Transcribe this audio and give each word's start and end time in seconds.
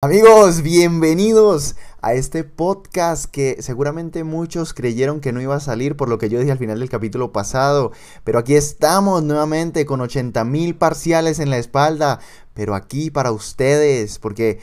Amigos, 0.00 0.62
bienvenidos 0.62 1.74
a 2.02 2.12
este 2.12 2.44
podcast 2.44 3.24
que 3.24 3.60
seguramente 3.62 4.22
muchos 4.22 4.72
creyeron 4.72 5.20
que 5.20 5.32
no 5.32 5.40
iba 5.40 5.56
a 5.56 5.60
salir 5.60 5.96
por 5.96 6.08
lo 6.08 6.18
que 6.18 6.28
yo 6.28 6.38
dije 6.38 6.52
al 6.52 6.58
final 6.58 6.78
del 6.78 6.88
capítulo 6.88 7.32
pasado, 7.32 7.90
pero 8.22 8.38
aquí 8.38 8.54
estamos 8.54 9.24
nuevamente 9.24 9.86
con 9.86 10.00
80 10.00 10.44
mil 10.44 10.76
parciales 10.76 11.40
en 11.40 11.50
la 11.50 11.58
espalda, 11.58 12.20
pero 12.54 12.76
aquí 12.76 13.10
para 13.10 13.32
ustedes, 13.32 14.20
porque, 14.20 14.60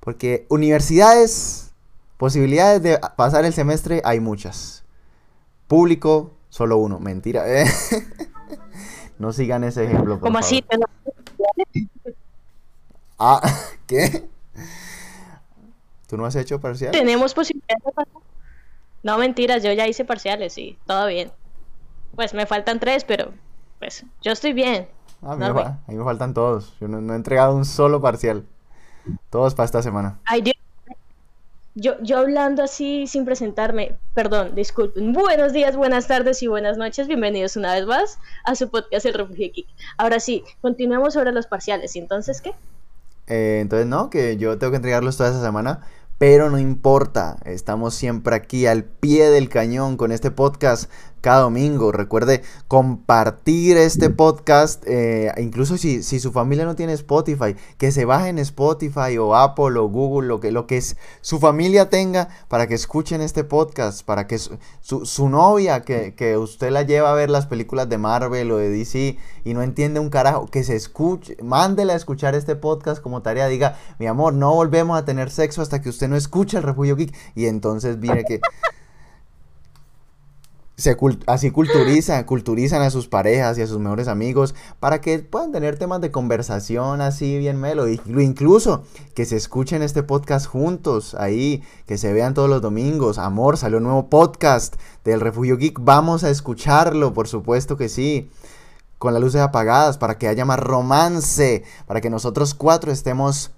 porque 0.00 0.46
universidades, 0.48 1.72
posibilidades 2.16 2.82
de 2.82 2.98
pasar 3.16 3.44
el 3.44 3.52
semestre 3.52 4.00
hay 4.02 4.20
muchas. 4.20 4.84
Público, 5.68 6.32
solo 6.48 6.78
uno, 6.78 6.98
mentira. 7.00 7.44
no 9.18 9.34
sigan 9.34 9.62
ese 9.62 9.84
ejemplo. 9.84 10.18
Por 10.18 10.32
favor. 10.32 10.42
así? 10.42 10.64
Ah, 13.18 13.42
¿qué? 13.86 14.26
¿Tú 16.10 16.16
no 16.16 16.26
has 16.26 16.34
hecho 16.34 16.60
parcial? 16.60 16.90
Tenemos 16.90 17.32
posibilidades 17.34 17.84
de 17.84 17.92
pasar. 17.92 18.22
No, 19.04 19.16
mentiras, 19.16 19.62
yo 19.62 19.72
ya 19.72 19.86
hice 19.86 20.04
parciales, 20.04 20.52
sí, 20.52 20.76
todo 20.84 21.06
bien. 21.06 21.30
Pues 22.16 22.34
me 22.34 22.46
faltan 22.46 22.80
tres, 22.80 23.04
pero 23.04 23.32
pues 23.78 24.04
yo 24.20 24.32
estoy 24.32 24.52
bien. 24.52 24.88
Ah, 25.22 25.36
No, 25.38 25.54
me 25.54 25.60
a 25.60 25.78
mí 25.86 25.94
me 25.94 26.04
faltan 26.04 26.34
todos. 26.34 26.74
Yo 26.80 26.88
no, 26.88 27.00
no 27.00 27.12
he 27.12 27.16
entregado 27.16 27.54
un 27.54 27.64
solo 27.64 28.00
parcial. 28.00 28.44
Todos 29.30 29.54
para 29.54 29.66
esta 29.66 29.82
semana. 29.82 30.18
Ay, 30.24 30.42
Dios. 30.42 30.56
Yo, 31.76 31.94
yo 32.02 32.18
hablando 32.18 32.64
así 32.64 33.06
sin 33.06 33.24
presentarme, 33.24 33.94
perdón, 34.12 34.56
disculpen. 34.56 35.12
Buenos 35.12 35.52
días, 35.52 35.76
buenas 35.76 36.08
tardes 36.08 36.42
y 36.42 36.48
buenas 36.48 36.76
noches. 36.76 37.06
Bienvenidos 37.06 37.56
una 37.56 37.74
vez 37.74 37.86
más 37.86 38.18
a 38.44 38.56
su 38.56 38.68
podcast 38.68 39.06
El 39.06 39.14
Refugio 39.14 39.50
Geek. 39.54 39.66
Ahora 39.96 40.18
sí, 40.18 40.42
continuemos 40.60 41.14
sobre 41.14 41.30
los 41.30 41.46
parciales. 41.46 41.94
¿Y 41.94 42.00
entonces 42.00 42.42
qué? 42.42 42.52
Eh, 43.28 43.60
entonces, 43.60 43.86
no, 43.86 44.10
que 44.10 44.36
yo 44.36 44.58
tengo 44.58 44.72
que 44.72 44.76
entregarlos 44.76 45.16
toda 45.16 45.30
esa 45.30 45.40
semana. 45.40 45.86
Pero 46.20 46.50
no 46.50 46.58
importa. 46.58 47.38
Estamos 47.46 47.94
siempre 47.94 48.36
aquí 48.36 48.66
al 48.66 48.84
pie 48.84 49.30
del 49.30 49.48
cañón 49.48 49.96
con 49.96 50.12
este 50.12 50.30
podcast 50.30 50.90
cada 51.20 51.42
domingo. 51.42 51.92
Recuerde 51.92 52.42
compartir 52.68 53.76
este 53.76 54.10
podcast. 54.10 54.84
eh, 54.86 55.32
incluso 55.38 55.76
si, 55.76 56.02
su 56.02 56.32
familia 56.32 56.64
no 56.64 56.76
tiene 56.76 56.92
Spotify, 56.94 57.56
que 57.78 57.92
se 57.92 58.04
baje 58.04 58.28
en 58.28 58.38
Spotify 58.38 59.18
o 59.18 59.34
Apple 59.36 59.78
o 59.78 59.88
Google, 59.88 60.28
lo 60.28 60.40
que, 60.40 60.50
lo 60.52 60.66
que 60.66 60.80
su 61.20 61.38
familia 61.38 61.90
tenga 61.90 62.28
para 62.48 62.66
que 62.66 62.74
escuchen 62.74 63.20
este 63.20 63.44
podcast. 63.44 64.04
Para 64.04 64.26
que 64.26 64.38
su, 64.38 64.58
su, 64.80 65.06
su 65.06 65.28
novia, 65.28 65.82
que, 65.82 66.14
que 66.14 66.36
usted 66.36 66.70
la 66.70 66.82
lleva 66.82 67.10
a 67.10 67.14
ver 67.14 67.30
las 67.30 67.46
películas 67.46 67.88
de 67.88 67.98
Marvel 67.98 68.50
o 68.52 68.56
de 68.56 68.70
DC 68.70 69.18
y 69.44 69.54
no 69.54 69.62
entiende 69.62 70.00
un 70.00 70.10
carajo, 70.10 70.46
que 70.46 70.64
se 70.64 70.76
escuche, 70.76 71.36
mándela 71.42 71.94
a 71.94 71.96
escuchar 71.96 72.34
este 72.34 72.56
podcast 72.56 73.02
como 73.02 73.22
tarea. 73.22 73.48
Diga, 73.48 73.76
mi 73.98 74.06
amor, 74.06 74.34
no 74.34 74.54
volvemos 74.54 74.98
a 74.98 75.04
tener 75.04 75.30
sexo 75.30 75.62
hasta 75.62 75.80
que 75.80 75.88
usted 75.88 76.08
no 76.08 76.16
escuche 76.16 76.56
el 76.56 76.62
Refugio 76.62 76.96
Geek. 76.96 77.14
Y 77.34 77.46
entonces 77.46 77.98
mire 77.98 78.24
que 78.24 78.40
se 80.80 80.96
cult- 80.96 81.22
así 81.26 81.50
culturizan, 81.50 82.24
culturizan 82.26 82.82
a 82.82 82.90
sus 82.90 83.06
parejas 83.06 83.58
y 83.58 83.62
a 83.62 83.66
sus 83.66 83.78
mejores 83.78 84.08
amigos 84.08 84.54
para 84.80 85.00
que 85.00 85.18
puedan 85.20 85.52
tener 85.52 85.78
temas 85.78 86.00
de 86.00 86.10
conversación 86.10 87.00
así 87.00 87.38
bien 87.38 87.60
melo. 87.60 87.86
Incluso 87.88 88.84
que 89.14 89.26
se 89.26 89.36
escuchen 89.36 89.82
este 89.82 90.02
podcast 90.02 90.46
juntos 90.46 91.14
ahí, 91.14 91.62
que 91.86 91.98
se 91.98 92.12
vean 92.12 92.34
todos 92.34 92.48
los 92.48 92.62
domingos. 92.62 93.18
Amor, 93.18 93.56
salió 93.56 93.78
un 93.78 93.84
nuevo 93.84 94.08
podcast 94.08 94.76
del 95.04 95.20
Refugio 95.20 95.56
Geek. 95.56 95.78
Vamos 95.80 96.24
a 96.24 96.30
escucharlo, 96.30 97.12
por 97.14 97.28
supuesto 97.28 97.76
que 97.76 97.88
sí. 97.88 98.30
Con 98.98 99.14
las 99.14 99.22
luces 99.22 99.40
apagadas 99.40 99.96
para 99.96 100.18
que 100.18 100.28
haya 100.28 100.44
más 100.44 100.58
romance, 100.58 101.64
para 101.86 102.00
que 102.00 102.10
nosotros 102.10 102.54
cuatro 102.54 102.92
estemos 102.92 103.50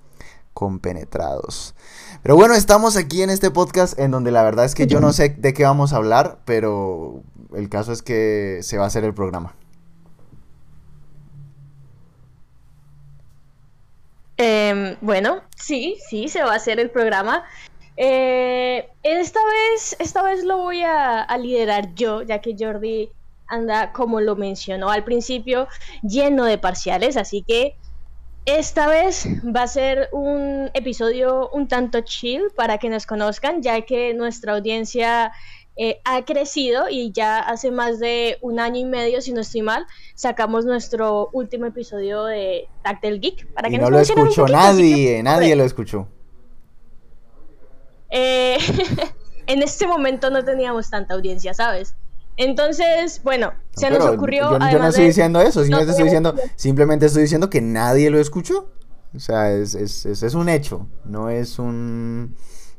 compenetrados. 0.55 1.75
Pero 2.23 2.37
bueno, 2.37 2.55
estamos 2.55 2.97
aquí 2.97 3.23
en 3.23 3.31
este 3.31 3.51
podcast 3.51 3.99
en 3.99 4.13
donde 4.13 4.31
la 4.31 4.45
verdad 4.45 4.65
es 4.65 4.77
que 4.77 4.87
yo 4.87 5.01
no 5.01 5.13
sé 5.13 5.31
de 5.31 5.53
qué 5.53 5.65
vamos 5.65 5.93
a 5.93 5.97
hablar, 5.97 6.39
pero 6.45 7.23
el 7.55 7.69
caso 7.69 7.93
es 7.93 8.03
que 8.03 8.61
se 8.63 8.79
va 8.79 8.85
a 8.85 8.87
hacer 8.87 9.05
el 9.05 9.13
programa. 9.13 9.57
Em, 14.37 14.97
bueno, 15.01 15.41
sí, 15.57 15.97
sí, 16.09 16.29
se 16.29 16.43
va 16.43 16.53
a 16.53 16.57
hacer 16.57 16.79
el 16.79 16.91
programa. 16.91 17.45
Eh, 17.97 18.89
esta 19.03 19.41
vez, 19.45 19.97
esta 19.99 20.23
vez 20.23 20.45
lo 20.45 20.59
voy 20.59 20.83
a, 20.83 21.23
a 21.23 21.39
liderar 21.39 21.93
yo, 21.95 22.23
ya 22.23 22.41
que 22.41 22.57
Jordi 22.59 23.11
anda, 23.49 23.93
como 23.93 24.21
lo 24.21 24.37
mencionó 24.37 24.91
al 24.91 25.05
principio, 25.05 25.69
lleno 26.03 26.45
de 26.45 26.57
parciales, 26.57 27.17
así 27.17 27.43
que 27.43 27.77
esta 28.45 28.89
vez 28.89 29.27
va 29.45 29.63
a 29.63 29.67
ser 29.69 30.09
un 30.13 30.71
episodio 30.75 31.49
un 31.51 31.69
tanto 31.69 32.01
chill 32.01 32.43
para 32.57 32.79
que 32.79 32.89
nos 32.89 33.07
conozcan, 33.07 33.63
ya 33.63 33.83
que 33.83 34.15
nuestra 34.15 34.55
audiencia 34.55 35.33
eh, 35.77 36.01
ha 36.05 36.25
crecido 36.25 36.89
y 36.91 37.13
ya 37.13 37.39
hace 37.39 37.71
más 37.71 37.99
de 37.99 38.39
un 38.43 38.59
año 38.59 38.81
y 38.81 38.85
medio, 38.85 39.21
si 39.21 39.33
no 39.33 39.41
estoy 39.41 39.63
mal, 39.63 39.87
sacamos 40.15 40.65
nuestro 40.65 41.31
último 41.33 41.67
episodio 41.67 42.25
de 42.25 42.69
Tactel 42.83 43.21
Geek. 43.21 43.47
Para 43.53 43.69
Y 43.69 43.73
que 43.73 43.79
no 43.79 43.85
nos 43.85 43.93
lo 43.93 44.01
escuchó 44.01 44.43
poquito, 44.43 44.47
que, 44.47 44.53
nadie, 44.53 45.23
nadie 45.23 45.57
lo 45.57 45.65
escuchó. 45.65 46.09
eh, 48.11 48.59
en 49.47 49.63
este 49.63 49.87
momento 49.87 50.31
no 50.31 50.45
teníamos 50.45 50.91
tanta 50.91 51.15
audiencia, 51.15 51.55
¿sabes? 51.55 51.95
Entonces, 52.37 53.21
bueno, 53.23 53.53
se 53.77 53.91
No, 53.91 53.99
nos 53.99 54.07
ocurrió. 54.09 54.51
yo, 54.59 54.71
yo 54.71 54.79
no 54.79 54.89
estoy 54.89 55.03
de- 55.03 55.09
diciendo 55.09 55.41
eso, 55.41 55.61
simplemente, 55.63 55.91
estoy 55.91 56.05
diciendo, 56.05 56.35
simplemente 56.57 57.07
estoy 57.07 57.23
diciendo 57.23 57.51
que 57.51 57.61
nadie 57.61 58.11
lo 58.11 58.19
escuchó. 58.19 58.71
O 59.15 59.21
sea, 59.21 59.53
es, 59.53 59.75
es, 59.75 60.07
es, 60.07 60.23
es 60.23 60.35
un 60.35 60.49
hecho, 60.49 60.87
no 61.05 61.29
es 61.29 61.59
un... 61.59 62.35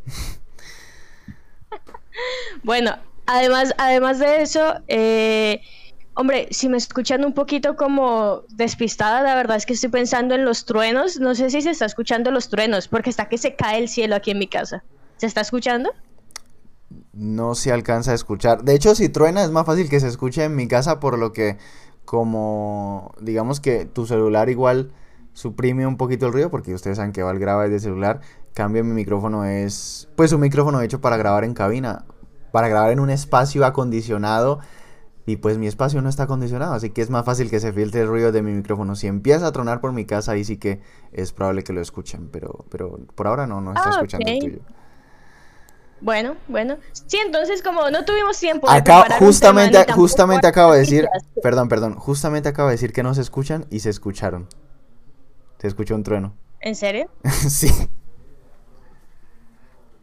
Bueno, 2.63 2.97
además, 3.25 3.74
además 3.78 4.19
de 4.19 4.42
eso, 4.42 4.75
eh, 4.88 5.62
hombre, 6.13 6.47
si 6.52 6.69
me 6.69 6.78
escuchan 6.78 7.25
un 7.25 7.34
poquito 7.34 7.75
como 7.75 8.44
despistada, 8.50 9.22
la 9.22 9.36
verdad 9.36 9.58
es 9.58 9.66
que 9.66 9.74
estoy 9.74 9.90
pensando 9.90 10.36
en 10.36 10.46
los 10.46 10.66
truenos. 10.66 11.19
No 11.19 11.36
sé 11.36 11.50
si 11.50 11.62
se 11.62 11.72
está 11.72 11.86
escuchando 11.86 12.31
los 12.31 12.50
truenos, 12.50 12.88
porque 12.88 13.09
está 13.09 13.28
que 13.30 13.38
se 13.38 13.56
cae 13.56 13.80
el 13.80 13.90
cielo 13.90 14.16
aquí 14.16 14.31
en 14.31 14.40
mi 14.40 14.47
casa. 14.47 14.84
¿Se 15.18 15.25
está 15.25 15.42
escuchando? 15.42 15.92
No 17.13 17.56
se 17.56 17.72
alcanza 17.72 18.12
a 18.12 18.16
escuchar. 18.16 18.63
De 18.63 18.74
hecho, 18.75 18.96
si 18.96 19.09
truena 19.09 19.44
es 19.44 19.51
más 19.51 19.66
fácil 19.66 19.90
que 19.90 20.00
se 20.00 20.07
escuche 20.07 20.44
en 20.44 20.56
mi 20.56 20.68
casa 20.68 21.00
por 21.00 21.18
lo 21.18 21.31
que 21.31 21.57
como 22.06 23.13
digamos 23.22 23.59
que 23.59 23.85
tu 23.85 24.06
celular 24.06 24.50
igual 24.50 24.91
suprime 25.34 25.88
un 25.88 25.97
poquito 25.97 26.28
el 26.28 26.34
ruido 26.34 26.51
porque 26.51 26.74
ustedes 26.74 26.97
saben 26.97 27.12
que 27.12 27.24
va 27.24 27.31
el 27.31 27.40
graba 27.40 27.63
desde 27.63 27.79
celular. 27.79 28.22
Cambio 28.53 28.84
mi 28.84 28.94
micrófono 28.94 29.46
es 29.46 30.09
pues 30.16 30.31
un 30.34 30.41
micrófono 30.41 30.81
hecho 30.81 31.01
para 31.01 31.18
grabar 31.18 31.44
en 31.44 31.53
cabina, 31.53 32.06
para 32.51 32.68
grabar 32.68 32.91
en 32.91 33.00
un 33.00 33.09
espacio 33.09 33.66
acondicionado 33.66 34.59
y 35.25 35.38
pues 35.38 35.57
mi 35.57 35.68
espacio 35.68 36.01
no 36.01 36.09
está 36.09 36.24
acondicionado, 36.24 36.74
así 36.74 36.90
que 36.90 37.01
es 37.01 37.09
más 37.09 37.24
fácil 37.25 37.50
que 37.50 37.62
se 37.62 37.72
filtre 37.72 38.01
el 38.01 38.07
ruido 38.09 38.31
de 38.34 38.41
mi 38.41 38.51
micrófono. 38.51 38.95
Si 38.95 39.07
empieza 39.07 39.47
a 39.47 39.51
tronar 39.53 39.80
por 39.80 39.94
mi 39.94 40.06
casa, 40.06 40.34
ahí 40.34 40.44
sí 40.44 40.57
que 40.57 40.81
es 41.13 41.31
probable 41.31 41.63
que 41.63 41.72
lo 41.74 41.80
escuchen, 41.81 42.28
pero 42.30 42.66
pero 42.69 43.00
por 43.16 43.28
ahora 43.28 43.47
no, 43.47 43.62
no 43.62 43.72
está 43.72 43.88
Ah, 43.88 43.91
escuchando 43.91 44.30
el 44.30 44.40
tuyo. 44.40 44.59
Bueno, 46.03 46.36
bueno. 46.50 46.75
Sí, 47.08 47.18
entonces 47.25 47.64
como 47.64 47.90
no 47.90 48.03
tuvimos 48.03 48.38
tiempo 48.38 48.69
Acá, 48.69 49.06
justamente, 49.19 49.86
tema, 49.86 49.96
justamente 49.96 50.46
acabo 50.46 50.74
de 50.74 50.80
decir, 50.80 51.08
perdón, 51.41 51.69
perdón, 51.69 51.96
justamente 51.96 52.50
acabo 52.50 52.68
de 52.68 52.74
decir 52.74 52.91
que 52.91 53.03
no 53.03 53.14
se 53.14 53.22
escuchan 53.22 53.66
y 53.69 53.80
se 53.80 53.90
escucharon. 53.90 54.50
Se 55.59 55.68
escuchó 55.68 55.96
un 55.96 56.03
trueno. 56.03 56.36
¿En 56.59 56.75
serio? 56.75 57.09
sí. 57.50 57.69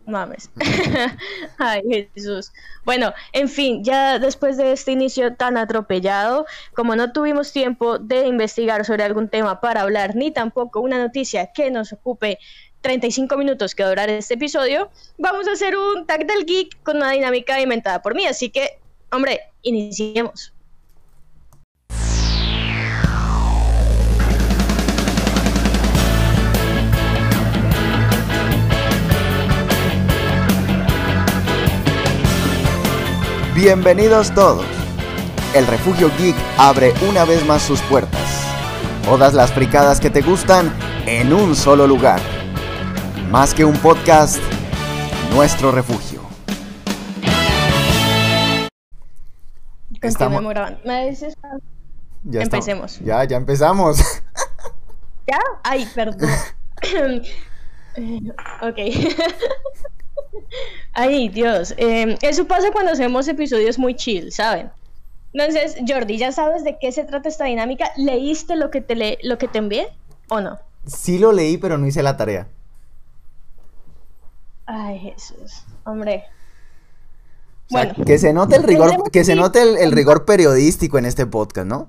Mames. 0.06 0.50
Ay, 1.59 1.83
Jesús. 2.15 2.50
Bueno, 2.87 3.12
en 3.34 3.50
fin, 3.50 3.84
ya 3.84 4.19
después 4.19 4.56
de 4.56 4.72
este 4.72 4.93
inicio 4.93 5.37
tan 5.37 5.59
atropellado, 5.59 6.47
como 6.75 6.97
no 6.97 7.12
tuvimos 7.12 7.53
tiempo 7.53 7.99
de 7.99 8.27
investigar 8.27 8.87
sobre 8.87 9.05
algún 9.05 9.28
tema 9.28 9.60
para 9.60 9.83
hablar, 9.83 10.16
ni 10.16 10.31
tampoco 10.31 10.81
una 10.81 10.99
noticia 10.99 11.53
que 11.53 11.71
nos 11.71 11.93
ocupe 11.93 12.39
35 12.81 13.37
minutos 13.37 13.75
que 13.75 13.83
durar 13.85 14.09
este 14.09 14.35
episodio, 14.35 14.91
vamos 15.19 15.47
a 15.49 15.53
hacer 15.53 15.77
un 15.77 16.07
tag 16.07 16.27
del 16.27 16.47
geek 16.47 16.83
con 16.83 16.97
una 16.97 17.13
dinámica 17.13 17.60
inventada 17.60 18.01
por 18.01 18.15
mí. 18.15 18.27
Así 18.27 18.51
que, 18.51 18.78
hombre, 19.10 19.41
iniciemos. 19.63 20.54
Bienvenidos 33.54 34.34
todos. 34.34 34.65
El 35.54 35.66
Refugio 35.66 36.10
Geek 36.16 36.37
abre 36.57 36.95
una 37.10 37.27
vez 37.27 37.45
más 37.45 37.60
sus 37.60 37.81
puertas. 37.83 38.22
Todas 39.04 39.34
las 39.34 39.53
fricadas 39.53 40.01
que 40.01 40.09
te 40.09 40.22
gustan 40.22 40.72
en 41.04 41.34
un 41.34 41.54
solo 41.54 41.87
lugar. 41.87 42.40
Más 43.30 43.54
que 43.54 43.65
un 43.65 43.77
podcast, 43.77 44.42
nuestro 45.32 45.71
refugio. 45.71 46.21
Estamos-. 50.03 50.42
¿Me 50.84 51.10
dices? 51.10 51.36
Ya 52.24 52.41
estamos- 52.42 52.66
Empecemos. 52.66 52.98
Ya, 53.00 53.22
ya 53.24 53.36
empezamos. 53.36 53.98
¿Ya? 55.28 55.38
Ay, 55.62 55.86
perdón. 55.94 56.28
ok. 58.62 58.78
Ay, 60.92 61.28
Dios. 61.28 61.72
Em, 61.77 62.16
eso 62.22 62.47
pasa 62.47 62.72
cuando 62.72 62.91
hacemos 62.91 63.28
episodios 63.28 63.78
muy 63.78 63.94
chill, 63.94 64.32
¿saben? 64.32 64.72
Entonces, 65.32 65.77
Jordi, 65.86 66.18
¿ya 66.18 66.32
sabes 66.32 66.65
de 66.65 66.78
qué 66.80 66.91
se 66.91 67.04
trata 67.04 67.28
esta 67.28 67.44
dinámica? 67.44 67.92
¿Leíste 67.97 68.56
lo 68.56 68.72
que 68.72 68.80
te, 68.80 68.97
le 68.97 69.18
lo 69.22 69.38
que 69.38 69.47
te 69.47 69.59
envié 69.59 69.86
o 70.28 70.41
no? 70.41 70.59
Sí 70.84 71.21
lo 71.21 71.30
leí, 71.30 71.59
pero 71.59 71.78
no 71.78 71.86
hice 71.86 72.03
la 72.03 72.16
tarea. 72.16 72.48
Ay, 74.72 75.01
Jesús. 75.01 75.65
Hombre. 75.84 76.25
bueno, 77.71 77.93
que 78.07 78.19
se 78.19 78.33
note 78.33 78.55
el 78.55 78.63
rigor, 78.63 79.11
que 79.11 79.25
se 79.25 79.34
note 79.34 79.61
el, 79.63 79.91
rigor 79.91 80.25
periodístico 80.25 80.97
en 80.97 81.07
este 81.07 81.27
podcast, 81.27 81.67
¿no? 81.67 81.89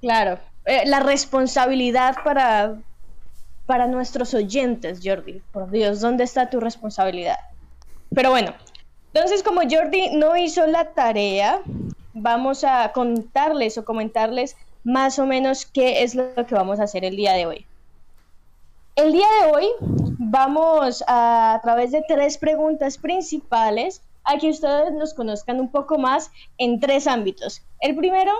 Claro. 0.00 0.38
Eh, 0.66 0.84
la 0.86 1.00
responsabilidad 1.00 2.14
para, 2.22 2.76
para 3.66 3.88
nuestros 3.88 4.34
oyentes, 4.34 5.00
Jordi. 5.02 5.42
Por 5.50 5.68
Dios, 5.72 6.00
¿dónde 6.00 6.22
está 6.22 6.48
tu 6.48 6.60
responsabilidad? 6.60 7.38
Pero 8.14 8.30
bueno, 8.30 8.54
entonces 9.12 9.42
como 9.42 9.62
Jordi 9.68 10.16
no 10.16 10.36
hizo 10.36 10.64
la 10.68 10.92
tarea, 10.92 11.60
vamos 12.12 12.62
a 12.62 12.92
contarles 12.92 13.78
o 13.78 13.84
comentarles 13.84 14.56
más 14.84 15.18
o 15.18 15.26
menos 15.26 15.66
qué 15.66 16.04
es 16.04 16.14
lo 16.14 16.46
que 16.46 16.54
vamos 16.54 16.78
a 16.78 16.84
hacer 16.84 17.04
el 17.04 17.16
día 17.16 17.32
de 17.32 17.46
hoy. 17.46 17.66
El 18.96 19.12
día 19.12 19.26
de 19.42 19.52
hoy 19.52 19.66
vamos 20.18 21.02
a, 21.08 21.54
a 21.54 21.60
través 21.60 21.90
de 21.90 22.04
tres 22.06 22.38
preguntas 22.38 22.96
principales 22.96 24.02
a 24.22 24.38
que 24.38 24.50
ustedes 24.50 24.92
nos 24.92 25.14
conozcan 25.14 25.58
un 25.58 25.70
poco 25.70 25.98
más 25.98 26.30
en 26.58 26.78
tres 26.78 27.08
ámbitos. 27.08 27.62
El 27.80 27.96
primero 27.96 28.32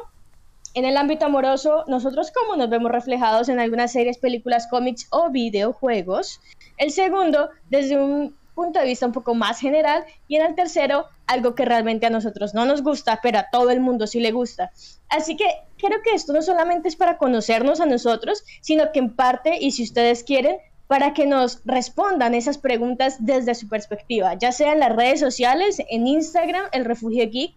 en 0.74 0.84
el 0.84 0.96
ámbito 0.96 1.26
amoroso, 1.26 1.84
nosotros 1.86 2.32
cómo 2.32 2.56
nos 2.56 2.68
vemos 2.68 2.90
reflejados 2.90 3.48
en 3.48 3.60
algunas 3.60 3.92
series, 3.92 4.18
películas, 4.18 4.66
cómics 4.66 5.06
o 5.10 5.30
videojuegos. 5.30 6.40
El 6.76 6.90
segundo, 6.90 7.48
desde 7.70 7.96
un 7.96 8.36
punto 8.54 8.78
de 8.78 8.86
vista 8.86 9.06
un 9.06 9.12
poco 9.12 9.34
más 9.34 9.60
general. 9.60 10.04
Y 10.28 10.36
en 10.36 10.46
el 10.46 10.54
tercero, 10.54 11.06
algo 11.26 11.54
que 11.54 11.64
realmente 11.64 12.06
a 12.06 12.10
nosotros 12.10 12.54
no 12.54 12.64
nos 12.64 12.82
gusta, 12.82 13.20
pero 13.22 13.38
a 13.38 13.50
todo 13.50 13.70
el 13.70 13.80
mundo 13.80 14.06
sí 14.06 14.20
le 14.20 14.32
gusta. 14.32 14.70
Así 15.08 15.36
que 15.36 15.46
creo 15.78 16.02
que 16.02 16.14
esto 16.14 16.32
no 16.32 16.42
solamente 16.42 16.88
es 16.88 16.96
para 16.96 17.18
conocernos 17.18 17.80
a 17.80 17.86
nosotros, 17.86 18.44
sino 18.60 18.92
que 18.92 19.00
en 19.00 19.14
parte, 19.14 19.58
y 19.60 19.72
si 19.72 19.82
ustedes 19.82 20.24
quieren, 20.24 20.56
para 20.86 21.14
que 21.14 21.26
nos 21.26 21.60
respondan 21.64 22.34
esas 22.34 22.58
preguntas 22.58 23.16
desde 23.18 23.54
su 23.54 23.68
perspectiva, 23.68 24.34
ya 24.34 24.52
sea 24.52 24.72
en 24.72 24.80
las 24.80 24.94
redes 24.94 25.18
sociales, 25.18 25.82
en 25.88 26.06
Instagram, 26.06 26.64
el 26.72 26.84
Refugio 26.84 27.28
Geek, 27.30 27.54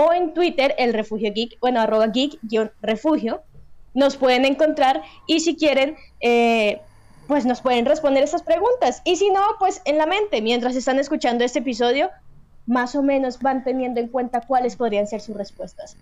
o 0.00 0.12
en 0.12 0.32
Twitter, 0.32 0.76
el 0.78 0.92
refugio 0.92 1.32
geek, 1.34 1.58
bueno, 1.60 1.80
arroba 1.80 2.06
geek-refugio, 2.06 3.42
nos 3.94 4.16
pueden 4.16 4.44
encontrar 4.44 5.02
y 5.26 5.40
si 5.40 5.56
quieren, 5.56 5.96
eh, 6.20 6.80
pues 7.28 7.44
nos 7.44 7.60
pueden 7.60 7.84
responder 7.84 8.24
estas 8.24 8.42
preguntas. 8.42 9.02
Y 9.04 9.16
si 9.16 9.30
no, 9.30 9.40
pues 9.58 9.82
en 9.84 9.98
la 9.98 10.06
mente, 10.06 10.40
mientras 10.40 10.74
están 10.74 10.98
escuchando 10.98 11.44
este 11.44 11.60
episodio, 11.60 12.10
más 12.66 12.96
o 12.96 13.02
menos 13.02 13.38
van 13.38 13.62
teniendo 13.62 14.00
en 14.00 14.08
cuenta 14.08 14.40
cuáles 14.40 14.76
podrían 14.76 15.06
ser 15.06 15.20
sus 15.20 15.36
respuestas. 15.36 15.96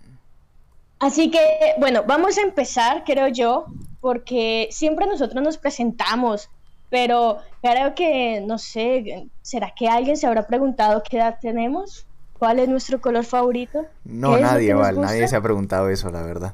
Así 0.99 1.29
que, 1.29 1.39
bueno, 1.79 2.03
vamos 2.07 2.37
a 2.37 2.41
empezar, 2.41 3.03
creo 3.05 3.27
yo, 3.27 3.65
porque 3.99 4.69
siempre 4.71 5.05
nosotros 5.05 5.43
nos 5.43 5.57
presentamos, 5.57 6.49
pero 6.89 7.39
creo 7.61 7.93
que, 7.93 8.41
no 8.41 8.57
sé, 8.57 9.27
¿será 9.41 9.73
que 9.75 9.89
alguien 9.89 10.15
se 10.15 10.27
habrá 10.27 10.47
preguntado 10.47 11.03
qué 11.07 11.17
edad 11.17 11.37
tenemos? 11.41 12.07
¿Cuál 12.39 12.59
es 12.59 12.69
nuestro 12.69 13.01
color 13.01 13.25
favorito? 13.25 13.85
No, 14.05 14.37
nadie, 14.37 14.73
Val, 14.73 15.01
nadie 15.01 15.27
se 15.27 15.35
ha 15.35 15.41
preguntado 15.41 15.89
eso, 15.89 16.09
la 16.09 16.21
verdad. 16.21 16.53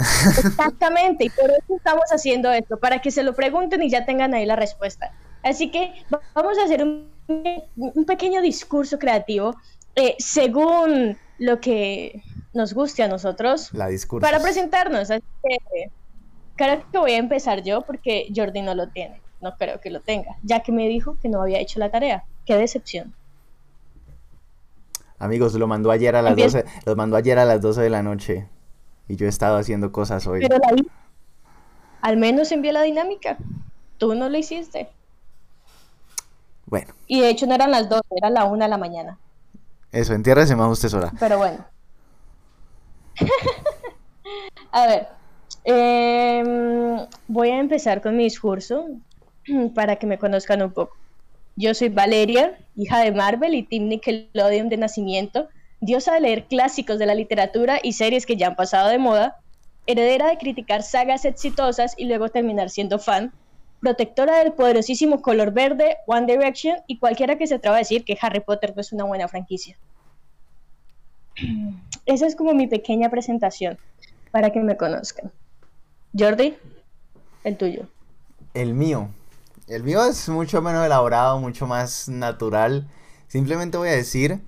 Exactamente, 0.00 1.24
y 1.24 1.30
por 1.30 1.50
eso 1.50 1.76
estamos 1.76 2.04
haciendo 2.10 2.50
esto, 2.52 2.78
para 2.78 3.00
que 3.00 3.10
se 3.10 3.22
lo 3.22 3.34
pregunten 3.34 3.82
y 3.82 3.90
ya 3.90 4.04
tengan 4.04 4.34
ahí 4.34 4.46
la 4.46 4.56
respuesta. 4.56 5.12
Así 5.42 5.70
que 5.70 5.92
vamos 6.34 6.58
a 6.58 6.64
hacer 6.64 6.84
un, 6.84 7.10
pequeño 8.06 8.42
discurso 8.42 8.98
creativo 8.98 9.56
eh, 9.94 10.16
según 10.18 11.16
lo 11.38 11.60
que 11.60 12.22
nos 12.52 12.74
guste 12.74 13.02
a 13.02 13.08
nosotros. 13.08 13.72
La 13.72 13.88
discurso. 13.88 14.26
Para 14.26 14.40
presentarnos. 14.40 15.10
Así 15.10 15.24
que 15.42 15.90
creo 16.56 16.82
que 16.90 16.98
voy 16.98 17.12
a 17.12 17.18
empezar 17.18 17.62
yo 17.62 17.82
porque 17.82 18.28
Jordi 18.34 18.62
no 18.62 18.74
lo 18.74 18.88
tiene. 18.88 19.20
No 19.40 19.56
creo 19.56 19.80
que 19.80 19.90
lo 19.90 20.00
tenga, 20.00 20.36
ya 20.42 20.60
que 20.60 20.70
me 20.70 20.86
dijo 20.86 21.16
que 21.22 21.30
no 21.30 21.40
había 21.40 21.60
hecho 21.60 21.78
la 21.78 21.90
tarea. 21.90 22.24
Qué 22.44 22.56
decepción. 22.56 23.14
Amigos, 25.18 25.54
lo 25.54 25.66
mandó 25.66 25.90
ayer 25.90 26.14
a 26.16 26.22
las 26.22 26.36
12, 26.36 26.64
los 26.84 26.96
mandó 26.96 27.16
ayer 27.16 27.38
a 27.38 27.44
las 27.44 27.60
12 27.60 27.80
de 27.80 27.90
la 27.90 28.02
noche. 28.02 28.48
Y 29.10 29.16
yo 29.16 29.26
he 29.26 29.28
estado 29.28 29.56
haciendo 29.56 29.90
cosas 29.90 30.24
hoy. 30.28 30.38
Pero 30.40 30.60
al 32.00 32.16
menos 32.16 32.52
envió 32.52 32.70
la 32.70 32.82
dinámica. 32.82 33.38
Tú 33.98 34.14
no 34.14 34.28
lo 34.28 34.38
hiciste. 34.38 34.88
Bueno. 36.66 36.94
Y 37.08 37.20
de 37.20 37.28
hecho 37.28 37.44
no 37.48 37.56
eran 37.56 37.72
las 37.72 37.88
12, 37.88 38.02
era 38.16 38.30
la 38.30 38.44
1 38.44 38.62
de 38.62 38.70
la 38.70 38.78
mañana. 38.78 39.18
Eso, 39.90 40.14
entiérrese 40.14 40.54
más 40.54 40.70
usted 40.70 40.90
sola. 40.90 41.12
Pero 41.18 41.38
bueno. 41.38 41.66
a 44.70 44.86
ver. 44.86 45.08
Em, 45.64 47.04
voy 47.26 47.50
a 47.50 47.58
empezar 47.58 48.02
con 48.02 48.16
mi 48.16 48.22
discurso 48.22 48.86
para 49.74 49.96
que 49.96 50.06
me 50.06 50.20
conozcan 50.20 50.62
un 50.62 50.70
poco. 50.70 50.96
Yo 51.56 51.74
soy 51.74 51.88
Valeria, 51.88 52.56
hija 52.76 53.00
de 53.00 53.10
Marvel 53.10 53.54
y 53.54 53.64
Tim 53.64 53.88
Nickelodeon 53.88 54.68
de 54.68 54.76
nacimiento, 54.76 55.48
diosa 55.80 56.14
de 56.14 56.20
leer 56.20 56.44
clásicos 56.46 56.98
de 56.98 57.06
la 57.06 57.14
literatura 57.14 57.80
y 57.82 57.92
series 57.92 58.26
que 58.26 58.36
ya 58.36 58.48
han 58.48 58.56
pasado 58.56 58.88
de 58.88 58.98
moda, 58.98 59.38
heredera 59.86 60.28
de 60.28 60.38
criticar 60.38 60.82
sagas 60.82 61.24
exitosas 61.24 61.94
y 61.96 62.04
luego 62.04 62.28
terminar 62.28 62.70
siendo 62.70 62.98
fan, 62.98 63.32
protectora 63.80 64.38
del 64.38 64.52
poderosísimo 64.52 65.22
color 65.22 65.52
verde, 65.52 65.96
One 66.06 66.26
Direction 66.26 66.76
y 66.86 66.98
cualquiera 66.98 67.38
que 67.38 67.46
se 67.46 67.54
atreva 67.54 67.76
a 67.76 67.80
decir 67.80 68.04
que 68.04 68.18
Harry 68.20 68.40
Potter 68.40 68.74
no 68.74 68.80
es 68.82 68.92
una 68.92 69.04
buena 69.04 69.26
franquicia. 69.28 69.76
Esa 72.06 72.26
es 72.26 72.36
como 72.36 72.52
mi 72.54 72.66
pequeña 72.66 73.08
presentación 73.08 73.78
para 74.30 74.50
que 74.50 74.60
me 74.60 74.76
conozcan. 74.76 75.32
Jordi, 76.16 76.56
el 77.44 77.56
tuyo. 77.56 77.86
El 78.54 78.74
mío. 78.74 79.08
El 79.66 79.84
mío 79.84 80.04
es 80.04 80.28
mucho 80.28 80.60
menos 80.60 80.84
elaborado, 80.84 81.38
mucho 81.38 81.66
más 81.66 82.08
natural. 82.08 82.88
Simplemente 83.28 83.78
voy 83.78 83.88
a 83.88 83.92
decir 83.92 84.40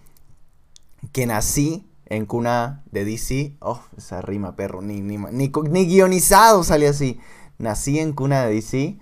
que 1.11 1.27
nací 1.27 1.87
en 2.07 2.27
cuna 2.27 2.85
de 2.91 3.05
DC. 3.05 3.57
Oh, 3.61 3.81
esa 3.97 4.21
rima, 4.23 4.55
perro. 4.55 4.83
Ni, 4.83 5.01
ni, 5.01 5.19
ni, 5.19 5.87
guionizado 5.87 6.63
sale 6.63 6.87
así. 6.87 7.19
Nací 7.59 7.99
en 7.99 8.13
cuna 8.13 8.45
de 8.45 8.55
DC. 8.55 8.99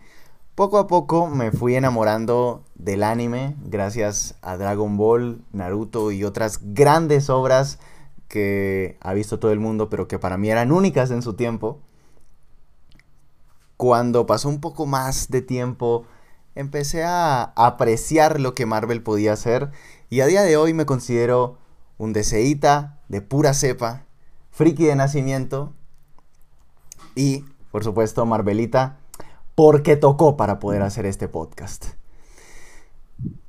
Poco 0.55 0.79
a 0.79 0.87
poco 0.87 1.27
me 1.27 1.53
fui 1.53 1.75
enamorando 1.75 2.65
del 2.75 3.03
anime 3.03 3.57
gracias 3.63 4.35
a 4.43 4.57
Dragon 4.57 4.97
Ball, 4.97 5.43
Naruto 5.53 6.13
y 6.13 6.25
otras 6.25 6.61
grandes 6.63 7.31
obras 7.31 7.79
que 8.29 8.99
ha 9.01 9.13
visto 9.15 9.39
todo 9.39 9.53
el 9.53 9.59
mundo, 9.59 9.89
pero 9.89 10.07
que 10.07 10.19
para 10.19 10.37
mí 10.37 10.51
eran 10.51 10.71
únicas 10.71 11.11
en 11.11 11.23
su 11.23 11.35
tiempo. 11.35 11.81
Cuando 13.77 14.27
pasó 14.27 14.49
un 14.49 14.61
poco 14.61 14.87
más 14.87 15.31
de 15.31 15.41
tiempo, 15.41 16.05
empecé 16.55 17.05
a 17.05 17.53
apreciar 17.57 18.39
lo 18.39 18.55
que 18.55 18.67
Marvel 18.67 19.03
podía 19.03 19.33
hacer 19.33 19.71
y 20.11 20.21
a 20.21 20.27
día 20.27 20.43
de 20.43 20.57
hoy 20.57 20.75
me 20.75 20.87
considero 20.87 21.60
un 22.01 22.15
deseíta 22.15 22.99
de 23.09 23.21
pura 23.21 23.53
cepa, 23.53 24.07
friki 24.51 24.87
de 24.87 24.97
nacimiento 24.97 25.75
y, 27.15 27.45
por 27.71 27.85
supuesto, 27.85 28.25
Marvelita, 28.25 28.97
porque 29.55 29.97
tocó 29.97 30.35
para 30.35 30.59
poder 30.59 30.81
hacer 30.81 31.05
este 31.05 31.29
podcast. 31.29 31.85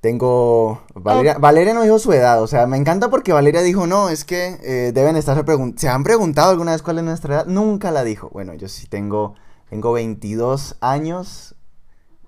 Tengo. 0.02 0.82
Valeria, 0.94 1.38
Valeria 1.38 1.74
no 1.74 1.84
dijo 1.84 1.98
su 1.98 2.12
edad, 2.12 2.44
o 2.44 2.48
sea, 2.48 2.68
me 2.68 2.76
encanta 2.76 3.10
porque 3.10 3.32
Valeria 3.32 3.62
dijo: 3.62 3.88
No, 3.88 4.10
es 4.10 4.26
que 4.26 4.60
eh, 4.64 4.92
deben 4.94 5.16
estar 5.16 5.46
preguntando. 5.46 5.80
¿Se 5.80 5.88
han 5.88 6.04
preguntado 6.04 6.52
alguna 6.52 6.74
vez 6.74 6.82
cuál 6.82 6.98
es 6.98 7.06
nuestra 7.06 7.36
edad? 7.36 7.46
Nunca 7.46 7.90
la 7.92 8.04
dijo. 8.04 8.30
Bueno, 8.32 8.54
yo 8.54 8.68
sí 8.68 8.86
tengo 8.88 9.36
tengo 9.70 9.94
22 9.94 10.76
años 10.82 11.56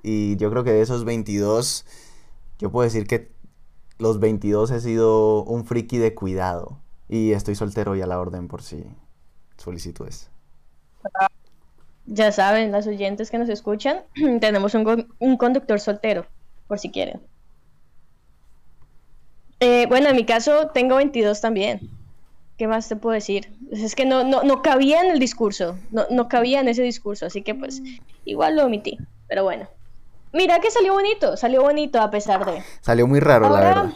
y 0.02 0.38
yo 0.38 0.50
creo 0.50 0.64
que 0.64 0.72
de 0.72 0.82
esos 0.82 1.04
22, 1.04 1.86
yo 2.60 2.72
puedo 2.72 2.86
decir 2.86 3.06
que 3.06 3.33
los 4.00 4.20
22 4.20 4.72
he 4.72 4.82
sido 4.82 5.44
un 5.44 5.66
friki 5.66 5.98
de 5.98 6.14
cuidado. 6.14 6.80
Y 7.10 7.34
estoy 7.34 7.56
soltero 7.56 7.96
y 7.96 8.02
a 8.02 8.08
la 8.08 8.20
orden 8.20 8.48
por 8.48 8.62
si 8.62 8.84
solicitudes. 9.58 10.30
Ya 12.06 12.32
saben, 12.32 12.72
las 12.72 12.88
oyentes 12.88 13.30
que 13.30 13.38
nos 13.38 13.50
escuchan, 13.50 14.02
tenemos 14.40 14.74
un, 14.74 15.38
conductor 15.38 15.80
soltero, 15.80 16.26
por 16.68 16.80
si 16.80 16.90
quieren. 16.90 17.22
Eh, 19.60 19.86
bueno, 19.88 20.10
en 20.10 20.16
mi 20.16 20.26
caso 20.26 20.70
tengo 20.74 20.96
22 20.96 21.40
también. 21.40 21.90
¿qué 22.58 22.68
más 22.68 22.88
te 22.88 22.96
puedo 22.96 23.14
decir? 23.14 23.52
Es 23.72 23.96
que 23.96 24.06
no, 24.06 24.24
no, 24.24 24.44
no 24.44 24.62
cabía 24.62 25.02
en 25.02 25.12
el 25.12 25.20
discurso, 25.20 25.78
no, 25.92 26.06
no 26.10 26.28
cabía 26.28 26.60
en 26.60 26.68
ese 26.68 26.84
discurso, 26.84 27.26
así 27.26 27.42
que 27.42 27.56
pues 27.56 27.82
igual 28.26 28.56
lo 28.56 28.66
omití, 28.66 28.98
pero 29.28 29.44
bueno. 29.44 29.68
Mira 30.34 30.60
que 30.60 30.72
salió 30.72 30.94
bonito, 30.94 31.38
salió 31.38 31.62
bonito 31.62 32.02
a 32.02 32.10
pesar 32.10 32.44
de... 32.46 32.64
Salió 32.82 33.08
muy 33.08 33.20
raro, 33.20 33.50
la 33.50 33.60
verdad. 33.60 33.94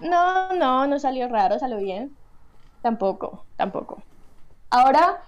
No, 0.00 0.54
no, 0.54 0.86
no 0.86 0.98
salió 0.98 1.28
raro, 1.28 1.58
salió 1.58 1.76
bien. 1.76 2.16
Tampoco, 2.80 3.44
tampoco. 3.56 4.02
Ahora 4.70 5.20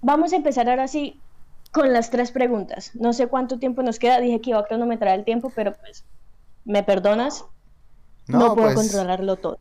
vamos 0.00 0.32
a 0.32 0.36
empezar 0.36 0.68
ahora 0.68 0.86
sí 0.86 1.20
con 1.72 1.92
las 1.92 2.10
tres 2.10 2.30
preguntas. 2.30 2.92
No 2.94 3.12
sé 3.12 3.26
cuánto 3.26 3.58
tiempo 3.58 3.82
nos 3.82 3.98
queda, 3.98 4.20
dije 4.20 4.40
que 4.40 4.50
iba 4.50 4.60
a 4.60 4.64
cronometrar 4.64 5.18
el 5.18 5.24
tiempo, 5.24 5.50
pero 5.54 5.72
pues, 5.72 6.04
¿me 6.64 6.84
perdonas? 6.84 7.44
No, 8.28 8.54
puedo 8.54 8.72
pues, 8.72 8.74
controlarlo 8.76 9.36
todo. 9.36 9.58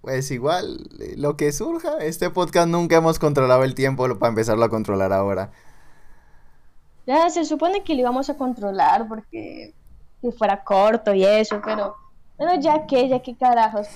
Pues 0.00 0.30
igual, 0.30 0.88
lo 1.16 1.36
que 1.36 1.52
surja, 1.52 1.98
este 1.98 2.30
podcast 2.30 2.68
nunca 2.68 2.96
hemos 2.96 3.18
controlado 3.18 3.62
el 3.64 3.74
tiempo 3.74 4.06
para 4.18 4.30
empezarlo 4.30 4.64
a 4.64 4.68
controlar 4.70 5.12
ahora. 5.12 5.52
Ya 7.06 7.28
se 7.30 7.44
supone 7.44 7.82
que 7.82 7.94
lo 7.94 8.00
íbamos 8.00 8.30
a 8.30 8.36
controlar 8.36 9.06
porque 9.08 9.74
si 10.20 10.32
fuera 10.32 10.64
corto 10.64 11.12
y 11.12 11.24
eso, 11.24 11.60
pero 11.64 11.96
bueno, 12.38 12.60
ya 12.60 12.86
que, 12.86 13.08
ya 13.08 13.20
que 13.20 13.36
carajos. 13.36 13.86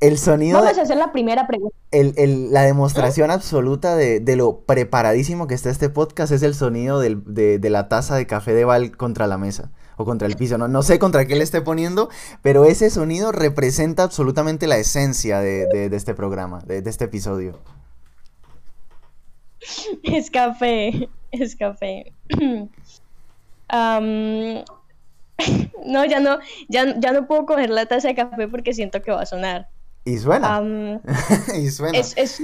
El 0.00 0.16
sonido. 0.16 0.60
Vamos 0.60 0.78
a 0.78 0.82
hacer 0.82 0.96
la 0.96 1.10
primera 1.10 1.48
pregunta. 1.48 1.76
El, 1.90 2.52
la 2.52 2.62
demostración 2.62 3.30
absoluta 3.32 3.96
de, 3.96 4.36
lo 4.36 4.60
preparadísimo 4.60 5.48
que 5.48 5.54
está 5.54 5.70
este 5.70 5.88
podcast 5.88 6.32
es 6.32 6.42
el 6.42 6.54
sonido 6.54 7.00
de, 7.00 7.58
la 7.68 7.88
taza 7.88 8.14
de 8.14 8.26
café 8.26 8.54
de 8.54 8.64
Val 8.64 8.96
contra 8.96 9.26
la 9.26 9.38
mesa 9.38 9.72
o 9.96 10.04
contra 10.04 10.28
el 10.28 10.36
piso. 10.36 10.56
No, 10.56 10.68
no 10.68 10.82
sé 10.82 11.00
contra 11.00 11.26
qué 11.26 11.34
le 11.34 11.42
esté 11.42 11.62
poniendo, 11.62 12.10
pero 12.42 12.64
ese 12.64 12.90
sonido 12.90 13.32
representa 13.32 14.04
absolutamente 14.04 14.68
la 14.68 14.76
esencia 14.76 15.40
de, 15.40 15.88
este 15.92 16.14
programa, 16.14 16.60
de, 16.60 16.78
este 16.78 17.06
episodio. 17.06 17.58
Es 20.04 20.30
café, 20.30 21.08
es 21.32 21.56
café. 21.56 22.12
no, 25.84 26.04
ya 26.04 26.20
no, 26.20 26.38
ya, 26.68 26.98
ya 26.98 27.12
no 27.12 27.26
puedo 27.26 27.46
coger 27.46 27.70
la 27.70 27.86
taza 27.86 28.08
de 28.08 28.14
café 28.14 28.48
porque 28.48 28.72
siento 28.72 29.02
que 29.02 29.12
va 29.12 29.22
a 29.22 29.26
sonar. 29.26 29.68
Y 30.04 30.18
suena. 30.18 30.62
y 31.56 31.68
suena. 31.70 31.98
Es, 31.98 32.16
es 32.16 32.42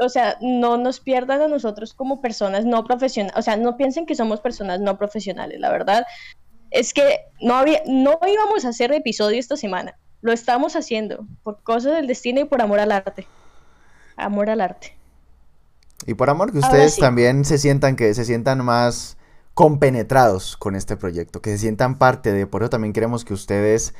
o 0.00 0.08
sea, 0.08 0.38
no 0.40 0.76
nos 0.78 1.00
pierdan 1.00 1.42
a 1.42 1.48
nosotros 1.48 1.92
como 1.92 2.20
personas 2.22 2.64
no 2.64 2.84
profesionales, 2.84 3.36
o 3.38 3.42
sea, 3.42 3.56
no 3.56 3.76
piensen 3.76 4.06
que 4.06 4.14
somos 4.14 4.40
personas 4.40 4.80
no 4.80 4.96
profesionales, 4.96 5.60
la 5.60 5.70
verdad 5.70 6.06
es 6.70 6.94
que 6.94 7.20
no 7.40 7.54
había, 7.54 7.82
no 7.86 8.18
íbamos 8.26 8.64
a 8.64 8.70
hacer 8.70 8.92
episodio 8.92 9.38
esta 9.38 9.56
semana, 9.56 9.98
lo 10.22 10.32
estamos 10.32 10.76
haciendo 10.76 11.26
por 11.42 11.62
cosas 11.62 11.96
del 11.96 12.06
destino 12.06 12.40
y 12.40 12.44
por 12.44 12.62
amor 12.62 12.80
al 12.80 12.92
arte, 12.92 13.26
amor 14.16 14.50
al 14.50 14.60
arte. 14.60 14.96
Y 16.06 16.14
por 16.14 16.30
amor 16.30 16.52
que 16.52 16.58
ustedes 16.58 16.96
también 16.96 17.44
se 17.44 17.58
sientan 17.58 17.96
que 17.96 18.14
se 18.14 18.24
sientan 18.24 18.64
más 18.64 19.16
compenetrados 19.54 20.56
con 20.56 20.76
este 20.76 20.96
proyecto, 20.96 21.42
que 21.42 21.50
se 21.50 21.58
sientan 21.58 21.98
parte 21.98 22.32
de, 22.32 22.46
por 22.46 22.62
eso 22.62 22.70
también 22.70 22.92
queremos 22.92 23.24
que 23.24 23.34
ustedes 23.34 23.94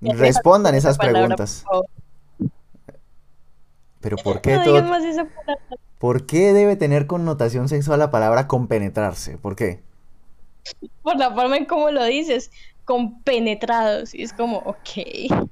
respondan 0.00 0.74
esas 0.74 0.98
preguntas. 0.98 1.64
Pero 4.00 4.16
¿por 4.18 4.40
qué 4.40 4.58
todo... 4.64 4.82
¿Por 5.98 6.26
qué 6.26 6.52
debe 6.52 6.76
tener 6.76 7.08
connotación 7.08 7.68
sexual 7.68 7.98
la 7.98 8.10
palabra 8.10 8.46
compenetrarse? 8.46 9.36
¿Por 9.36 9.56
qué? 9.56 9.82
Por 11.02 11.16
la 11.16 11.34
forma 11.34 11.56
en 11.56 11.64
cómo 11.64 11.90
lo 11.90 12.04
dices, 12.04 12.52
compenetrados. 12.84 14.14
Y 14.14 14.22
es 14.22 14.32
como, 14.32 14.58
ok. 14.58 15.50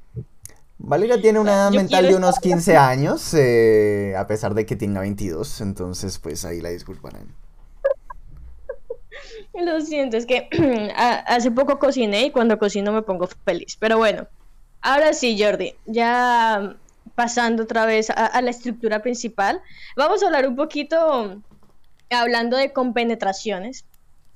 Valeria 0.86 1.20
tiene 1.20 1.40
una 1.40 1.52
edad 1.52 1.70
mental 1.72 2.06
de 2.06 2.14
unos 2.14 2.38
15 2.38 2.76
años, 2.76 3.34
eh, 3.34 4.14
a 4.16 4.28
pesar 4.28 4.54
de 4.54 4.64
que 4.64 4.76
tenga 4.76 5.00
22, 5.00 5.60
entonces 5.60 6.20
pues 6.20 6.44
ahí 6.44 6.60
la 6.60 6.68
disculparán. 6.68 7.34
Lo 9.52 9.80
siento, 9.80 10.16
es 10.16 10.26
que 10.26 10.48
hace 10.96 11.50
poco 11.50 11.80
cociné 11.80 12.26
y 12.26 12.30
cuando 12.30 12.56
cocino 12.56 12.92
me 12.92 13.02
pongo 13.02 13.28
feliz. 13.44 13.76
Pero 13.80 13.98
bueno, 13.98 14.28
ahora 14.80 15.12
sí, 15.12 15.36
Jordi, 15.42 15.74
ya 15.86 16.76
pasando 17.16 17.64
otra 17.64 17.84
vez 17.84 18.08
a, 18.10 18.40
la 18.40 18.50
estructura 18.50 19.02
principal, 19.02 19.60
vamos 19.96 20.22
a 20.22 20.26
hablar 20.26 20.46
un 20.46 20.54
poquito, 20.54 21.42
hablando 22.10 22.56
de 22.56 22.72
compenetraciones, 22.72 23.84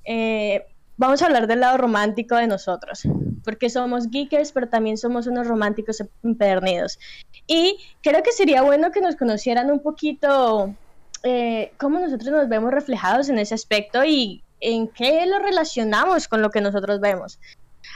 eh, 0.03 0.65
vamos 0.97 1.21
a 1.21 1.27
hablar 1.27 1.47
del 1.47 1.61
lado 1.61 1.77
romántico 1.77 2.35
de 2.35 2.47
nosotros, 2.47 3.07
porque 3.43 3.69
somos 3.69 4.09
geekers, 4.09 4.51
pero 4.51 4.69
también 4.69 4.97
somos 4.97 5.27
unos 5.27 5.47
románticos 5.47 6.03
empedernidos. 6.23 6.99
Y 7.47 7.77
creo 8.01 8.23
que 8.23 8.31
sería 8.31 8.61
bueno 8.61 8.91
que 8.91 9.01
nos 9.01 9.15
conocieran 9.15 9.71
un 9.71 9.79
poquito 9.79 10.73
eh, 11.23 11.71
cómo 11.77 11.99
nosotros 11.99 12.31
nos 12.31 12.49
vemos 12.49 12.71
reflejados 12.71 13.29
en 13.29 13.39
ese 13.39 13.55
aspecto 13.55 14.03
y 14.03 14.43
en 14.59 14.87
qué 14.87 15.25
lo 15.25 15.39
relacionamos 15.39 16.27
con 16.27 16.41
lo 16.41 16.49
que 16.49 16.61
nosotros 16.61 16.99
vemos. 16.99 17.39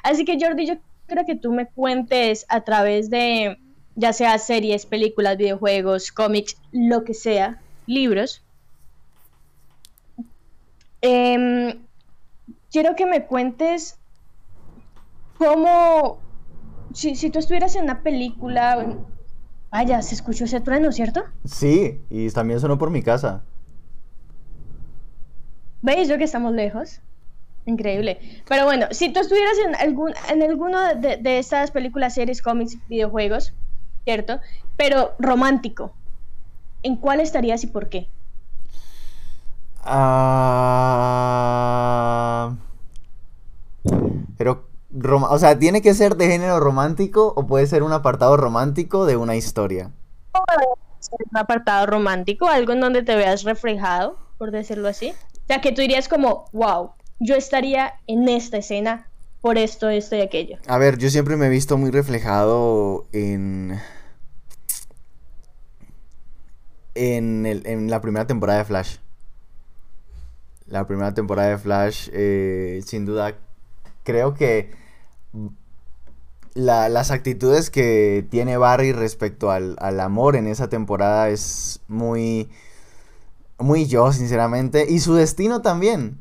Así 0.03 0.25
que 0.25 0.37
Jordi, 0.39 0.65
yo 0.65 0.75
creo 1.07 1.25
que 1.25 1.35
tú 1.35 1.51
me 1.51 1.67
cuentes 1.67 2.45
a 2.49 2.61
través 2.61 3.09
de 3.09 3.57
ya 3.95 4.11
sea 4.13 4.37
series, 4.37 4.85
películas, 4.85 5.37
videojuegos, 5.37 6.11
cómics, 6.11 6.57
lo 6.71 7.03
que 7.03 7.13
sea, 7.13 7.59
libros. 7.87 8.43
Em, 11.01 11.79
quiero 12.71 12.95
que 12.95 13.05
me 13.05 13.25
cuentes 13.25 13.97
cómo, 15.37 16.19
si, 16.93 17.15
si 17.15 17.29
tú 17.29 17.39
estuvieras 17.39 17.75
en 17.75 17.83
una 17.83 18.01
película, 18.01 18.97
vaya, 19.71 20.01
se 20.01 20.15
escuchó 20.15 20.45
ese 20.45 20.61
trueno, 20.61 20.91
¿cierto? 20.91 21.23
Sí, 21.43 22.01
y 22.09 22.29
también 22.31 22.59
sonó 22.59 22.77
por 22.77 22.89
mi 22.89 23.01
casa. 23.01 23.43
¿Veis 25.81 26.07
yo 26.07 26.17
que 26.17 26.23
estamos 26.23 26.53
lejos? 26.53 27.01
Increíble. 27.65 28.19
Pero 28.47 28.65
bueno, 28.65 28.87
si 28.91 29.11
tú 29.11 29.19
estuvieras 29.19 29.57
en, 29.65 29.75
algún, 29.75 30.13
en 30.29 30.43
alguno 30.43 30.95
de, 30.95 31.17
de 31.17 31.39
estas 31.39 31.71
películas, 31.71 32.13
series, 32.13 32.41
cómics, 32.41 32.77
videojuegos, 32.87 33.53
¿cierto? 34.03 34.39
Pero 34.77 35.13
romántico, 35.19 35.93
¿en 36.83 36.95
cuál 36.95 37.19
estarías 37.19 37.63
y 37.63 37.67
por 37.67 37.89
qué? 37.89 38.07
Ah, 39.87 40.15
pero, 44.37 44.64
o 45.03 45.39
sea, 45.39 45.59
¿tiene 45.59 45.81
que 45.81 45.93
ser 45.93 46.15
de 46.15 46.27
género 46.27 46.59
romántico 46.59 47.33
o 47.35 47.47
puede 47.47 47.67
ser 47.67 47.83
un 47.83 47.91
apartado 47.91 48.37
romántico 48.37 49.05
de 49.05 49.17
una 49.17 49.35
historia? 49.35 49.91
Un 51.11 51.37
apartado 51.37 51.85
romántico, 51.85 52.47
algo 52.47 52.73
en 52.73 52.81
donde 52.81 53.03
te 53.03 53.15
veas 53.15 53.43
reflejado, 53.43 54.17
por 54.37 54.51
decirlo 54.51 54.87
así. 54.87 55.11
O 55.11 55.47
sea, 55.47 55.61
que 55.61 55.71
tú 55.71 55.81
dirías 55.81 56.07
como, 56.07 56.45
wow, 56.53 56.91
yo 57.19 57.35
estaría 57.35 57.93
en 58.07 58.27
esta 58.27 58.57
escena 58.57 59.09
por 59.41 59.57
esto, 59.57 59.89
esto 59.89 60.15
y 60.15 60.21
aquello. 60.21 60.57
A 60.67 60.77
ver, 60.77 60.97
yo 60.97 61.09
siempre 61.09 61.35
me 61.35 61.47
he 61.47 61.49
visto 61.49 61.77
muy 61.77 61.91
reflejado 61.91 63.05
en... 63.11 63.79
En, 66.95 67.45
el, 67.45 67.67
en 67.67 67.89
la 67.89 67.99
primera 67.99 68.25
temporada 68.25 68.59
de 68.59 68.65
Flash. 68.65 68.97
La 70.65 70.87
primera 70.87 71.13
temporada 71.13 71.49
de 71.49 71.57
Flash, 71.57 72.09
eh, 72.13 72.81
sin 72.85 73.05
duda, 73.05 73.35
creo 74.03 74.33
que 74.33 74.71
las 76.53 77.11
actitudes 77.11 77.69
que 77.69 78.25
tiene 78.29 78.57
Barry 78.57 78.93
respecto 78.93 79.51
al, 79.51 79.75
al 79.79 79.99
amor 79.99 80.35
en 80.35 80.47
esa 80.47 80.69
temporada 80.69 81.29
es 81.29 81.81
muy 81.87 82.49
muy 83.57 83.85
yo, 83.85 84.11
sinceramente. 84.11 84.85
Y 84.89 84.99
su 84.99 85.13
destino 85.15 85.61
también. 85.61 86.19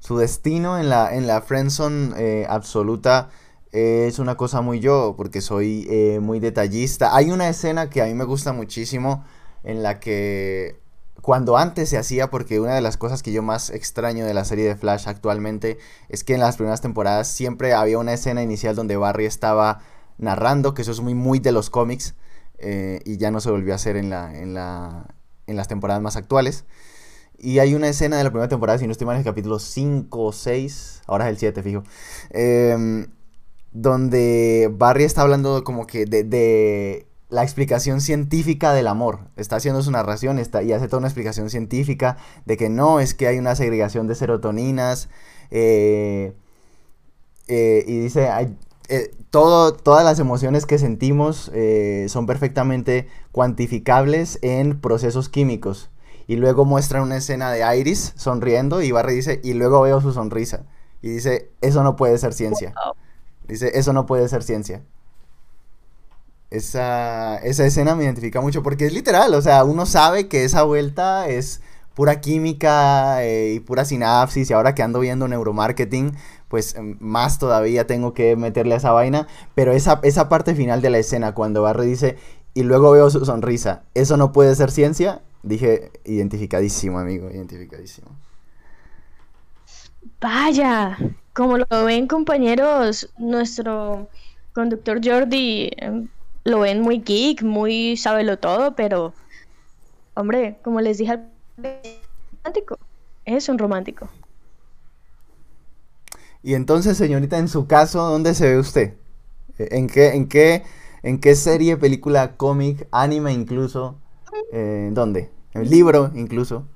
Su 0.00 0.18
destino 0.18 0.78
en 0.78 0.90
la, 0.90 1.14
en 1.14 1.26
la 1.26 1.40
friendzone 1.40 2.12
eh, 2.18 2.46
absoluta 2.48 3.30
es 3.72 4.18
una 4.18 4.36
cosa 4.36 4.60
muy 4.60 4.78
yo, 4.80 5.14
porque 5.16 5.40
soy 5.40 5.86
eh, 5.90 6.20
muy 6.20 6.40
detallista. 6.40 7.16
Hay 7.16 7.30
una 7.30 7.48
escena 7.48 7.90
que 7.90 8.02
a 8.02 8.06
mí 8.06 8.14
me 8.14 8.24
gusta 8.24 8.52
muchísimo 8.52 9.24
en 9.64 9.82
la 9.82 9.98
que 9.98 10.78
cuando 11.24 11.56
antes 11.56 11.88
se 11.88 11.96
hacía, 11.96 12.28
porque 12.28 12.60
una 12.60 12.74
de 12.74 12.82
las 12.82 12.98
cosas 12.98 13.22
que 13.22 13.32
yo 13.32 13.42
más 13.42 13.70
extraño 13.70 14.26
de 14.26 14.34
la 14.34 14.44
serie 14.44 14.66
de 14.66 14.76
Flash 14.76 15.08
actualmente 15.08 15.78
es 16.10 16.22
que 16.22 16.34
en 16.34 16.40
las 16.40 16.56
primeras 16.56 16.82
temporadas 16.82 17.28
siempre 17.28 17.72
había 17.72 17.98
una 17.98 18.12
escena 18.12 18.42
inicial 18.42 18.76
donde 18.76 18.98
Barry 18.98 19.24
estaba 19.24 19.80
narrando, 20.18 20.74
que 20.74 20.82
eso 20.82 20.92
es 20.92 21.00
muy 21.00 21.14
muy 21.14 21.38
de 21.38 21.50
los 21.50 21.70
cómics, 21.70 22.14
eh, 22.58 23.00
y 23.06 23.16
ya 23.16 23.30
no 23.30 23.40
se 23.40 23.50
volvió 23.50 23.72
a 23.72 23.76
hacer 23.76 23.96
en 23.96 24.10
la, 24.10 24.38
en 24.38 24.52
la, 24.52 25.14
en 25.46 25.56
las 25.56 25.66
temporadas 25.66 26.02
más 26.02 26.16
actuales. 26.16 26.66
Y 27.38 27.58
hay 27.58 27.74
una 27.74 27.88
escena 27.88 28.18
de 28.18 28.24
la 28.24 28.28
primera 28.28 28.48
temporada, 28.48 28.78
si 28.78 28.84
no 28.84 28.92
estoy 28.92 29.06
mal, 29.06 29.16
en 29.16 29.20
el 29.20 29.24
capítulo 29.24 29.58
5 29.58 30.22
o 30.22 30.30
6, 30.30 31.04
ahora 31.06 31.24
es 31.24 31.30
el 31.30 31.38
7, 31.38 31.62
fijo, 31.62 31.84
em, 32.32 33.06
donde 33.72 34.70
Barry 34.70 35.04
está 35.04 35.22
hablando 35.22 35.64
como 35.64 35.86
que 35.86 36.04
de, 36.04 37.06
la 37.34 37.42
explicación 37.42 38.00
científica 38.00 38.72
del 38.72 38.86
amor. 38.86 39.18
Está 39.36 39.56
haciendo 39.56 39.82
su 39.82 39.90
narración 39.90 40.38
está, 40.38 40.62
y 40.62 40.72
hace 40.72 40.86
toda 40.86 40.98
una 40.98 41.08
explicación 41.08 41.50
científica 41.50 42.16
de 42.46 42.56
que 42.56 42.68
no, 42.68 43.00
es 43.00 43.12
que 43.12 43.26
hay 43.26 43.38
una 43.38 43.56
segregación 43.56 44.06
de 44.06 44.14
serotoninas. 44.14 45.08
Eh, 45.50 46.32
eh, 47.48 47.84
y 47.88 47.98
dice, 47.98 48.28
eh, 48.88 49.10
todo, 49.30 49.74
todas 49.74 50.04
las 50.04 50.20
emociones 50.20 50.64
que 50.64 50.78
sentimos 50.78 51.50
son 52.06 52.26
perfectamente 52.26 53.08
cuantificables 53.32 54.38
en 54.42 54.80
procesos 54.80 55.28
químicos. 55.28 55.90
Y 56.28 56.36
luego 56.36 56.64
muestra 56.64 57.02
una 57.02 57.16
escena 57.16 57.50
de 57.50 57.78
Iris 57.78 58.12
sonriendo 58.16 58.80
y 58.80 58.92
Barry 58.92 59.16
dice, 59.16 59.40
y 59.42 59.54
luego 59.54 59.82
veo 59.82 60.00
su 60.00 60.12
sonrisa. 60.12 60.66
Y 61.02 61.08
dice, 61.08 61.50
eso 61.60 61.82
no 61.82 61.96
puede 61.96 62.16
ser 62.16 62.32
ciencia. 62.32 62.74
Dice, 63.48 63.72
eso 63.74 63.92
no 63.92 64.06
puede 64.06 64.28
ser 64.28 64.44
ciencia. 64.44 64.82
Esa, 66.54 67.38
esa 67.38 67.66
escena 67.66 67.96
me 67.96 68.04
identifica 68.04 68.40
mucho 68.40 68.62
porque 68.62 68.86
es 68.86 68.92
literal, 68.92 69.34
o 69.34 69.42
sea, 69.42 69.64
uno 69.64 69.86
sabe 69.86 70.28
que 70.28 70.44
esa 70.44 70.62
vuelta 70.62 71.28
es 71.28 71.60
pura 71.94 72.20
química 72.20 73.24
eh, 73.24 73.54
y 73.54 73.60
pura 73.60 73.84
sinapsis 73.84 74.50
y 74.50 74.52
ahora 74.52 74.72
que 74.72 74.84
ando 74.84 75.00
viendo 75.00 75.26
neuromarketing, 75.26 76.12
pues 76.46 76.76
em, 76.76 76.96
más 77.00 77.40
todavía 77.40 77.88
tengo 77.88 78.14
que 78.14 78.36
meterle 78.36 78.74
a 78.74 78.76
esa 78.76 78.92
vaina, 78.92 79.26
pero 79.56 79.72
esa, 79.72 79.98
esa 80.04 80.28
parte 80.28 80.54
final 80.54 80.80
de 80.80 80.90
la 80.90 80.98
escena 80.98 81.34
cuando 81.34 81.62
Barry 81.62 81.86
dice 81.86 82.18
y 82.54 82.62
luego 82.62 82.92
veo 82.92 83.10
su 83.10 83.24
sonrisa, 83.24 83.82
¿eso 83.94 84.16
no 84.16 84.30
puede 84.30 84.54
ser 84.54 84.70
ciencia? 84.70 85.22
Dije, 85.42 85.90
identificadísimo, 86.04 87.00
amigo, 87.00 87.30
identificadísimo. 87.30 88.08
Vaya, 90.20 90.96
como 91.32 91.58
lo 91.58 91.84
ven 91.84 92.06
compañeros, 92.06 93.10
nuestro 93.18 94.08
conductor 94.52 95.00
Jordi 95.04 95.70
em, 95.76 96.08
lo 96.44 96.60
ven 96.60 96.80
muy 96.80 97.00
geek, 97.00 97.42
muy 97.42 97.96
sábelo 97.96 98.38
todo, 98.38 98.76
pero 98.76 99.14
hombre, 100.14 100.58
como 100.62 100.80
les 100.80 100.98
dije 100.98 101.12
al 101.12 101.30
romántico, 102.42 102.78
es 103.24 103.48
un 103.48 103.58
romántico. 103.58 104.08
Y 106.42 106.54
entonces, 106.54 106.98
señorita, 106.98 107.38
en 107.38 107.48
su 107.48 107.66
caso, 107.66 108.02
¿dónde 108.02 108.34
se 108.34 108.50
ve 108.50 108.58
usted? 108.58 108.94
¿En 109.56 109.86
qué, 109.86 110.08
en 110.14 110.28
qué, 110.28 110.62
en 111.02 111.18
qué 111.18 111.34
serie, 111.34 111.78
película, 111.78 112.36
cómic, 112.36 112.86
anime 112.90 113.32
incluso? 113.32 113.96
Eh, 114.52 114.90
¿Dónde? 114.92 115.30
¿En 115.54 115.70
libro 115.70 116.10
incluso? 116.14 116.66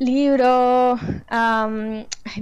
Libro, 0.00 0.96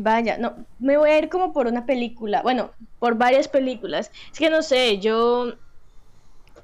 vaya, 0.01 0.39
no, 0.39 0.67
me 0.79 0.97
voy 0.97 1.11
a 1.11 1.19
ir 1.19 1.29
como 1.29 1.53
por 1.53 1.67
una 1.67 1.87
película, 1.87 2.41
bueno, 2.43 2.73
por 3.01 3.17
varias 3.19 3.49
películas. 3.49 4.11
Es 4.33 4.39
que 4.39 4.49
no 4.51 4.63
sé, 4.63 4.99
yo, 5.01 5.55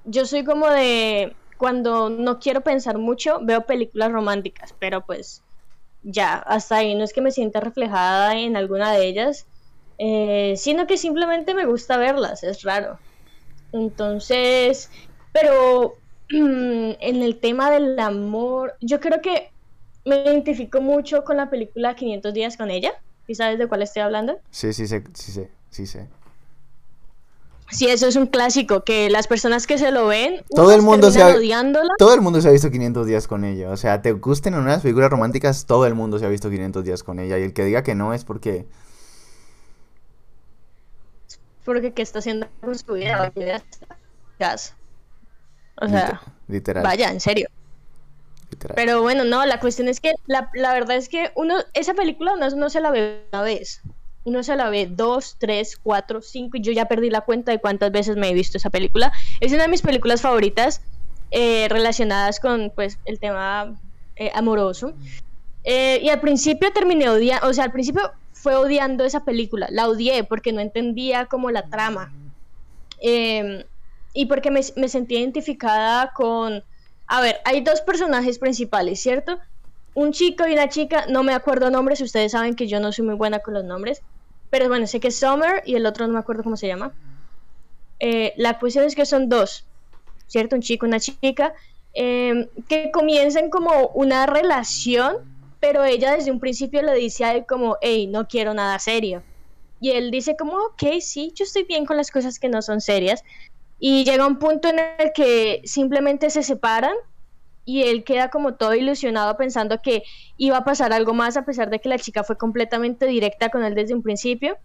yo 0.04 0.26
soy 0.26 0.44
como 0.44 0.68
de, 0.70 1.36
cuando 1.58 2.10
no 2.10 2.38
quiero 2.38 2.62
pensar 2.62 2.98
mucho, 2.98 3.40
veo 3.42 3.66
películas 3.66 4.12
románticas, 4.12 4.74
pero 4.78 5.04
pues 5.06 5.44
ya, 6.02 6.34
hasta 6.36 6.78
ahí, 6.78 6.96
no 6.96 7.04
es 7.04 7.14
que 7.14 7.22
me 7.22 7.32
sienta 7.32 7.60
reflejada 7.60 8.36
en 8.38 8.56
alguna 8.56 8.92
de 8.92 9.06
ellas, 9.08 9.48
eh, 9.98 10.56
sino 10.58 10.86
que 10.88 10.98
simplemente 10.98 11.54
me 11.54 11.66
gusta 11.66 11.98
verlas, 11.98 12.44
es 12.44 12.62
raro. 12.62 13.02
Entonces, 13.72 14.90
pero 15.32 16.02
en 16.30 17.22
el 17.22 17.40
tema 17.40 17.70
del 17.72 17.98
amor, 18.00 18.76
yo 18.82 19.00
creo 19.00 19.22
que 19.22 19.53
me 20.04 20.22
identifico 20.22 20.80
mucho 20.80 21.24
con 21.24 21.36
la 21.36 21.50
película 21.50 21.94
500 21.94 22.34
días 22.34 22.56
con 22.56 22.70
ella. 22.70 22.92
¿Y 23.26 23.34
sabes 23.34 23.58
de 23.58 23.66
cuál 23.66 23.82
estoy 23.82 24.02
hablando? 24.02 24.38
Sí, 24.50 24.72
sí, 24.72 24.86
sí, 24.86 25.00
sí, 25.14 25.46
sí, 25.70 25.86
sí. 25.86 25.98
Sí, 27.70 27.88
eso 27.88 28.06
es 28.06 28.16
un 28.16 28.26
clásico, 28.26 28.84
que 28.84 29.08
las 29.08 29.26
personas 29.26 29.66
que 29.66 29.78
se 29.78 29.90
lo 29.90 30.06
ven, 30.06 30.44
todo 30.54 30.72
el 30.72 30.82
mundo 30.82 31.10
se 31.10 31.22
ha, 31.22 31.34
todo 31.98 32.14
el 32.14 32.20
mundo 32.20 32.40
se 32.40 32.48
ha 32.48 32.52
visto 32.52 32.70
500 32.70 33.06
días 33.06 33.26
con 33.26 33.44
ella. 33.44 33.70
O 33.70 33.76
sea, 33.76 34.02
te 34.02 34.12
gusten 34.12 34.62
las 34.64 34.82
figuras 34.82 35.10
románticas, 35.10 35.64
todo 35.64 35.86
el 35.86 35.94
mundo 35.94 36.18
se 36.18 36.26
ha 36.26 36.28
visto 36.28 36.50
500 36.50 36.84
días 36.84 37.02
con 37.02 37.18
ella. 37.18 37.38
Y 37.38 37.42
el 37.42 37.52
que 37.52 37.64
diga 37.64 37.82
que 37.82 37.94
no 37.94 38.12
es 38.12 38.24
porque... 38.24 38.66
Porque 41.64 41.94
¿qué 41.94 42.02
está 42.02 42.18
haciendo 42.18 42.46
con 42.60 42.78
su 42.78 42.92
vida? 42.92 43.32
O 45.76 45.88
sea, 45.88 46.20
Literal. 46.46 46.84
vaya, 46.84 47.10
en 47.10 47.20
serio. 47.20 47.48
Pero 48.74 49.02
bueno, 49.02 49.24
no, 49.24 49.44
la 49.46 49.60
cuestión 49.60 49.88
es 49.88 50.00
que 50.00 50.14
la, 50.26 50.48
verdad 50.54 50.96
es 50.96 51.08
que 51.08 51.30
uno, 51.34 51.56
esa 51.74 51.94
película 51.94 52.34
no, 52.36 52.48
no 52.50 52.70
se 52.70 52.80
la 52.80 52.90
ve 52.90 53.22
una 53.32 53.42
vez. 53.42 53.82
Uno 54.24 54.42
se 54.42 54.56
la 54.56 54.70
ve 54.70 54.88
dos, 54.90 55.36
tres, 55.38 55.76
cuatro, 55.76 56.22
cinco, 56.22 56.56
y 56.56 56.62
yo 56.62 56.72
ya 56.72 56.86
perdí 56.86 57.10
la 57.10 57.20
cuenta 57.20 57.52
de 57.52 57.58
cuántas 57.58 57.92
veces 57.92 58.16
me 58.16 58.30
he 58.30 58.34
visto 58.34 58.56
esa 58.56 58.70
película. 58.70 59.12
Es 59.40 59.52
una 59.52 59.64
de 59.64 59.68
mis 59.68 59.82
películas 59.82 60.22
favoritas 60.22 60.80
eh, 61.30 61.66
relacionadas 61.68 62.40
con 62.40 62.72
pues 62.74 62.98
el 63.04 63.18
tema 63.18 63.78
eh, 64.16 64.30
amoroso. 64.34 64.94
Eh, 65.64 65.98
y 66.02 66.08
al 66.08 66.20
principio 66.20 66.72
terminé 66.72 67.08
odiando, 67.08 67.48
o 67.48 67.52
sea, 67.52 67.64
al 67.64 67.72
principio 67.72 68.12
fue 68.32 68.54
odiando 68.54 69.04
esa 69.04 69.24
película. 69.24 69.66
La 69.70 69.88
odié 69.88 70.24
porque 70.24 70.52
no 70.52 70.60
entendía 70.60 71.26
como 71.26 71.50
la 71.50 71.68
trama. 71.68 72.12
Em, 73.00 73.64
y 74.12 74.26
porque 74.26 74.50
me, 74.50 74.60
me 74.76 74.88
sentía 74.88 75.20
identificada 75.20 76.12
con 76.14 76.62
a 77.06 77.20
ver, 77.20 77.40
hay 77.44 77.60
dos 77.62 77.80
personajes 77.80 78.38
principales, 78.38 79.00
¿cierto? 79.00 79.38
Un 79.94 80.12
chico 80.12 80.46
y 80.46 80.52
una 80.52 80.68
chica, 80.68 81.06
no 81.08 81.22
me 81.22 81.34
acuerdo 81.34 81.70
nombres, 81.70 82.00
ustedes 82.00 82.32
saben 82.32 82.56
que 82.56 82.66
yo 82.66 82.80
no 82.80 82.92
soy 82.92 83.04
muy 83.04 83.14
buena 83.14 83.40
con 83.40 83.54
los 83.54 83.64
nombres, 83.64 84.02
pero 84.50 84.68
bueno, 84.68 84.86
sé 84.86 85.00
que 85.00 85.08
es 85.08 85.18
Summer 85.18 85.62
y 85.64 85.74
el 85.76 85.86
otro 85.86 86.06
no 86.06 86.14
me 86.14 86.18
acuerdo 86.18 86.42
cómo 86.42 86.56
se 86.56 86.66
llama. 86.66 86.92
Eh, 88.00 88.34
la 88.36 88.58
cuestión 88.58 88.84
es 88.84 88.94
que 88.94 89.06
son 89.06 89.28
dos, 89.28 89.66
¿cierto? 90.26 90.56
Un 90.56 90.62
chico 90.62 90.86
y 90.86 90.88
una 90.88 91.00
chica, 91.00 91.54
em, 91.92 92.48
que 92.68 92.90
comienzan 92.90 93.50
como 93.50 93.88
una 93.88 94.26
relación, 94.26 95.16
pero 95.60 95.84
ella 95.84 96.14
desde 96.14 96.30
un 96.30 96.40
principio 96.40 96.82
le 96.82 96.94
dice 96.94 97.24
a 97.24 97.34
él 97.34 97.46
como, 97.46 97.76
hey, 97.80 98.06
no 98.06 98.26
quiero 98.26 98.54
nada 98.54 98.78
serio. 98.78 99.22
Y 99.80 99.90
él 99.90 100.10
dice 100.10 100.36
como, 100.36 100.54
ok, 100.54 101.00
sí, 101.00 101.32
yo 101.34 101.44
estoy 101.44 101.64
bien 101.64 101.86
con 101.86 101.96
las 101.96 102.10
cosas 102.10 102.38
que 102.38 102.48
no 102.48 102.62
son 102.62 102.80
serias, 102.80 103.22
y 103.86 104.02
llega 104.02 104.26
un 104.26 104.38
punto 104.38 104.68
en 104.68 104.78
el 104.78 105.12
que 105.12 105.60
simplemente 105.66 106.30
se 106.30 106.42
separan 106.42 106.94
y 107.66 107.82
él 107.82 108.02
queda 108.02 108.30
como 108.30 108.54
todo 108.54 108.74
ilusionado 108.74 109.36
pensando 109.36 109.82
que 109.82 110.04
iba 110.38 110.56
a 110.56 110.64
pasar 110.64 110.94
algo 110.94 111.12
más 111.12 111.36
a 111.36 111.44
pesar 111.44 111.68
de 111.68 111.80
que 111.80 111.90
la 111.90 111.98
chica 111.98 112.24
fue 112.24 112.38
completamente 112.38 113.04
directa 113.04 113.50
con 113.50 113.62
él 113.62 113.74
desde 113.74 113.92
un 113.92 114.02
principio. 114.02 114.56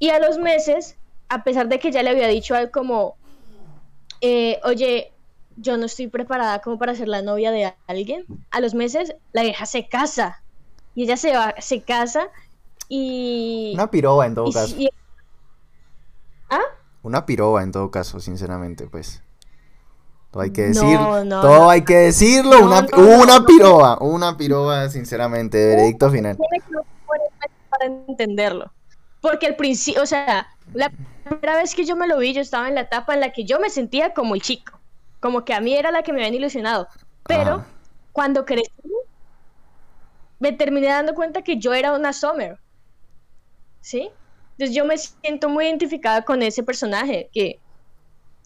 Y 0.00 0.08
a 0.08 0.18
los 0.18 0.38
meses, 0.38 0.96
a 1.28 1.44
pesar 1.44 1.68
de 1.68 1.78
que 1.78 1.92
ya 1.92 2.02
le 2.02 2.10
había 2.10 2.26
dicho 2.26 2.56
a 2.56 2.60
él 2.60 2.72
como, 2.72 3.14
eh, 4.20 4.58
oye, 4.64 5.12
yo 5.56 5.76
no 5.76 5.86
estoy 5.86 6.08
preparada 6.08 6.58
como 6.58 6.76
para 6.76 6.96
ser 6.96 7.06
la 7.06 7.22
novia 7.22 7.52
de 7.52 7.72
alguien, 7.86 8.24
a 8.50 8.58
los 8.58 8.74
meses 8.74 9.14
la 9.32 9.44
hija 9.44 9.64
se 9.64 9.86
casa 9.86 10.42
y 10.96 11.04
ella 11.04 11.16
se 11.16 11.36
va, 11.36 11.54
se 11.60 11.82
casa 11.82 12.30
y... 12.88 13.70
Una 13.74 13.88
piroba 13.88 14.26
en 14.26 14.34
todo 14.34 14.50
caso. 14.50 14.74
¿Ah? 16.50 16.62
Una 17.06 17.24
piroba 17.24 17.62
en 17.62 17.70
todo 17.70 17.88
caso, 17.92 18.18
sinceramente, 18.18 18.88
pues. 18.88 19.22
Todo 20.32 20.42
hay 20.42 20.50
que 20.50 20.62
decir, 20.62 20.98
todo 21.30 21.70
hay 21.70 21.84
que 21.84 21.94
decirlo, 21.94 22.64
una, 22.64 22.84
una 22.96 23.46
piroba, 23.46 23.98
una 24.00 24.36
piroba, 24.36 24.88
sinceramente, 24.88 25.56
veredicto 25.68 26.10
final. 26.10 26.36
Para 27.70 27.84
entenderlo. 27.84 28.72
Porque 29.20 29.46
al 29.46 29.54
principio, 29.54 30.02
o 30.02 30.06
sea, 30.06 30.48
la 30.74 30.90
primera 31.22 31.54
vez 31.54 31.76
que 31.76 31.84
yo 31.84 31.94
me 31.94 32.08
lo 32.08 32.18
vi, 32.18 32.34
yo 32.34 32.40
estaba 32.40 32.66
en 32.66 32.74
la 32.74 32.80
etapa 32.80 33.14
en 33.14 33.20
la 33.20 33.32
que 33.32 33.44
yo 33.44 33.60
me 33.60 33.70
sentía 33.70 34.12
como 34.12 34.34
el 34.34 34.42
chico, 34.42 34.76
como 35.20 35.44
que 35.44 35.54
a 35.54 35.60
mí 35.60 35.76
era 35.76 35.92
la 35.92 36.02
que 36.02 36.12
me 36.12 36.18
habían 36.18 36.34
ilusionado. 36.34 36.88
Pero 37.28 37.64
cuando 38.10 38.44
crecí, 38.44 38.72
me 40.40 40.50
terminé 40.50 40.88
dando 40.88 41.14
cuenta 41.14 41.42
que 41.42 41.60
yo 41.60 41.72
era 41.72 41.92
una 41.92 42.12
Summer. 42.12 42.58
¿Sí? 43.80 44.10
Entonces 44.58 44.74
yo 44.74 44.86
me 44.86 44.96
siento 44.96 45.50
muy 45.50 45.66
identificada 45.66 46.24
con 46.24 46.42
ese 46.42 46.62
personaje, 46.62 47.28
que 47.32 47.60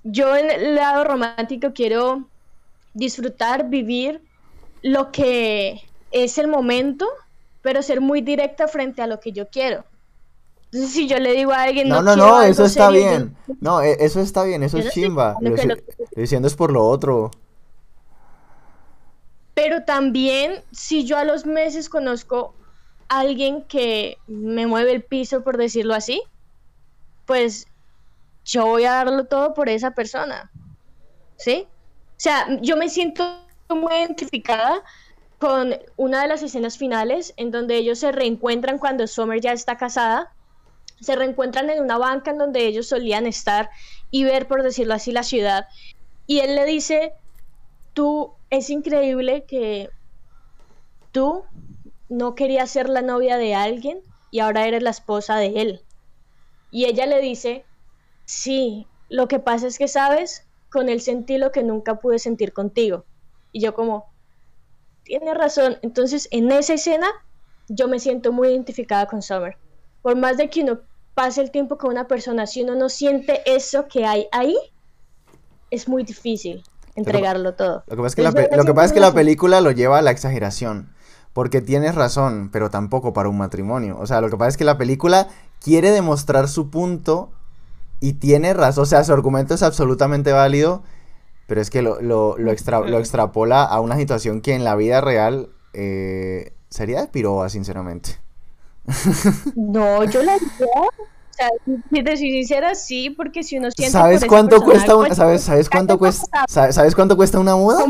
yo 0.03 0.37
en 0.37 0.51
el 0.51 0.75
lado 0.75 1.05
romántico 1.05 1.73
quiero 1.73 2.27
disfrutar, 2.95 3.69
vivir 3.69 4.21
lo 4.83 5.13
que 5.13 5.83
es 6.11 6.39
el 6.39 6.49
momento, 6.49 7.07
pero 7.63 7.81
ser 7.83 8.01
muy 8.01 8.23
directa 8.23 8.67
frente 8.67 9.03
a 9.03 9.07
lo 9.07 9.21
que 9.21 9.31
yo 9.31 9.49
quiero. 9.49 9.85
Entonces, 10.65 10.93
si 10.93 11.07
yo 11.07 11.19
le 11.19 11.33
digo 11.33 11.53
a 11.53 11.63
alguien, 11.63 11.89
no, 11.89 12.03
no, 12.03 12.17
no, 12.17 12.29
no 12.29 12.43
eso 12.43 12.65
está 12.65 12.91
bien. 12.91 13.37
No, 13.61 13.81
e, 13.83 13.97
eso 14.01 14.21
está 14.21 14.43
bien, 14.43 14.63
eso 14.65 14.79
es 14.79 14.91
chimba. 14.91 15.37
Lo, 15.41 15.55
diciendo 16.17 16.49
es 16.49 16.55
por 16.55 16.73
lo 16.73 16.87
otro. 16.87 17.31
Pero 19.55 19.85
también, 19.85 20.63
si 20.73 21.05
yo 21.05 21.19
a 21.19 21.25
los 21.25 21.45
meses 21.45 21.89
conozco 21.89 22.55
alguien 23.11 23.65
que 23.65 24.19
me 24.29 24.67
mueve 24.67 24.93
el 24.93 25.03
piso, 25.03 25.43
por 25.43 25.59
decirlo 25.59 25.95
así, 25.95 26.23
pues 27.27 27.67
yo 28.45 28.67
voy 28.67 28.85
a 28.85 28.93
darlo 28.93 29.25
todo 29.27 29.53
por 29.53 29.69
esa 29.69 29.91
persona. 29.91 30.51
¿Sí? 31.37 31.67
O 31.67 32.23
sea, 32.23 32.47
yo 32.61 32.77
me 32.77 32.89
siento 32.89 33.25
muy 33.69 33.93
identificada 33.95 34.83
con 35.39 35.75
una 35.97 36.23
de 36.23 36.29
las 36.29 36.43
escenas 36.43 36.79
finales 36.79 37.35
en 37.37 37.51
donde 37.51 37.77
ellos 37.77 37.99
se 37.99 38.13
reencuentran 38.13 38.79
cuando 38.79 39.07
Summer 39.07 39.41
ya 39.41 39.53
está 39.53 39.77
casada. 39.77 40.33
Se 41.01 41.17
reencuentran 41.17 41.69
en 41.69 41.83
una 41.83 41.99
banca 41.99 42.31
en 42.31 42.39
donde 42.39 42.67
ellos 42.67 42.89
solían 42.89 43.27
estar 43.27 43.71
y 44.13 44.23
ver, 44.25 44.47
por 44.47 44.63
decirlo 44.63 44.95
así, 44.95 45.11
la 45.11 45.25
ciudad. 45.25 45.67
Y 46.27 46.41
él 46.41 46.55
le 46.55 46.65
dice, 46.65 47.13
tú, 47.93 48.35
es 48.51 48.71
increíble 48.71 49.45
que 49.49 49.91
tú 51.11 51.45
no 52.11 52.35
quería 52.35 52.67
ser 52.67 52.91
la 52.91 53.01
novia 53.01 53.39
de 53.39 53.55
alguien 53.55 54.03
y 54.31 54.41
ahora 54.41 54.67
eres 54.67 54.83
la 54.83 54.91
esposa 54.91 55.37
de 55.37 55.63
él. 55.63 55.85
Y 56.71 56.85
ella 56.85 57.07
le 57.07 57.21
dice, 57.21 57.65
sí, 58.27 58.87
lo 59.09 59.29
que 59.29 59.39
pasa 59.39 59.67
es 59.67 59.79
que 59.79 59.89
sabes, 59.89 60.47
con 60.71 60.89
él 60.89 61.01
sentí 61.01 61.39
lo 61.39 61.53
que 61.53 61.63
nunca 61.63 62.01
pude 62.01 62.19
sentir 62.19 62.53
contigo. 62.53 63.05
Y 63.53 63.61
yo 63.61 63.75
como, 63.75 64.13
tiene 65.05 65.35
razón. 65.35 65.79
Entonces, 65.83 66.29
en 66.31 66.51
esa 66.53 66.75
escena, 66.75 67.09
yo 67.69 67.89
me 67.89 68.01
siento 68.01 68.33
muy 68.33 68.49
identificada 68.49 69.07
con 69.07 69.23
Summer. 69.23 69.57
Por 70.03 70.17
más 70.17 70.37
de 70.37 70.51
que 70.51 70.63
uno 70.63 70.81
pase 71.15 71.41
el 71.41 71.51
tiempo 71.51 71.79
con 71.79 71.91
una 71.91 72.07
persona, 72.07 72.47
si 72.47 72.63
uno 72.63 72.75
no 72.75 72.89
siente 72.89 73.43
eso 73.47 73.87
que 73.89 74.05
hay 74.05 74.27
ahí, 74.33 74.57
es 75.71 75.89
muy 75.89 76.03
difícil. 76.03 76.63
entregarlo 76.97 77.55
todo. 77.55 77.85
Lo 77.87 77.97
que 77.97 78.03
pasa 78.03 78.09
es 78.09 78.15
que, 78.17 78.23
la, 78.23 78.57
lo 78.57 78.65
que, 78.65 78.75
pasa 78.75 78.87
es 78.87 78.93
que 78.93 79.01
la 79.01 79.15
película 79.15 79.61
lo 79.61 79.71
lleva 79.71 79.99
a 79.99 80.03
la 80.03 80.11
exageración. 80.11 80.93
Porque 81.33 81.61
tienes 81.61 81.95
razón, 81.95 82.51
pero 82.53 82.71
tampoco 82.71 83.13
para 83.13 83.29
un 83.29 83.39
matrimonio. 83.39 83.97
O 84.01 84.07
sea, 84.07 84.21
lo 84.21 84.31
que 84.31 84.37
pasa 84.37 84.49
es 84.49 84.57
que 84.57 84.65
la 84.65 84.79
película 84.79 85.29
quiere 85.61 85.91
demostrar 85.91 86.49
su 86.49 86.71
punto 86.71 87.31
y 88.01 88.15
tiene 88.15 88.53
razón. 88.53 88.83
O 88.83 88.87
sea, 88.87 89.05
su 89.05 89.13
argumento 89.13 89.55
es 89.55 89.63
absolutamente 89.63 90.33
válido, 90.33 90.83
pero 91.47 91.61
es 91.61 91.71
que 91.71 91.83
lo, 91.83 92.01
lo, 92.01 92.37
lo, 92.39 92.51
extrapola 92.51 93.65
a 93.65 93.81
una 93.81 93.97
situación 93.97 94.41
que 94.41 94.55
en 94.55 94.65
la 94.65 94.75
vida 94.75 95.01
real 95.01 95.51
eh, 95.73 96.53
sería 96.69 97.01
de 97.01 97.09
piroa, 97.09 97.49
sinceramente. 97.49 98.19
No, 99.55 100.03
yo 100.05 100.23
la 100.23 100.37
si 101.91 102.05
te 102.05 102.17
soy 102.17 102.31
sincera, 102.31 102.75
sí, 102.75 103.11
porque 103.11 103.43
si 103.43 103.59
uno 103.59 103.71
siente. 103.71 103.93
¿Sabes 103.93 104.25
cuánto 104.27 104.61
cuesta 104.61 104.97
una, 104.97 105.15
¿sabes, 105.15 105.43
sabes 105.43 105.71
cuánto 105.71 105.99
cuesta, 105.99 106.45
¿sabes, 106.49 106.95
cuánto 106.95 107.17
cuesta 107.17 107.39
una 107.39 107.57
muda? 107.57 107.85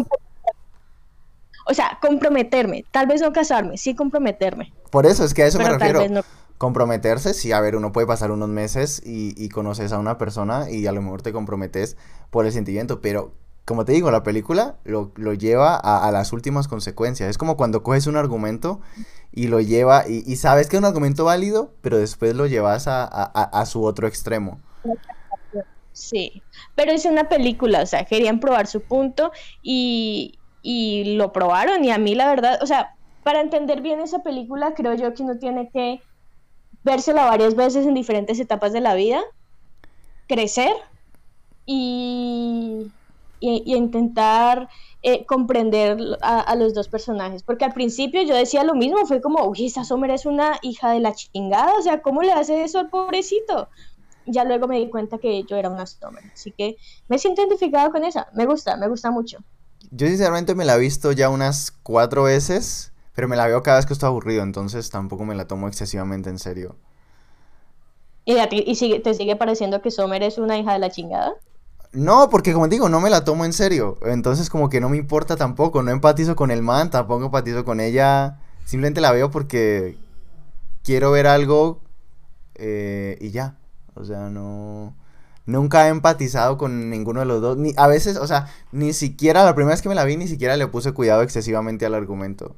O 1.71 1.75
sea, 1.75 1.99
comprometerme, 2.03 2.85
tal 2.91 3.07
vez 3.07 3.21
no 3.21 3.33
casarme, 3.33 3.79
sí 3.79 3.95
comprometerme. 3.95 4.73
Por 4.91 5.07
eso, 5.07 5.25
es 5.25 5.35
que 5.35 5.45
a 5.45 5.47
eso 5.47 5.59
me 5.59 5.71
refiero. 5.71 6.23
Comprometerse, 6.59 7.33
sí, 7.33 7.53
a 7.53 7.61
ver, 7.61 7.75
uno 7.75 7.91
puede 7.91 8.07
pasar 8.07 8.31
unos 8.31 8.51
meses 8.51 9.01
y, 9.03 9.35
y 9.43 9.49
conoces 9.49 9.93
a 9.93 9.99
una 9.99 10.19
persona 10.19 10.69
y 10.69 10.87
a 10.87 10.93
lo 10.93 11.01
mejor 11.01 11.23
te 11.23 11.33
comprometes 11.33 11.97
por 12.29 12.45
el 12.45 12.53
sentimiento, 12.53 13.01
pero 13.01 13.33
como 13.71 13.85
te 13.85 13.93
digo, 13.93 14.11
la 14.11 14.25
película 14.25 14.75
lo, 14.83 15.13
lleva 15.35 15.77
a, 15.77 16.11
las 16.11 16.33
últimas 16.33 16.67
consecuencias. 16.67 17.31
Es 17.31 17.39
como 17.39 17.57
cuando 17.57 17.85
coges 17.85 18.09
un 18.09 18.17
argumento 18.17 18.81
y 19.31 19.47
lo 19.47 19.61
lleva, 19.61 20.09
y, 20.09 20.35
sabes 20.35 20.69
que 20.69 20.75
es 20.75 20.81
un 20.81 20.87
argumento 20.87 21.25
válido, 21.25 21.73
pero 21.81 21.97
después 21.97 22.35
lo 22.35 22.49
llevas 22.49 22.87
a, 22.89 23.65
su 23.67 23.85
otro 23.85 24.09
extremo. 24.09 24.59
Sí, 25.93 26.43
pero 26.75 26.91
es 26.91 27.05
una 27.05 27.29
película, 27.29 27.83
o 27.83 27.87
sea, 27.87 28.05
querían 28.07 28.41
probar 28.41 28.67
su 28.67 28.81
punto 28.81 29.31
y, 29.63 30.40
y 30.63 31.17
lo 31.17 31.33
probaron 31.33 31.85
y 31.85 31.91
a 31.91 31.99
mí 31.99 32.15
la 32.15 32.29
verdad, 32.29 32.63
o 32.63 32.67
sea, 32.67 32.95
para 33.23 33.41
entender 33.41 33.81
bien 33.81 34.01
esa 34.01 34.23
película 34.23 34.75
creo 34.75 34.95
yo 34.95 35.15
que 35.15 35.23
uno 35.23 35.39
tiene 35.39 35.71
que 35.71 36.01
vérsela 36.83 37.27
varias 37.27 37.55
veces 37.55 37.87
en 37.87 37.95
diferentes 37.95 38.41
etapas 38.41 38.73
de 38.73 38.81
la 38.81 38.95
vida, 38.95 39.21
crecer 40.27 40.73
y 41.67 42.91
y, 43.41 43.75
intentar 43.75 44.69
eh, 45.03 45.25
comprender 45.25 45.99
a, 46.21 46.55
los 46.55 46.75
dos 46.75 46.89
personajes. 46.89 47.43
Porque 47.43 47.65
al 47.65 47.73
principio 47.73 48.23
yo 48.23 48.35
decía 48.35 48.63
lo 48.63 48.75
mismo, 48.75 49.05
fue 49.07 49.21
como, 49.21 49.45
uy, 49.47 49.67
esa 49.67 49.85
Sommer 49.85 50.11
es 50.11 50.27
una 50.27 50.59
hija 50.63 50.93
de 50.93 51.01
la 51.01 51.15
chingada, 51.15 51.73
o 51.79 51.83
sea, 51.83 52.03
¿cómo 52.03 52.23
le 52.23 52.33
hace 52.33 52.63
eso 52.63 52.79
al 52.79 52.91
pobrecito? 52.91 53.69
Ya 54.27 54.45
luego 54.45 54.69
me 54.69 54.79
di 54.79 54.89
cuenta 54.91 55.19
que 55.19 55.43
yo 55.45 55.57
era 55.57 55.71
una 55.71 55.87
Sommer, 55.87 56.25
así 56.33 56.53
que 56.53 56.77
me 57.09 57.19
siento 57.19 57.41
identificado 57.41 57.91
con 57.91 58.05
esa, 58.05 58.29
me 58.35 58.47
gusta, 58.47 58.77
me 58.77 58.89
gusta 58.89 59.11
mucho. 59.11 59.39
Yo 59.91 60.07
sinceramente 60.07 60.55
me 60.55 60.65
la 60.65 60.77
he 60.77 60.79
visto 60.79 61.13
ya 61.13 61.29
unas 61.29 61.73
cuatro 61.83 62.25
veces, 62.25 62.93
pero 63.15 63.29
me 63.29 63.37
la 63.37 63.47
veo 63.47 63.63
cada 63.63 63.79
vez 63.79 63.87
que 63.87 63.93
estoy 63.93 64.09
aburrido, 64.09 64.43
entonces 64.43 64.91
tampoco 64.91 65.25
me 65.25 65.35
la 65.35 65.47
tomo 65.47 65.69
excesivamente 65.69 66.31
en 66.31 66.39
serio. 66.39 66.77
¿Y, 68.25 68.39
a 68.39 68.49
ti, 68.49 68.63
y 68.67 68.75
sigue, 68.77 69.01
te 69.01 69.15
sigue 69.15 69.37
pareciendo 69.37 69.83
que 69.83 69.91
Sommer 69.91 70.23
es 70.23 70.39
una 70.39 70.59
hija 70.59 70.73
de 70.73 70.79
la 70.79 70.91
chingada? 70.91 71.33
No, 71.93 72.31
porque 72.31 72.53
como 72.53 72.69
digo, 72.69 72.89
no 72.89 73.01
me 73.01 73.11
la 73.11 73.25
tomo 73.25 73.45
en 73.45 73.53
serio. 73.53 73.99
Entonces 74.03 74.49
como 74.49 74.69
que 74.69 74.81
no 74.81 74.89
me 74.89 74.97
importa 74.97 75.37
tampoco. 75.37 75.83
No 75.83 75.91
empatizo 75.91 76.37
con 76.37 76.51
el 76.51 76.63
man, 76.63 76.91
tampoco 76.91 77.25
empatizo 77.27 77.65
con 77.65 77.81
ella. 77.81 78.39
Simplemente 78.65 79.01
la 79.01 79.13
veo 79.13 79.31
porque 79.31 79.99
quiero 80.85 81.11
ver 81.11 81.27
algo 81.27 81.81
eh, 82.55 83.19
y 83.21 83.31
ya. 83.31 83.57
O 83.95 84.05
sea, 84.05 84.31
no... 84.31 84.95
Nunca 85.47 85.87
he 85.87 85.91
empatizado 85.91 86.59
con 86.59 86.91
ninguno 86.91 87.21
de 87.21 87.27
los 87.27 87.41
dos. 87.41 87.57
Ni, 87.57 87.73
a 87.77 87.87
veces, 87.87 88.17
o 88.17 88.27
sea, 88.27 88.47
ni 88.73 88.93
siquiera 88.93 89.45
la 89.45 89.55
primera 89.55 89.75
vez 89.75 89.83
que 89.83 89.89
me 89.89 89.95
la 89.95 90.05
vi, 90.05 90.17
ni 90.17 90.29
siquiera 90.29 90.57
le 90.57 90.67
puse 90.67 90.93
cuidado 90.93 91.23
excesivamente 91.23 91.87
al 91.87 91.95
argumento. 91.95 92.55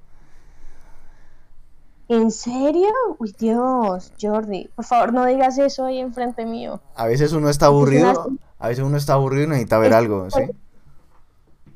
¿En 2.09 2.31
serio? 2.31 2.92
Uy, 3.18 3.35
Dios, 3.38 4.12
Jordi, 4.21 4.68
por 4.75 4.85
favor 4.85 5.14
no 5.14 5.25
digas 5.25 5.57
eso 5.57 5.87
ahí 5.87 5.99
enfrente 5.99 6.45
mío. 6.45 6.81
A 6.95 7.07
veces 7.07 7.33
uno 7.33 7.49
está 7.49 7.66
aburrido, 7.66 8.37
a 8.59 8.68
veces 8.68 8.85
uno 8.85 8.99
está 8.99 9.14
aburrido 9.14 9.45
y 9.45 9.49
necesita 9.49 9.79
ver 9.79 9.95
algo, 9.95 10.29
¿sí? 10.31 10.42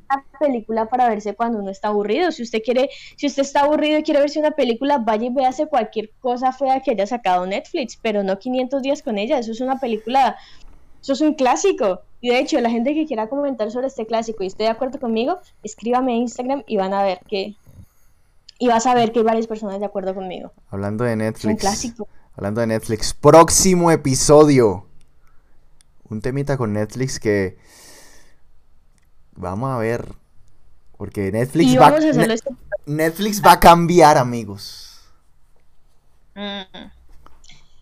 Una 0.09 0.23
película 0.39 0.85
para 0.85 1.09
verse 1.09 1.33
cuando 1.33 1.57
uno 1.57 1.71
está 1.71 1.87
aburrido. 1.87 2.31
Si 2.31 2.43
usted 2.43 2.61
quiere, 2.63 2.89
si 3.15 3.25
usted 3.25 3.41
está 3.41 3.61
aburrido 3.61 3.97
y 3.97 4.03
quiere 4.03 4.19
verse 4.19 4.39
una 4.39 4.51
película, 4.51 4.99
vaya 4.99 5.25
y 5.25 5.33
véase 5.33 5.65
cualquier 5.65 6.11
cosa 6.21 6.51
fea 6.51 6.81
que 6.81 6.91
haya 6.91 7.07
sacado 7.07 7.45
Netflix, 7.47 7.97
pero 7.99 8.21
no 8.21 8.37
500 8.37 8.83
días 8.83 9.01
con 9.01 9.17
ella. 9.17 9.39
Eso 9.39 9.51
es 9.51 9.59
una 9.59 9.79
película, 9.79 10.37
eso 11.07 11.13
es 11.13 11.21
un 11.21 11.35
clásico. 11.35 12.01
Y 12.19 12.31
de 12.31 12.39
hecho, 12.39 12.59
la 12.59 12.69
gente 12.69 12.93
que 12.93 13.05
quiera 13.05 13.29
comentar 13.29 13.71
sobre 13.71 13.87
este 13.87 14.05
clásico 14.05 14.43
y 14.43 14.47
esté 14.47 14.63
de 14.63 14.69
acuerdo 14.69 14.99
conmigo, 14.99 15.39
escríbame 15.63 16.11
a 16.11 16.15
Instagram 16.17 16.63
y 16.67 16.75
van 16.75 16.93
a 16.93 17.01
ver 17.01 17.19
que 17.29 17.55
y 18.59 18.67
vas 18.67 18.85
a 18.87 18.93
ver 18.93 19.13
que 19.13 19.19
hay 19.19 19.25
varias 19.25 19.47
personas 19.47 19.79
de 19.79 19.85
acuerdo 19.85 20.13
conmigo. 20.13 20.51
Hablando 20.69 21.05
de 21.05 21.15
Netflix. 21.15 21.61
clásico. 21.61 22.09
Hablando 22.35 22.59
de 22.59 22.67
Netflix. 22.67 23.13
Próximo 23.13 23.89
episodio. 23.89 24.85
Un 26.09 26.19
temita 26.19 26.57
con 26.57 26.73
Netflix 26.73 27.21
que. 27.21 27.57
Vamos 29.35 29.69
a 29.69 29.77
ver. 29.77 30.13
Porque 30.97 31.31
Netflix 31.31 31.79
va. 31.79 31.95
Este 31.97 32.49
Netflix 32.85 33.41
va 33.41 33.53
a 33.53 33.59
cambiar, 33.61 34.17
amigos. 34.17 35.07
Mm. 36.35 36.89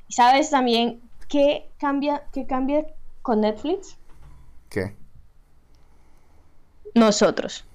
¿Sabes 0.09 0.51
también 0.51 1.01
qué 1.27 1.69
cambia, 1.79 2.23
qué 2.31 2.45
cambia 2.45 2.85
con 3.25 3.41
Netflix? 3.41 3.97
¿Qué? 4.69 4.95
Nosotros. 6.93 7.65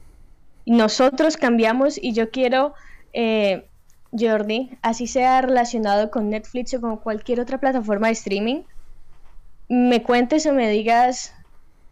Nosotros 0.64 1.36
cambiamos 1.36 1.98
y 2.00 2.12
yo 2.12 2.30
quiero 2.30 2.72
eh, 3.12 3.66
Jordi, 4.16 4.78
así 4.80 5.08
sea 5.08 5.42
relacionado 5.42 6.12
con 6.12 6.30
Netflix 6.30 6.72
o 6.74 6.80
con 6.80 6.98
cualquier 6.98 7.40
otra 7.40 7.58
plataforma 7.58 8.06
de 8.06 8.12
streaming, 8.12 8.62
me 9.68 10.04
cuentes 10.04 10.46
o 10.46 10.52
me 10.52 10.70
digas 10.70 11.34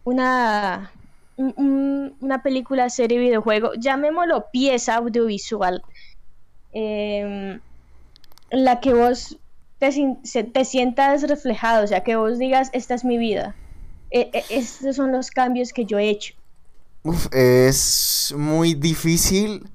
una, 0.05 0.93
una 1.35 2.41
película, 2.41 2.89
serie, 2.89 3.19
videojuego, 3.19 3.73
llamémoslo 3.73 4.45
pieza 4.53 4.95
audiovisual, 4.95 5.83
em, 6.71 7.59
en 8.51 8.63
la 8.63 8.79
que 8.79 8.93
vos 8.93 9.37
te, 9.79 10.43
te, 10.43 10.65
sientas 10.65 11.23
reflejado, 11.23 11.85
o 11.85 11.87
sea, 11.87 12.03
que 12.03 12.15
vos 12.15 12.37
digas, 12.37 12.69
esta 12.73 12.93
es 12.93 13.05
mi 13.05 13.17
vida. 13.17 13.55
E, 14.11 14.29
e, 14.33 14.43
estos 14.49 14.97
son 14.97 15.11
los 15.11 15.31
cambios 15.31 15.71
que 15.73 15.85
yo 15.85 15.97
he 15.97 16.09
hecho. 16.09 16.33
es 17.31 18.33
muy 18.37 18.73
difícil 18.73 19.69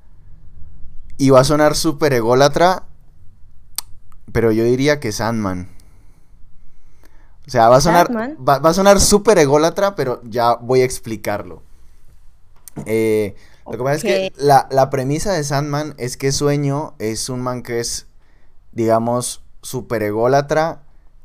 y 1.17 1.31
va 1.31 1.41
a 1.41 1.45
sonar 1.45 1.75
súper 1.75 2.13
ególatra, 2.13 2.85
pero 4.33 4.53
yo 4.53 4.65
diría 4.65 5.01
que 5.01 5.11
Sandman. 5.11 5.71
O 7.47 7.51
sea, 7.51 7.69
va 7.69 7.77
a 7.77 7.81
sonar, 7.81 8.09
va, 8.11 8.57
a 8.57 8.75
sonar 8.75 9.01
súper 9.01 9.39
ególatra, 9.39 9.95
pero 9.95 10.21
ya 10.25 10.55
voy 10.55 10.81
a 10.81 10.85
explicarlo. 10.85 11.63
Eh, 12.87 13.37
lo 13.67 13.73
que 13.73 13.79
pasa 13.79 13.95
es 13.95 14.03
que 14.03 14.33
la, 14.37 14.67
la, 14.71 14.91
premisa 14.91 15.33
de 15.33 15.45
Sandman 15.45 15.95
es 15.97 16.17
que 16.17 16.33
Sueño 16.33 16.95
es 16.99 17.29
un 17.29 17.41
man 17.41 17.63
que 17.63 17.81
es, 17.81 18.07
digamos, 18.73 19.44
súper 19.65 20.05
ególatra 20.05 20.85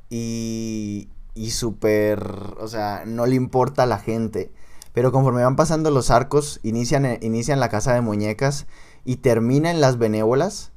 y, 0.10 1.10
y 1.36 1.52
súper, 1.52 2.56
o 2.60 2.68
sea, 2.68 3.04
no 3.06 3.28
le 3.28 3.36
importa 3.36 3.84
a 3.84 3.86
la 3.86 4.00
gente. 4.00 4.52
Pero 4.94 5.12
conforme 5.12 5.44
van 5.44 5.56
pasando 5.56 5.92
los 5.92 6.10
arcos, 6.10 6.60
inician, 6.64 7.20
inician 7.22 7.60
la 7.60 7.70
casa 7.70 7.94
de 7.94 8.02
muñecas 8.02 8.66
y 9.06 9.18
termina 9.18 9.70
en 9.72 9.82
las 9.82 9.98
benévolas. 9.98 10.72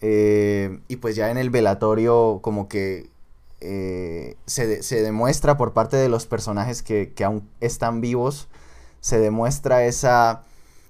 Eh, 0.00 0.80
y 0.88 0.96
pues 0.96 1.14
ya 1.14 1.30
en 1.30 1.38
el 1.38 1.50
velatorio 1.50 2.40
como 2.42 2.68
que 2.68 3.08
eh, 3.60 4.36
se, 4.46 5.02
demuestra 5.02 5.56
por 5.56 5.72
parte 5.72 5.96
de 5.96 6.08
los 6.08 6.26
personajes 6.26 6.82
que, 6.82 7.14
aún 7.24 7.48
están 7.60 8.00
vivos, 8.00 8.48
se 9.00 9.20
demuestra 9.20 9.84
esa, 9.84 10.42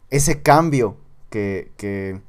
ese 0.08 0.40
cambio 0.40 0.96
que, 1.28 1.70
que, 1.76 2.22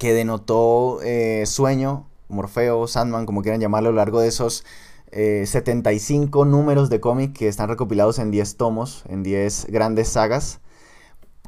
denotó 0.00 1.00
eh, 1.02 1.44
Sueño, 1.46 2.09
Morfeo, 2.30 2.86
Sandman, 2.86 3.26
como 3.26 3.42
quieran 3.42 3.60
llamarlo, 3.60 3.90
a 3.90 3.92
lo 3.92 3.96
largo 3.96 4.20
de 4.20 4.28
esos 4.28 4.64
75 5.12 6.44
números 6.44 6.88
de 6.88 7.00
cómic 7.00 7.36
que 7.36 7.48
están 7.48 7.68
recopilados 7.68 8.20
en 8.20 8.30
10 8.30 8.56
tomos, 8.56 9.04
en 9.08 9.24
10 9.24 9.66
grandes 9.66 10.08
sagas. 10.08 10.60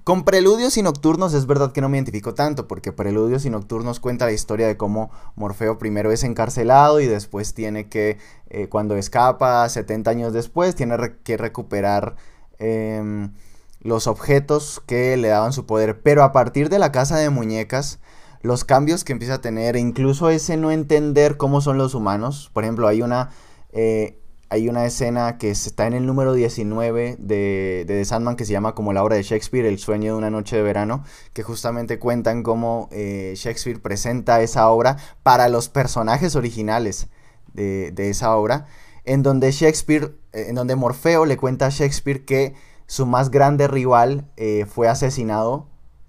Con 0.05 0.25
Preludios 0.25 0.77
y 0.79 0.83
Nocturnos 0.83 1.33
es 1.33 1.47
verdad 1.47 1.71
que 1.71 1.81
no 1.81 1.89
me 1.89 1.97
identifico 1.97 2.35
tanto, 2.35 2.67
porque 2.67 2.91
Preludios 2.91 3.45
y 3.45 3.51
Nocturnos 3.51 4.01
cuenta 4.01 4.27
la 4.27 4.33
historia 4.33 4.67
de 4.67 4.77
cómo 4.77 5.13
Morfeo 5.37 5.79
primero 5.79 6.11
es 6.11 6.25
encarcelado 6.25 7.01
y 7.01 7.07
después 7.07 7.55
tiene 7.55 7.89
que, 7.89 8.19
eh, 8.51 8.69
cuando 8.69 8.97
escapa, 8.97 9.69
70 9.69 10.11
años 10.11 10.33
después, 10.33 10.75
tiene 10.75 10.97
que 11.23 11.37
recuperar 11.37 12.17
em, 12.59 13.33
los 13.81 14.09
objetos 14.09 14.83
que 14.87 15.17
le 15.17 15.29
daban 15.29 15.53
su 15.53 15.67
poder. 15.67 16.03
Pero 16.03 16.25
a 16.25 16.33
partir 16.33 16.69
de 16.69 16.81
la 16.81 16.91
casa 16.91 17.17
de 17.19 17.31
muñecas, 17.31 18.01
los 18.43 18.65
cambios 18.65 19.05
que 19.05 19.13
empieza 19.13 19.35
a 19.35 19.41
tener, 19.41 19.77
incluso 19.77 20.29
ese 20.29 20.57
no 20.57 20.71
entender 20.71 21.37
cómo 21.37 21.61
son 21.61 21.79
los 21.79 21.95
humanos, 21.95 22.51
por 22.53 22.65
ejemplo, 22.65 22.89
hay 22.89 23.03
una... 23.03 23.31
Eh, 23.73 24.19
hay 24.51 24.69
una 24.69 24.85
escena 24.85 25.39
que 25.39 25.49
está 25.49 25.87
en 25.87 25.95
el 25.95 26.05
número 26.05 26.35
19 26.35 27.17
de, 27.19 27.85
de 27.87 27.87
The 27.87 28.05
Sandman 28.05 28.37
que 28.37 28.45
se 28.45 28.53
llama 28.53 28.75
como 28.75 28.93
la 28.93 29.03
obra 29.03 29.17
de 29.17 29.23
Shakespeare, 29.23 29.65
El 29.65 29.79
sueño 29.79 30.13
de 30.13 30.19
una 30.19 30.29
noche 30.29 30.57
de 30.57 30.63
verano, 30.63 31.05
que 31.33 31.43
justamente 31.43 31.99
cuentan 31.99 32.43
cómo 32.43 32.91
eh, 32.93 33.33
Shakespeare 33.35 33.81
presenta 33.81 34.43
esa 34.43 34.69
obra 34.69 34.99
para 35.23 35.49
los 35.49 35.71
personajes 35.71 36.37
originales 36.37 37.09
de, 37.55 37.95
esa 37.97 38.37
obra, 38.37 38.67
en 39.07 39.23
donde 39.23 39.53
Shakespeare, 39.53 40.15
eh, 40.35 40.49
en 40.49 40.55
donde 40.55 40.77
Morfeo 40.77 41.25
le 41.25 41.39
cuenta 41.39 41.69
a 41.69 41.71
Shakespeare 41.71 42.27
que 42.27 42.53
su 42.87 43.07
más 43.07 43.31
grande 43.31 43.69
rival 43.69 44.27
fue 44.69 44.87
asesinado 44.87 45.67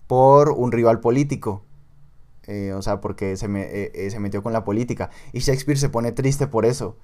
por 0.08 0.50
un 0.50 0.74
rival 0.74 1.00
político. 1.00 1.64
O 2.76 2.82
sea, 2.82 3.00
porque 3.02 3.38
se, 3.38 4.10
se 4.10 4.20
metió 4.20 4.44
con 4.44 4.54
la 4.54 4.64
política. 4.64 5.10
Y 5.32 5.40
Shakespeare 5.40 5.78
se 5.78 5.90
pone 5.90 6.12
triste 6.12 6.48
por 6.48 6.66
eso 6.66 6.98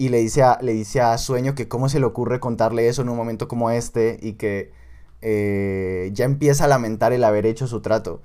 y 0.00 0.08
le 0.08 0.16
dice, 0.16 0.42
a, 0.42 0.58
le 0.62 0.72
dice 0.72 1.02
a 1.02 1.18
Sueño 1.18 1.54
que 1.54 1.68
cómo 1.68 1.90
se 1.90 2.00
le 2.00 2.06
ocurre 2.06 2.40
contarle 2.40 2.88
eso 2.88 3.02
en 3.02 3.10
un 3.10 3.18
momento 3.18 3.48
como 3.48 3.70
este 3.70 4.18
y 4.22 4.32
que 4.32 4.72
eh, 5.20 6.08
ya 6.14 6.24
empieza 6.24 6.64
a 6.64 6.68
lamentar 6.68 7.12
el 7.12 7.22
haber 7.22 7.44
hecho 7.44 7.66
su 7.66 7.82
trato. 7.82 8.22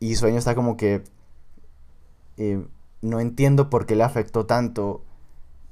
Y 0.00 0.16
Sueño 0.16 0.36
está 0.36 0.54
como 0.54 0.76
que 0.76 1.02
eh, 2.36 2.62
no 3.00 3.20
entiendo 3.20 3.70
por 3.70 3.86
qué 3.86 3.96
le 3.96 4.02
afectó 4.04 4.44
tanto 4.44 5.02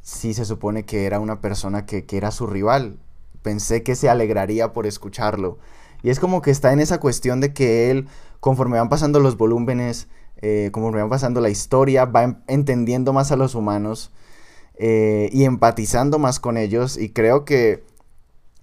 si 0.00 0.32
se 0.32 0.46
supone 0.46 0.86
que 0.86 1.04
era 1.04 1.20
una 1.20 1.42
persona 1.42 1.84
que, 1.84 2.06
era 2.10 2.30
su 2.30 2.46
rival. 2.46 2.98
Pensé 3.42 3.82
que 3.82 3.94
se 3.94 4.08
alegraría 4.08 4.72
por 4.72 4.86
escucharlo. 4.86 5.58
Y 6.02 6.10
es 6.10 6.20
como 6.20 6.42
que 6.42 6.50
está 6.50 6.72
en 6.72 6.80
esa 6.80 6.98
cuestión 6.98 7.40
de 7.40 7.52
que 7.52 7.90
él, 7.90 8.08
conforme 8.40 8.78
van 8.78 8.88
pasando 8.88 9.20
los 9.20 9.36
volúmenes, 9.36 10.08
eh, 10.36 10.70
conforme 10.72 11.00
van 11.00 11.10
pasando 11.10 11.40
la 11.40 11.50
historia, 11.50 12.04
va 12.04 12.40
entendiendo 12.48 13.12
más 13.12 13.30
a 13.30 13.36
los 13.36 13.54
humanos 13.54 14.10
eh, 14.74 15.30
y 15.32 15.44
empatizando 15.44 16.18
más 16.18 16.40
con 16.40 16.56
ellos. 16.56 16.96
Y 16.96 17.10
creo 17.10 17.44
que 17.44 17.84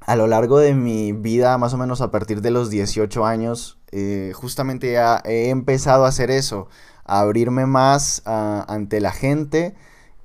a 0.02 0.15
lo 0.15 0.28
largo 0.28 0.60
de 0.60 0.73
mi 0.73 1.13
vida, 1.13 1.58
más 1.58 1.73
o 1.73 1.78
menos 1.78 2.02
a 2.02 2.12
partir 2.12 2.41
de 2.41 2.52
los 2.52 2.69
18 2.69 3.25
años, 3.25 3.80
eh, 3.91 4.34
justamente 4.36 4.91
ya 4.91 5.21
he 5.23 5.49
empezado 5.49 6.06
a 6.06 6.10
hacer 6.10 6.32
eso, 6.32 6.67
a 7.06 7.21
abrirme 7.21 7.65
más 7.65 8.21
ante 8.25 8.99
la 8.99 9.12
gente 9.12 9.75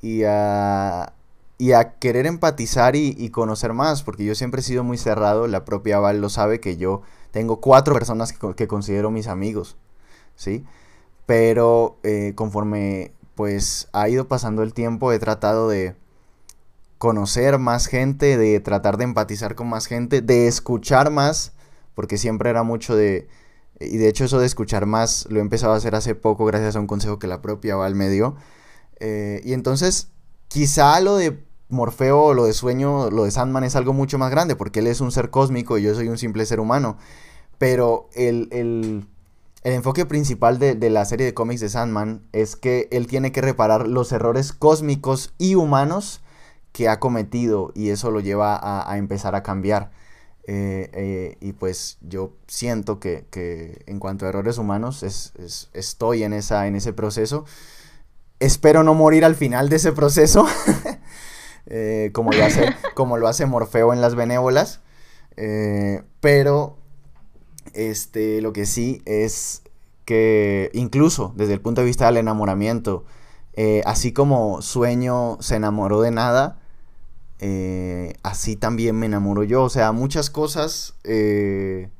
y 0.03 0.24
a, 0.24 1.12
y 1.59 1.73
a 1.73 1.99
querer 1.99 2.27
empatizar 2.27 2.97
y, 2.97 3.31
conocer 3.31 3.73
más, 3.73 4.03
porque 4.03 4.25
yo 4.25 4.35
siempre 4.35 4.61
he 4.61 4.64
sido 4.64 4.83
muy 4.85 4.99
cerrado, 4.99 5.47
la 5.47 5.64
propia 5.64 5.99
Val 5.99 6.21
lo 6.21 6.29
sabe 6.29 6.61
que 6.61 6.77
yo 6.77 7.03
tengo 7.31 7.61
cuatro 7.61 7.95
personas 7.95 8.33
que, 8.33 8.55
que 8.55 8.69
considero 8.69 9.11
mis 9.11 9.29
amigos, 9.29 9.77
¿sí? 10.37 10.64
Pero 11.27 11.97
eh, 12.03 12.33
conforme 12.35 13.12
pues 13.35 13.88
ha 13.93 14.09
ido 14.09 14.29
pasando 14.29 14.62
el 14.62 14.75
tiempo, 14.75 15.12
he 15.12 15.19
tratado 15.19 15.69
de 15.69 15.97
conocer 16.99 17.59
más 17.59 17.87
gente, 17.87 18.37
de 18.37 18.61
tratar 18.61 18.97
de 18.97 19.05
empatizar 19.05 19.55
con 19.55 19.69
más 19.69 19.87
gente, 19.87 20.23
de 20.23 20.47
escuchar 20.47 21.11
más, 21.11 21.53
porque 21.95 22.19
siempre 22.19 22.51
era 22.51 22.62
mucho 22.62 22.97
de... 22.97 23.29
Y 23.81 23.97
de 23.99 24.09
hecho 24.09 24.25
eso 24.25 24.38
de 24.38 24.47
escuchar 24.47 24.87
más 24.87 25.27
lo 25.29 25.38
he 25.38 25.43
empezado 25.43 25.75
a 25.75 25.77
hacer 25.77 25.95
hace 25.97 26.14
poco 26.14 26.45
gracias 26.45 26.77
a 26.77 26.81
un 26.81 26.87
consejo 26.87 27.19
que 27.19 27.27
la 27.27 27.43
propia 27.43 27.77
Val 27.77 27.95
me 27.95 28.09
dio. 28.09 28.37
Eh, 29.01 29.40
y 29.45 29.53
entonces 29.53 30.09
quizá 30.48 31.00
lo 31.00 31.16
de 31.16 31.44
Morfeo, 31.68 32.35
lo 32.35 32.44
de 32.44 32.52
Sueño, 32.52 33.11
lo 33.11 33.24
de 33.24 33.30
Sandman 33.30 33.64
es 33.64 33.76
algo 33.76 33.92
mucho 33.92 34.18
más 34.18 34.30
grande, 34.30 34.57
porque 34.57 34.80
él 34.80 34.87
es 34.87 35.00
un 35.00 35.12
ser 35.12 35.30
cósmico 35.30 35.78
y 35.78 35.83
yo 35.83 35.94
soy 35.94 36.09
un 36.09 36.18
simple 36.18 36.46
ser 36.46 36.61
humano. 36.61 36.96
Pero 37.59 38.09
el, 38.14 38.48
el 38.52 39.07
el 39.64 39.72
enfoque 39.72 40.04
principal 40.04 40.59
de, 40.59 40.76
la 40.90 41.07
serie 41.07 41.24
de 41.24 41.33
cómics 41.33 41.62
de 41.62 41.70
Sandman 41.70 42.22
es 42.33 42.54
que 42.54 42.87
él 42.92 43.07
tiene 43.07 43.33
que 43.33 43.40
reparar 43.40 43.88
los 43.88 44.12
errores 44.12 44.52
cósmicos 44.52 45.33
y 45.38 45.54
humanos 45.54 46.20
que 46.72 46.90
ha 46.90 47.00
cometido 47.00 47.72
y 47.74 47.88
eso 47.88 48.11
lo 48.11 48.20
lleva 48.20 48.61
a, 48.62 48.98
empezar 48.98 49.35
a 49.35 49.42
cambiar. 49.42 49.90
Eh, 50.46 50.90
eh, 50.92 51.38
y 51.40 51.54
pues 51.54 51.96
yo 52.02 52.35
siento 52.46 53.00
que, 53.00 53.24
en 53.87 53.98
cuanto 54.00 54.26
a 54.26 54.28
errores 54.28 54.59
humanos 54.59 55.02
estoy 55.72 56.24
en, 56.24 56.35
esa, 56.35 56.66
en 56.66 56.76
ese 56.76 56.92
proceso. 56.92 57.46
Espero 58.40 58.83
no 58.83 58.94
morir 58.94 59.25
al 59.25 59.35
final 59.35 59.68
de 59.68 59.77
ese 59.77 59.92
proceso, 59.92 60.47
eh, 61.66 62.11
como, 62.12 62.33
lo 62.33 63.29
hace, 63.29 63.47
Morfeo 63.47 63.92
en 63.92 64.01
las 64.01 64.14
benévolas. 64.14 64.81
pero 66.20 66.79
este, 67.73 68.40
lo 68.40 68.53
que 68.53 68.66
sí 68.66 69.03
es 69.05 69.62
que 70.05 70.70
incluso 70.75 71.33
desde 71.37 71.55
el 71.55 71.61
punto 71.61 71.81
de 71.81 71.87
vista 71.87 72.07
del 72.07 72.18
enamoramiento, 72.18 73.05
eh, 73.55 73.83
así 73.87 74.12
como 74.12 74.62
Sueño 74.62 75.38
se 75.40 75.57
enamoró 75.57 76.01
de 76.01 76.11
nada, 76.11 76.59
eh, 77.40 78.14
así 78.23 78.57
también 78.57 78.97
me 78.97 79.07
enamoro 79.07 79.44
yo. 79.44 79.62
O 79.64 79.68
sea, 79.68 79.92
muchas 79.92 80.31
cosas 80.31 80.94
eh, 81.05 81.90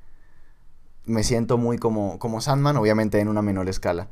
me 1.05 1.23
siento 1.23 1.59
muy 1.59 1.79
como, 1.79 2.19
como 2.19 2.41
Sandman, 2.41 2.77
obviamente 2.77 3.21
en 3.21 3.29
una 3.29 3.43
menor 3.43 3.69
escala. 3.69 4.09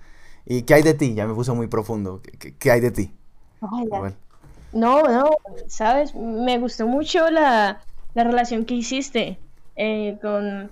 ¿Y 0.46 0.62
qué 0.62 0.74
hay 0.74 0.82
de 0.82 0.94
ti? 0.94 1.14
Ya 1.14 1.26
me 1.26 1.34
puso 1.34 1.54
muy 1.54 1.66
profundo. 1.66 2.20
¿Qué, 2.58 2.70
hay 2.70 2.80
de 2.80 2.90
ti? 2.90 3.12
no, 4.72 5.02
no, 5.02 5.30
sabes, 5.68 6.14
me 6.14 6.58
gustó 6.58 6.86
mucho 6.86 7.30
la, 7.30 7.80
la 8.14 8.24
relación 8.24 8.64
que 8.64 8.74
hiciste 8.74 9.38
con 10.20 10.70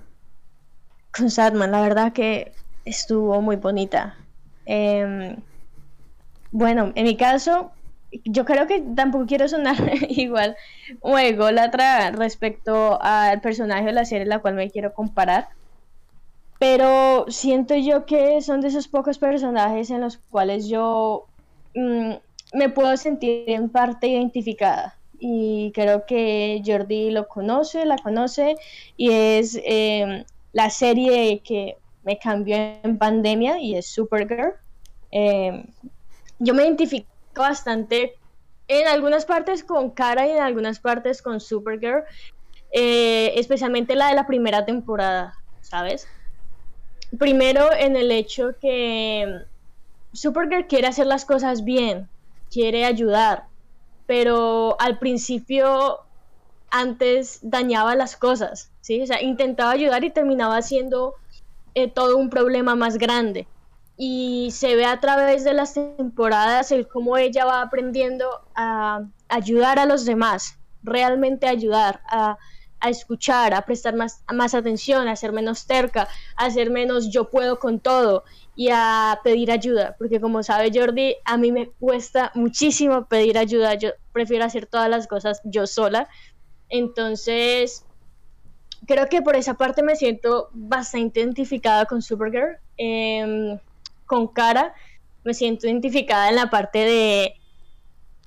con 1.16 1.30
Sadman, 1.30 1.72
la 1.72 1.80
verdad 1.80 2.12
que 2.12 2.52
estuvo 2.84 3.40
muy 3.40 3.56
bonita. 3.56 4.16
Em, 4.66 5.36
bueno, 6.52 6.92
en 6.94 7.04
mi 7.04 7.16
caso, 7.16 7.72
yo 8.24 8.44
creo 8.44 8.66
que 8.66 8.80
tampoco 8.94 9.26
quiero 9.26 9.48
sonar 9.48 9.76
igual 10.08 10.56
o 11.00 11.18
ególatra 11.18 12.10
respecto 12.12 12.98
al 13.02 13.40
personaje 13.40 13.86
de 13.86 13.92
la 13.92 14.04
serie 14.04 14.22
en 14.22 14.28
la 14.28 14.40
cual 14.40 14.54
me 14.54 14.70
quiero 14.70 14.92
comparar. 14.92 15.48
Pero 16.60 17.24
siento 17.28 17.74
yo 17.74 18.04
que 18.04 18.42
son 18.42 18.60
de 18.60 18.68
esos 18.68 18.86
pocos 18.86 19.16
personajes 19.16 19.90
en 19.90 20.02
los 20.02 20.18
cuales 20.18 20.68
yo 20.68 21.24
mm, 21.74 22.12
me 22.52 22.68
puedo 22.68 22.94
sentir 22.98 23.44
en 23.46 23.70
parte 23.70 24.08
identificada. 24.08 24.94
Y 25.18 25.72
creo 25.74 26.04
que 26.04 26.62
Jordi 26.64 27.12
lo 27.12 27.28
conoce, 27.28 27.86
la 27.86 27.96
conoce, 27.96 28.56
y 28.98 29.10
es 29.10 29.58
em, 29.64 30.22
la 30.52 30.68
serie 30.68 31.40
que 31.42 31.78
me 32.04 32.18
cambió 32.18 32.56
en 32.56 32.98
pandemia 32.98 33.58
y 33.58 33.74
es 33.76 33.86
Supergirl. 33.86 34.52
Em, 35.10 35.64
yo 36.38 36.52
me 36.52 36.64
identifico 36.64 37.08
bastante 37.36 38.16
en 38.68 38.86
algunas 38.86 39.24
partes 39.24 39.64
con 39.64 39.92
Cara 39.92 40.28
y 40.28 40.32
en 40.32 40.42
algunas 40.42 40.78
partes 40.78 41.22
con 41.22 41.40
Supergirl, 41.40 42.04
eh, 42.70 43.32
especialmente 43.36 43.94
la 43.94 44.08
de 44.08 44.14
la 44.14 44.26
primera 44.26 44.66
temporada, 44.66 45.32
¿sabes? 45.62 46.06
Primero 47.18 47.72
en 47.72 47.96
el 47.96 48.12
hecho 48.12 48.54
que 48.60 49.42
Supergirl 50.12 50.66
quiere 50.66 50.86
hacer 50.86 51.06
las 51.06 51.24
cosas 51.24 51.64
bien, 51.64 52.08
quiere 52.50 52.84
ayudar, 52.84 53.44
pero 54.06 54.76
al 54.80 54.98
principio 54.98 56.00
antes 56.70 57.40
dañaba 57.42 57.94
las 57.94 58.16
cosas, 58.16 58.70
¿sí? 58.80 59.02
O 59.02 59.06
sea, 59.06 59.22
intentaba 59.22 59.72
ayudar 59.72 60.04
y 60.04 60.10
terminaba 60.10 60.62
siendo 60.62 61.14
eh, 61.74 61.88
todo 61.88 62.16
un 62.16 62.30
problema 62.30 62.74
más 62.74 62.96
grande. 62.96 63.46
Y 63.96 64.50
se 64.52 64.76
ve 64.76 64.86
a 64.86 64.98
través 65.00 65.44
de 65.44 65.52
las 65.52 65.74
temporadas 65.74 66.72
el 66.72 66.88
cómo 66.88 67.16
ella 67.18 67.44
va 67.44 67.60
aprendiendo 67.60 68.26
a 68.54 69.02
ayudar 69.28 69.78
a 69.78 69.84
los 69.84 70.04
demás, 70.04 70.58
realmente 70.82 71.46
ayudar, 71.46 72.00
a, 72.06 72.38
escuchar, 72.88 73.52
a 73.52 73.66
prestar 73.66 73.94
más, 73.94 74.22
más 74.32 74.54
atención, 74.54 75.08
a 75.08 75.16
ser 75.16 75.32
menos 75.32 75.66
terca, 75.66 76.08
a 76.36 76.50
ser 76.50 76.70
menos 76.70 77.10
yo 77.10 77.28
puedo 77.28 77.58
con 77.58 77.80
todo 77.80 78.24
y 78.56 78.68
a 78.72 79.20
pedir 79.22 79.50
ayuda, 79.50 79.96
porque 79.98 80.20
como 80.20 80.42
sabe 80.42 80.70
Jordi, 80.72 81.16
a 81.24 81.36
mí 81.36 81.52
me 81.52 81.68
cuesta 81.68 82.30
muchísimo 82.34 83.06
pedir 83.06 83.36
ayuda, 83.36 83.74
yo 83.74 83.90
prefiero 84.12 84.44
hacer 84.44 84.66
todas 84.66 84.88
las 84.88 85.06
cosas 85.06 85.40
yo 85.44 85.66
sola, 85.66 86.08
entonces, 86.70 87.84
creo 88.86 89.08
que 89.08 89.20
por 89.20 89.36
esa 89.36 89.54
parte 89.54 89.82
me 89.82 89.96
siento 89.96 90.48
bastante 90.52 91.20
identificada 91.20 91.84
con 91.84 92.00
Supergirl. 92.00 92.56
Em, 92.76 93.58
con 94.06 94.28
Cara, 94.28 94.72
me 95.24 95.34
siento 95.34 95.66
identificada 95.66 96.30
en 96.30 96.36
la 96.36 96.48
parte 96.48 96.78
de. 96.78 97.34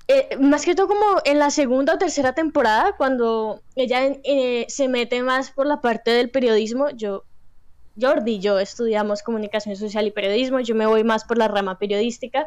Eh, 0.06 0.36
más 0.38 0.64
que 0.64 0.74
todo, 0.74 0.88
como 0.88 1.04
en 1.24 1.38
la 1.38 1.50
segunda 1.50 1.94
o 1.94 1.98
tercera 1.98 2.34
temporada, 2.34 2.94
cuando 2.96 3.62
ella 3.74 4.02
eh, 4.24 4.66
se 4.68 4.88
mete 4.88 5.22
más 5.22 5.50
por 5.50 5.66
la 5.66 5.80
parte 5.80 6.10
del 6.10 6.30
periodismo. 6.30 6.90
Yo, 6.90 7.24
Jordi 7.98 8.34
y 8.34 8.40
yo 8.40 8.58
estudiamos 8.58 9.22
comunicación 9.22 9.76
social 9.76 10.06
y 10.06 10.10
periodismo. 10.10 10.60
Yo 10.60 10.74
me 10.74 10.86
voy 10.86 11.04
más 11.04 11.24
por 11.24 11.38
la 11.38 11.48
rama 11.48 11.78
periodística 11.78 12.46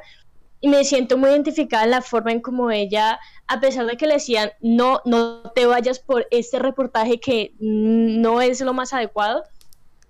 y 0.60 0.70
me 0.70 0.84
siento 0.84 1.18
muy 1.18 1.30
identificada 1.30 1.84
en 1.84 1.92
la 1.92 2.02
forma 2.02 2.32
en 2.32 2.42
como 2.42 2.72
ella, 2.72 3.20
a 3.48 3.60
pesar 3.60 3.86
de 3.86 3.98
que 3.98 4.08
le 4.08 4.16
decían, 4.16 4.52
no, 4.60 5.02
no 5.06 5.52
te 5.52 5.66
vayas 5.66 6.00
por 6.00 6.28
este 6.32 6.60
reportaje 6.60 7.20
que 7.20 7.54
no 7.60 8.42
es 8.42 8.62
lo 8.62 8.74
más 8.74 8.94
adecuado, 8.94 9.44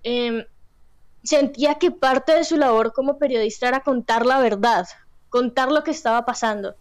em, 0.02 0.44
sentía 1.22 1.74
que 1.74 1.90
parte 1.90 2.32
de 2.32 2.44
su 2.44 2.56
labor 2.56 2.92
como 2.92 3.18
periodista 3.18 3.68
era 3.68 3.80
contar 3.80 4.24
la 4.24 4.38
verdad, 4.38 4.86
contar 5.28 5.70
lo 5.70 5.84
que 5.84 5.90
estaba 5.90 6.24
pasando. 6.24 6.74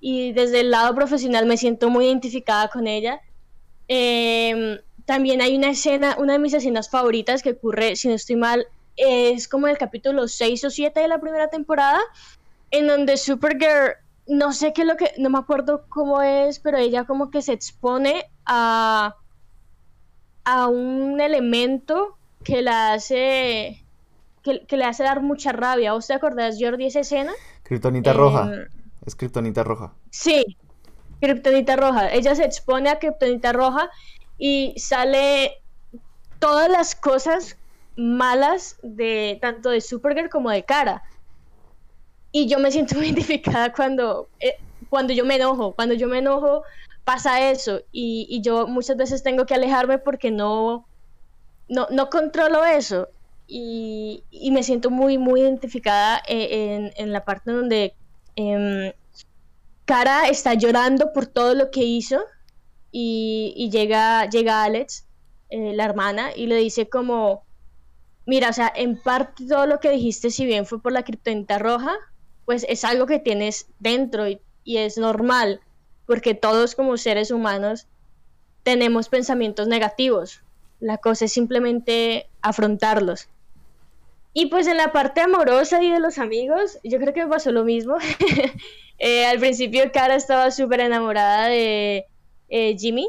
Y 0.00 0.32
desde 0.32 0.60
el 0.60 0.70
lado 0.70 0.94
profesional 0.94 1.46
me 1.46 1.56
siento 1.56 1.90
muy 1.90 2.06
identificada 2.06 2.68
con 2.68 2.86
ella. 2.86 3.20
Em, 3.88 4.78
también 5.04 5.42
hay 5.42 5.56
una 5.56 5.70
escena, 5.70 6.16
una 6.18 6.34
de 6.34 6.38
mis 6.38 6.54
escenas 6.54 6.88
favoritas 6.88 7.42
que 7.42 7.50
ocurre, 7.50 7.96
si 7.96 8.08
no 8.08 8.14
estoy 8.14 8.36
mal, 8.36 8.66
es 8.96 9.48
como 9.48 9.66
el 9.66 9.78
capítulo 9.78 10.28
6 10.28 10.64
o 10.64 10.70
7 10.70 11.00
de 11.00 11.08
la 11.08 11.20
primera 11.20 11.48
temporada, 11.48 12.00
en 12.70 12.86
donde 12.86 13.16
Supergirl, 13.16 13.96
no 14.26 14.52
sé 14.52 14.72
qué 14.72 14.82
es 14.82 14.88
lo 14.88 14.96
que, 14.96 15.12
no 15.18 15.30
me 15.30 15.38
acuerdo 15.38 15.84
cómo 15.88 16.22
es, 16.22 16.60
pero 16.60 16.78
ella 16.78 17.04
como 17.04 17.30
que 17.30 17.42
se 17.42 17.52
expone 17.52 18.30
a, 18.46 19.16
a 20.44 20.68
un 20.68 21.20
elemento 21.20 22.16
que 22.44 22.62
la 22.62 22.92
hace, 22.92 23.84
que, 24.42 24.76
le 24.76 24.84
hace 24.84 25.02
dar 25.02 25.20
mucha 25.20 25.52
rabia. 25.52 25.92
¿Vos 25.92 26.06
te 26.06 26.14
acordás, 26.14 26.56
Jordi, 26.60 26.86
esa 26.86 27.00
escena? 27.00 27.32
Kryptonita 27.64 28.12
roja. 28.12 28.50
Es 29.06 29.14
Kryptonita 29.14 29.64
roja. 29.64 29.94
Sí, 30.10 30.56
Kryptonita 31.20 31.76
roja. 31.76 32.12
Ella 32.12 32.34
se 32.34 32.44
expone 32.44 32.90
a 32.90 32.98
Kryptonita 32.98 33.52
roja 33.52 33.90
y 34.38 34.74
sale 34.78 35.62
todas 36.38 36.70
las 36.70 36.94
cosas 36.94 37.56
malas 37.96 38.78
de 38.82 39.38
tanto 39.40 39.70
de 39.70 39.80
Supergirl 39.80 40.30
como 40.30 40.50
de 40.50 40.64
Cara. 40.64 41.02
Y 42.32 42.48
yo 42.48 42.58
me 42.58 42.70
siento 42.70 42.98
identificada 43.02 43.72
cuando, 43.72 44.28
eh, 44.40 44.56
cuando 44.88 45.12
yo 45.12 45.24
me 45.24 45.36
enojo. 45.36 45.72
Cuando 45.72 45.94
yo 45.94 46.08
me 46.08 46.18
enojo 46.18 46.62
pasa 47.04 47.50
eso 47.50 47.80
y, 47.90 48.40
yo 48.42 48.66
muchas 48.66 48.96
veces 48.96 49.22
tengo 49.22 49.44
que 49.46 49.54
alejarme 49.54 49.98
porque 49.98 50.30
no, 50.30 50.86
no, 51.68 51.88
no 51.90 52.10
controlo 52.10 52.64
eso. 52.64 53.08
Y, 53.46 54.22
me 54.52 54.62
siento 54.62 54.90
muy, 54.90 55.18
muy 55.18 55.40
identificada 55.40 56.22
eh, 56.28 56.92
en, 56.96 57.12
la 57.12 57.24
parte 57.24 57.50
donde 57.52 57.94
em, 58.40 58.92
Cara 59.84 60.28
está 60.28 60.54
llorando 60.54 61.12
por 61.12 61.26
todo 61.26 61.54
lo 61.54 61.70
que 61.70 61.82
hizo 61.82 62.20
y, 62.92 63.70
llega, 63.72 64.28
llega 64.28 64.62
Alex, 64.62 65.04
eh, 65.48 65.72
la 65.74 65.84
hermana, 65.84 66.30
y 66.34 66.46
le 66.46 66.56
dice 66.56 66.88
como, 66.88 67.44
mira, 68.24 68.50
o 68.50 68.52
sea, 68.52 68.72
en 68.74 68.96
parte 68.96 69.46
todo 69.48 69.66
lo 69.66 69.80
que 69.80 69.90
dijiste, 69.90 70.30
si 70.30 70.46
bien 70.46 70.64
fue 70.64 70.80
por 70.80 70.92
la 70.92 71.02
criptonita 71.02 71.58
roja, 71.58 71.92
pues 72.44 72.64
es 72.68 72.84
algo 72.84 73.06
que 73.06 73.18
tienes 73.18 73.66
dentro 73.80 74.28
y, 74.28 74.40
es 74.64 74.96
normal, 74.96 75.60
porque 76.06 76.34
todos 76.34 76.76
como 76.76 76.96
seres 76.96 77.32
humanos 77.32 77.88
tenemos 78.62 79.08
pensamientos 79.08 79.66
negativos. 79.66 80.42
La 80.78 80.98
cosa 80.98 81.24
es 81.24 81.32
simplemente 81.32 82.28
afrontarlos. 82.42 83.28
Y 84.32 84.46
pues 84.46 84.66
en 84.66 84.76
la 84.76 84.92
parte 84.92 85.20
amorosa 85.20 85.82
y 85.82 85.90
de 85.90 85.98
los 85.98 86.18
amigos, 86.18 86.78
yo 86.84 86.98
creo 86.98 87.12
que 87.12 87.24
me 87.24 87.30
pasó 87.30 87.52
lo 87.52 87.64
mismo. 87.64 87.96
Eh, 89.02 89.24
al 89.24 89.38
principio 89.38 89.90
Cara 89.92 90.14
estaba 90.14 90.50
súper 90.50 90.80
enamorada 90.80 91.46
de 91.46 92.04
eh, 92.50 92.76
Jimmy. 92.78 93.08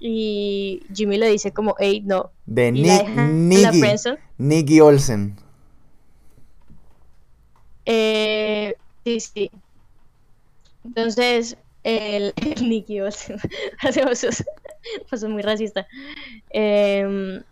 Y 0.00 0.82
Jimmy 0.92 1.16
le 1.16 1.28
dice 1.28 1.52
como, 1.52 1.76
hey, 1.78 2.02
no. 2.04 2.32
De 2.44 2.72
Nicky, 2.72 4.80
Olsen. 4.80 5.36
Eh, 7.86 8.74
sí, 9.04 9.20
sí. 9.20 9.50
Entonces, 10.84 11.56
el, 11.84 12.34
Nicky 12.60 13.00
Olsen. 13.00 13.38
Pasó 15.10 15.28
muy 15.28 15.42
racista. 15.42 15.86
Em, 16.50 17.42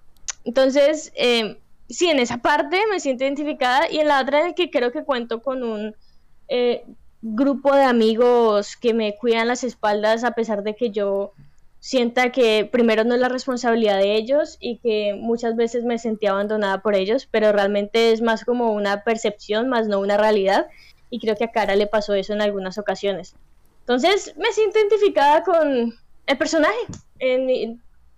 entonces, 0.45 1.13
em, 1.15 1.57
sí, 1.93 2.09
en 2.09 2.19
esa 2.19 2.39
parte 2.39 2.81
me 2.91 3.01
siento 3.01 3.25
identificada 3.25 3.91
y 3.91 3.99
en 3.99 4.09
la 4.09 4.21
otra 4.21 4.47
en 4.47 4.55
que 4.55 4.71
creo 4.71 4.93
que 4.93 5.05
cuento 5.05 5.43
con 5.43 5.63
un 5.63 5.95
eh, 6.49 6.85
grupo 7.21 7.75
de 7.75 7.85
amigos 7.85 8.77
que 8.77 8.95
me 8.95 9.17
cuidan 9.17 9.49
las 9.49 9.65
espaldas 9.65 10.25
a 10.25 10.33
pesar 10.33 10.63
de 10.63 10.75
que 10.75 10.91
yo 10.91 11.33
sienta 11.79 12.31
que 12.31 12.69
primero 12.71 13.05
no 13.05 13.15
es 13.15 13.21
la 13.21 13.29
responsabilidad 13.29 13.99
de 13.99 14.15
ellos 14.15 14.57
y 14.61 14.79
que 14.79 15.15
muchas 15.19 15.57
veces 15.57 15.85
me 15.85 15.99
sentía 15.99 16.31
abandonada 16.31 16.81
por 16.81 16.95
ellos, 16.95 17.29
pero 17.31 17.53
realmente 17.53 18.13
es 18.13 18.23
más 18.23 18.45
como 18.45 18.73
una 18.73 19.03
percepción, 19.03 19.69
más 19.69 19.89
no 19.89 19.99
una 19.99 20.17
realidad, 20.17 20.67
y 21.11 21.19
creo 21.19 21.35
que 21.37 21.45
a 21.45 21.51
Cara 21.51 21.75
le 21.75 21.89
pasó 21.89 22.15
eso 22.15 22.33
en 22.33 22.41
algunas 22.41 22.79
ocasiones. 22.79 23.35
Entonces 23.81 24.35
me 24.37 24.53
siento 24.53 24.79
identificada 24.79 25.43
con 25.43 25.93
el 26.27 26.39
personaje, 26.39 26.79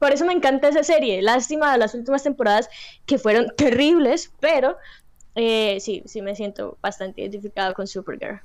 por 0.05 0.13
eso 0.13 0.27
me 0.27 0.35
encanta 0.35 0.69
esa 0.69 0.83
serie, 0.83 1.23
lástima 1.23 1.73
de 1.73 1.79
las 1.79 1.95
últimas 1.95 2.23
temporadas 2.23 2.69
que 3.07 3.17
fueron 3.17 3.47
terribles, 3.57 4.31
pero 4.39 4.77
eh, 5.35 5.79
sí, 5.81 6.03
sí 6.05 6.21
me 6.21 6.37
siento 6.37 6.77
bastante 6.83 7.23
identificada 7.23 7.73
con 7.73 7.87
Supergirl. 7.87 8.43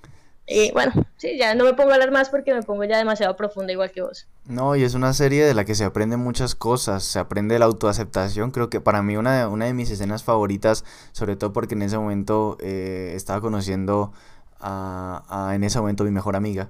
Y 0.48 0.72
bueno, 0.72 0.94
sí, 1.18 1.38
ya 1.38 1.56
no 1.56 1.66
me 1.66 1.74
pongo 1.74 1.90
a 1.90 1.96
hablar 1.96 2.12
más 2.12 2.30
porque 2.30 2.54
me 2.54 2.64
pongo 2.64 2.86
ya 2.86 2.98
demasiado 2.98 3.36
profunda 3.36 3.74
igual 3.74 3.92
que 3.92 4.02
vos. 4.02 4.26
No, 4.46 4.78
y 4.78 4.84
es 4.84 4.94
una 4.94 5.12
serie 5.12 5.44
de 5.44 5.54
la 5.54 5.66
que 5.66 5.76
se 5.76 5.84
aprende 5.84 6.16
muchas 6.16 6.56
cosas, 6.56 7.04
se 7.04 7.20
aprende 7.20 7.60
la 7.60 7.66
autoaceptación, 7.66 8.52
creo 8.52 8.70
que 8.70 8.80
para 8.80 9.04
mí 9.04 9.18
una, 9.18 9.50
una 9.50 9.66
de 9.66 9.74
mis 9.74 9.92
escenas 9.92 10.24
favoritas, 10.24 10.86
sobre 11.12 11.36
todo 11.36 11.52
porque 11.52 11.76
en 11.76 11.82
ese 11.82 11.98
momento 11.98 12.56
eh, 12.62 13.12
estaba 13.18 13.42
conociendo 13.42 14.14
a, 14.62 15.52
en 15.54 15.66
ese 15.66 15.78
momento 15.78 16.06
mi 16.06 16.12
mejor 16.12 16.38
amiga, 16.38 16.70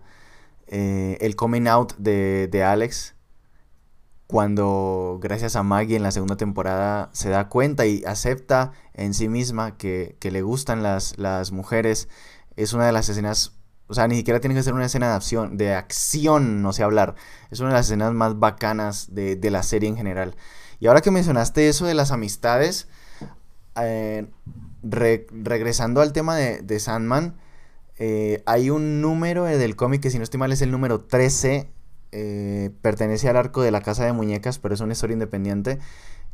eh, 0.65 1.19
el 1.21 1.35
coming 1.35 1.67
out 1.67 1.93
de 1.97 2.63
Alex, 2.65 3.13
cuando 4.29 5.17
gracias 5.19 5.55
a 5.55 5.63
Maggie 5.63 5.95
en 5.95 6.03
la 6.03 6.11
segunda 6.11 6.37
temporada 6.37 7.09
se 7.13 7.29
da 7.29 7.49
cuenta 7.49 7.87
y 7.87 8.03
acepta 8.05 8.73
en 8.93 9.15
sí 9.15 9.27
misma 9.27 9.75
que, 9.75 10.17
que 10.19 10.29
le 10.29 10.43
gustan 10.43 10.83
las, 10.83 11.17
las 11.17 11.51
mujeres, 11.51 12.09
es 12.55 12.73
una 12.73 12.85
de 12.85 12.91
las 12.91 13.09
escenas 13.09 13.59
o 13.87 13.95
sea, 13.95 14.07
ni 14.07 14.15
siquiera 14.17 14.39
tiene 14.39 14.53
que 14.53 14.61
ser 14.61 14.75
una 14.75 14.85
escena 14.85 15.07
de 15.07 15.15
acción, 15.15 15.57
de 15.57 15.83
no 16.61 16.73
sé 16.73 16.83
hablar. 16.83 17.15
Es 17.49 17.59
una 17.59 17.69
de 17.69 17.73
las 17.73 17.87
escenas 17.87 18.13
más 18.13 18.37
bacanas 18.37 19.15
de, 19.15 19.49
la 19.49 19.63
serie 19.63 19.89
en 19.89 19.97
general. 19.97 20.35
Y 20.79 20.85
ahora 20.85 21.01
que 21.01 21.09
mencionaste 21.09 21.67
eso 21.67 21.87
de 21.87 21.95
las 21.95 22.11
amistades, 22.11 22.87
eh, 23.81 24.27
regresando 24.83 26.01
al 26.01 26.13
tema 26.13 26.35
de, 26.35 26.79
Sandman, 26.79 27.35
eh, 27.97 28.43
hay 28.45 28.69
un 28.69 29.01
número 29.01 29.45
del 29.45 29.75
cómic 29.75 30.03
que 30.03 30.11
si 30.11 30.19
no 30.19 30.23
estoy 30.23 30.39
mal 30.39 30.51
es 30.51 30.61
el 30.61 30.69
número 30.69 31.01
13, 31.01 31.71
eh, 32.11 32.71
pertenece 32.81 33.29
al 33.29 33.37
arco 33.37 33.61
de 33.61 33.71
la 33.71 33.81
casa 33.81 34.05
de 34.05 34.13
muñecas, 34.13 34.59
pero 34.59 34.73
es 34.73 34.81
una 34.81 34.93
historia 34.93 35.13
independiente, 35.13 35.79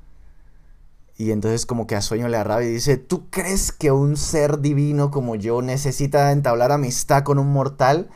Y 1.17 1.31
entonces 1.31 1.65
como 1.65 1.87
que 1.87 1.95
a 1.95 2.01
Sueño 2.01 2.27
le 2.27 2.35
arraba 2.35 2.65
y 2.65 2.67
dice, 2.67 2.97
¿tú 2.97 3.29
crees 3.29 3.71
que 3.71 3.91
un 3.91 4.17
ser 4.17 4.59
divino 4.59 5.09
como 5.09 5.35
yo 5.35 5.61
necesita 5.61 6.33
entablar 6.33 6.73
amistad 6.73 7.23
con 7.23 7.39
un 7.39 7.53
mortal? 7.53 8.09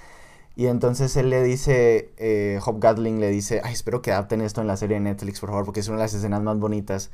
Y 0.59 0.67
entonces 0.67 1.15
él 1.15 1.29
le 1.29 1.41
dice, 1.41 2.11
eh, 2.17 2.59
Hop 2.65 2.79
Gatling 2.81 3.19
le 3.19 3.29
dice, 3.29 3.61
ay, 3.63 3.73
espero 3.73 4.01
que 4.01 4.11
adapten 4.11 4.41
esto 4.41 4.59
en 4.59 4.67
la 4.67 4.75
serie 4.75 4.95
de 4.95 5.01
Netflix, 5.01 5.39
por 5.39 5.49
favor, 5.49 5.63
porque 5.63 5.79
es 5.79 5.87
una 5.87 5.97
de 5.97 6.03
las 6.03 6.13
escenas 6.13 6.41
más 6.41 6.59
bonitas. 6.59 7.11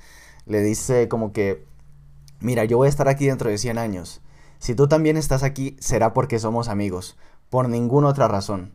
Le 0.48 0.62
dice 0.62 1.08
como 1.08 1.32
que, 1.32 1.64
mira, 2.40 2.66
yo 2.66 2.78
voy 2.78 2.88
a 2.88 2.90
estar 2.90 3.08
aquí 3.08 3.28
dentro 3.28 3.50
de 3.50 3.58
100 3.60 3.78
años 3.78 4.22
si 4.60 4.74
tú 4.74 4.88
también 4.88 5.18
estás 5.18 5.44
aquí, 5.44 5.78
será 5.80 6.14
porque 6.14 6.40
somos 6.40 6.70
amigos, 6.70 7.18
por 7.52 7.70
ninguna 7.70 8.08
otra 8.08 8.28
razón. 8.28 8.74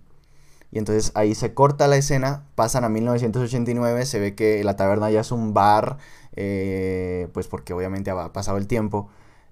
Y 0.70 0.78
entonces 0.78 1.10
ahí 1.16 1.34
se 1.34 1.52
corta 1.52 1.88
la 1.88 1.96
escena, 1.96 2.46
pasan 2.54 2.84
a 2.84 2.88
1989, 2.88 4.06
se 4.06 4.20
ve 4.20 4.34
que 4.36 4.62
la 4.62 4.76
taberna 4.76 5.10
ya 5.10 5.20
es 5.20 5.32
un 5.32 5.52
bar, 5.52 5.98
eh, 6.36 7.28
pues 7.32 7.48
porque 7.48 7.72
obviamente 7.72 8.10
ha 8.10 8.32
pasado 8.32 8.56
el 8.56 8.68
tiempo, 8.68 9.08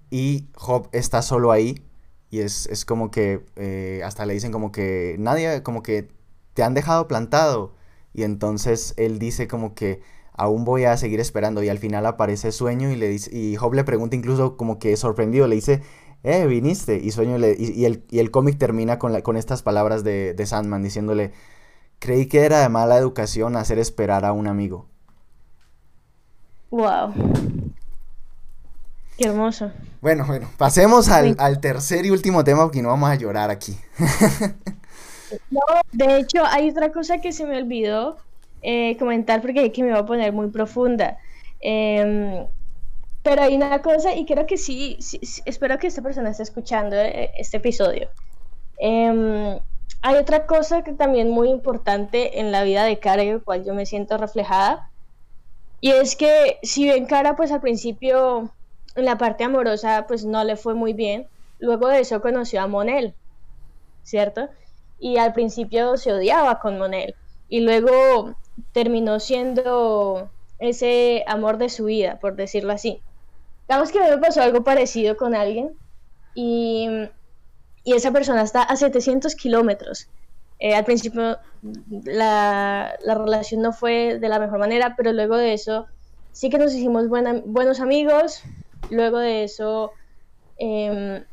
y 0.09 0.47
Job 0.55 0.87
está 0.93 1.21
solo 1.21 1.51
ahí, 1.51 1.83
y 2.29 2.41
es, 2.41 2.85
como 2.85 3.11
que 3.11 3.45
eh, 3.55 4.01
hasta 4.05 4.25
le 4.25 4.33
dicen 4.33 4.51
como 4.51 4.71
que 4.71 5.15
nadie, 5.19 5.63
como 5.63 5.83
que 5.83 6.09
te 6.53 6.63
han 6.63 6.73
dejado 6.73 7.07
plantado, 7.07 7.73
y 8.13 8.23
entonces 8.23 8.93
él 8.97 9.19
dice 9.19 9.47
como 9.47 9.73
que 9.75 10.01
aún 10.33 10.65
voy 10.65 10.85
a 10.85 10.95
seguir 10.97 11.19
esperando, 11.19 11.63
y 11.63 11.69
al 11.69 11.79
final 11.79 12.05
aparece 12.05 12.51
Sueño, 12.51 12.91
y, 12.91 12.95
le 12.95 13.07
dice, 13.07 13.35
y 13.35 13.55
Job 13.55 13.73
le 13.73 13.83
pregunta 13.83 14.15
incluso 14.15 14.57
como 14.57 14.79
que 14.79 14.95
sorprendido, 14.97 15.47
le 15.47 15.55
dice, 15.55 15.81
eh, 16.23 16.45
viniste. 16.47 16.97
Y 16.97 17.11
Sueño 17.11 17.37
y, 17.37 17.85
el, 17.85 18.03
y 18.09 18.19
el 18.19 18.31
cómic 18.31 18.57
termina 18.57 18.99
con, 18.99 19.13
la, 19.13 19.21
con 19.21 19.37
estas 19.37 19.63
palabras 19.63 20.03
de, 20.03 20.33
de, 20.33 20.45
Sandman 20.45 20.83
diciéndole 20.83 21.31
Creí 21.99 22.27
que 22.27 22.45
era 22.45 22.61
de 22.61 22.69
mala 22.69 22.97
educación 22.97 23.55
hacer 23.57 23.79
esperar 23.79 24.25
a 24.25 24.31
un 24.31 24.47
amigo. 24.47 24.87
Wow. 26.71 27.13
Qué 29.19 29.27
hermoso. 29.27 29.69
Bueno, 29.99 30.25
bueno, 30.25 30.49
pasemos 30.57 31.09
al, 31.09 31.59
tercer 31.59 32.05
y 32.05 32.09
último 32.09 32.45
tema 32.45 32.63
porque 32.63 32.81
no 32.81 32.87
vamos 32.87 33.09
a 33.09 33.15
llorar 33.15 33.49
aquí. 33.49 33.77
no, 35.51 35.59
de 35.91 36.19
hecho, 36.19 36.45
hay 36.45 36.69
otra 36.69 36.93
cosa 36.93 37.17
que 37.17 37.33
se 37.33 37.45
me 37.45 37.57
olvidó 37.57 38.15
eh, 38.61 38.95
comentar 38.97 39.41
porque 39.41 39.73
que 39.73 39.83
me 39.83 39.91
va 39.91 39.99
a 39.99 40.05
poner 40.05 40.31
muy 40.31 40.47
profunda. 40.51 41.17
Em, 41.59 42.47
pero 43.21 43.41
hay 43.41 43.57
una 43.57 43.81
cosa, 43.81 44.15
y 44.15 44.25
creo 44.25 44.45
que 44.45 44.55
sí, 44.55 44.97
espero 45.43 45.77
que 45.79 45.87
esta 45.87 46.01
persona 46.01 46.29
esté 46.29 46.43
escuchando 46.43 46.95
eh, 46.95 47.31
este 47.37 47.57
episodio. 47.57 48.07
Em, 48.77 49.59
hay 50.01 50.15
otra 50.15 50.45
cosa 50.45 50.81
que 50.81 50.93
también 50.93 51.29
muy 51.29 51.49
importante 51.49 52.39
en 52.39 52.53
la 52.53 52.63
vida 52.63 52.85
de 52.85 52.99
Cara, 52.99 53.23
en 53.23 53.33
la 53.33 53.39
cual 53.39 53.65
yo 53.65 53.73
me 53.73 53.85
siento 53.85 54.17
reflejada, 54.17 54.89
y 55.81 55.91
es 55.91 56.15
que 56.15 56.57
si 56.63 56.85
bien 56.85 57.05
Cara, 57.05 57.35
pues 57.35 57.51
al 57.51 57.59
principio, 57.59 58.53
en 58.99 59.05
la 59.05 59.17
parte 59.17 59.43
amorosa, 59.43 60.05
pues 60.07 60.25
no 60.25 60.43
le 60.43 60.55
fue 60.55 60.73
muy 60.73 60.93
bien, 60.93 61.27
luego 61.59 61.87
de 61.87 62.01
eso 62.01 62.21
conoció 62.21 62.61
a 62.61 62.67
Monel, 62.67 63.13
¿cierto? 64.03 64.49
Y 64.99 65.17
al 65.17 65.33
principio 65.33 65.97
se 65.97 66.13
odiaba 66.13 66.59
con 66.59 66.77
Monel, 66.77 67.15
y 67.49 67.61
luego 67.61 68.35
terminó 68.71 69.19
siendo 69.19 70.29
ese 70.59 71.23
amor 71.27 71.57
de 71.57 71.69
su 71.69 71.85
vida, 71.85 72.19
por 72.19 72.35
decirlo 72.35 72.73
así. 72.73 73.01
Digamos 73.67 73.91
que 73.91 73.99
a 73.99 74.03
mí 74.03 74.09
me 74.09 74.17
pasó 74.17 74.41
algo 74.41 74.63
parecido 74.63 75.17
con 75.17 75.35
alguien 75.35 75.71
y, 76.35 76.87
esa 77.85 78.11
persona 78.11 78.43
está 78.43 78.61
a 78.61 78.75
700 78.75 79.33
kilómetros. 79.35 80.09
Eh, 80.59 80.75
al 80.75 80.85
principio 80.85 81.39
la, 82.03 82.95
relación 83.03 83.61
no 83.61 83.73
fue 83.73 84.19
de 84.19 84.29
la 84.29 84.37
mejor 84.37 84.59
manera, 84.59 84.93
pero 84.95 85.11
luego 85.11 85.37
de 85.37 85.53
eso 85.53 85.87
sí 86.31 86.51
que 86.51 86.59
nos 86.59 86.73
hicimos 86.73 87.07
buenos 87.07 87.79
amigos. 87.79 88.43
Luego 88.89 89.19
de 89.19 89.43
eso, 89.43 89.91
em, 90.57 91.23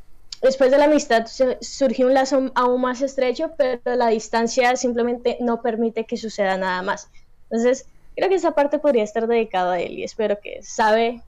después 0.42 0.70
de 0.70 0.78
la 0.78 0.84
amistad 0.84 1.26
surgió 1.60 2.06
un 2.06 2.14
lazo 2.14 2.52
aún 2.54 2.80
más 2.80 3.02
estrecho, 3.02 3.52
pero 3.56 3.80
la 3.96 4.08
distancia 4.08 4.76
simplemente 4.76 5.38
no 5.40 5.62
permite 5.62 6.04
que 6.04 6.16
suceda 6.16 6.56
nada 6.56 6.82
más. 6.82 7.08
Entonces, 7.50 7.86
creo 8.14 8.28
que 8.28 8.36
esa 8.36 8.52
parte 8.52 8.78
podría 8.78 9.04
estar 9.04 9.26
dedicada 9.26 9.74
a 9.74 9.80
él 9.80 9.98
y 9.98 10.04
espero 10.04 10.38
que 10.40 10.62
sabe 10.62 11.22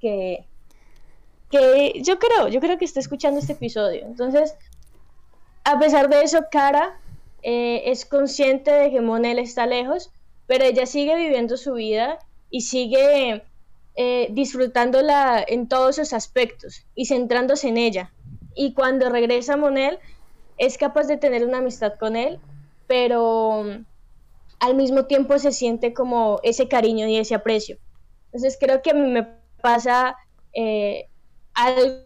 que, 0.00 0.44
que 1.50 2.00
yo 2.02 2.18
creo, 2.18 2.48
yo 2.48 2.60
creo 2.60 2.78
que 2.78 2.84
está 2.84 3.00
escuchando 3.00 3.40
este 3.40 3.52
episodio. 3.52 4.06
Entonces, 4.06 4.54
a 5.64 5.78
pesar 5.78 6.08
de 6.08 6.22
eso, 6.22 6.46
Cara 6.50 6.98
eh, 7.42 7.82
es 7.86 8.04
consciente 8.04 8.70
de 8.70 8.90
que 8.90 9.00
Monel 9.00 9.38
está 9.38 9.66
lejos, 9.66 10.10
pero 10.46 10.64
ella 10.64 10.86
sigue 10.86 11.14
viviendo 11.14 11.56
su 11.56 11.74
vida 11.74 12.18
y 12.50 12.62
sigue 12.62 13.44
eh, 14.00 14.28
disfrutándola 14.30 15.44
en 15.44 15.66
todos 15.66 15.96
sus 15.96 16.12
aspectos 16.12 16.86
y 16.94 17.06
centrándose 17.06 17.66
en 17.66 17.78
ella. 17.78 18.12
Y 18.54 18.72
cuando 18.72 19.10
regresa 19.10 19.56
Monel, 19.56 19.98
es 20.56 20.78
capaz 20.78 21.08
de 21.08 21.16
tener 21.16 21.44
una 21.44 21.58
amistad 21.58 21.94
con 21.98 22.14
él, 22.14 22.38
pero 22.86 23.64
al 24.60 24.74
mismo 24.76 25.06
tiempo 25.06 25.36
se 25.40 25.50
siente 25.50 25.94
como 25.94 26.38
ese 26.44 26.68
cariño 26.68 27.08
y 27.08 27.16
ese 27.16 27.34
aprecio. 27.34 27.78
Entonces 28.26 28.56
creo 28.60 28.82
que 28.82 28.94
me 28.94 29.26
pasa 29.60 30.16
eh, 30.52 31.08
algo 31.54 32.04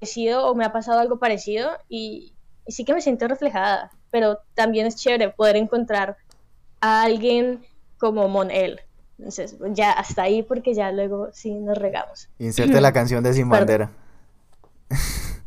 parecido 0.00 0.44
o 0.44 0.56
me 0.56 0.64
ha 0.64 0.72
pasado 0.72 0.98
algo 0.98 1.20
parecido 1.20 1.70
y, 1.88 2.34
sí 2.66 2.84
que 2.84 2.94
me 2.94 3.00
siento 3.00 3.28
reflejada, 3.28 3.92
pero 4.10 4.40
también 4.54 4.88
es 4.88 4.96
chévere 4.96 5.30
poder 5.30 5.54
encontrar 5.54 6.16
a 6.80 7.02
alguien 7.02 7.64
como 7.96 8.26
Monel. 8.26 8.80
Entonces, 9.18 9.56
ya 9.72 9.90
hasta 9.92 10.22
ahí 10.22 10.42
porque 10.42 10.74
ya 10.74 10.92
luego 10.92 11.28
sí 11.32 11.52
nos 11.52 11.76
regamos. 11.76 12.28
Inserte 12.38 12.80
la 12.80 12.92
canción 12.92 13.22
de 13.24 13.34
Sin 13.34 13.48
Bandera. 13.48 13.90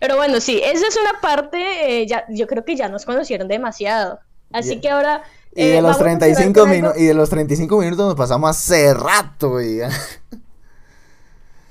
Pero 0.00 0.16
bueno, 0.16 0.40
sí, 0.40 0.60
esa 0.62 0.86
es 0.86 0.96
una 0.96 1.20
parte, 1.20 2.02
eh, 2.02 2.06
ya, 2.06 2.24
yo 2.28 2.46
creo 2.46 2.64
que 2.64 2.76
ya 2.76 2.88
nos 2.88 3.04
conocieron 3.04 3.48
demasiado. 3.48 4.20
Así 4.52 4.80
que 4.80 4.90
ahora... 4.90 5.22
y, 5.52 5.64
de 5.64 5.78
eh, 5.78 5.82
los 5.82 5.98
35 5.98 6.66
y 6.96 7.04
de 7.04 7.14
los 7.14 7.30
35 7.30 7.78
minutos 7.78 8.06
nos 8.06 8.14
pasamos 8.14 8.50
hace 8.50 8.92
rato, 8.92 9.60
ya. 9.60 9.88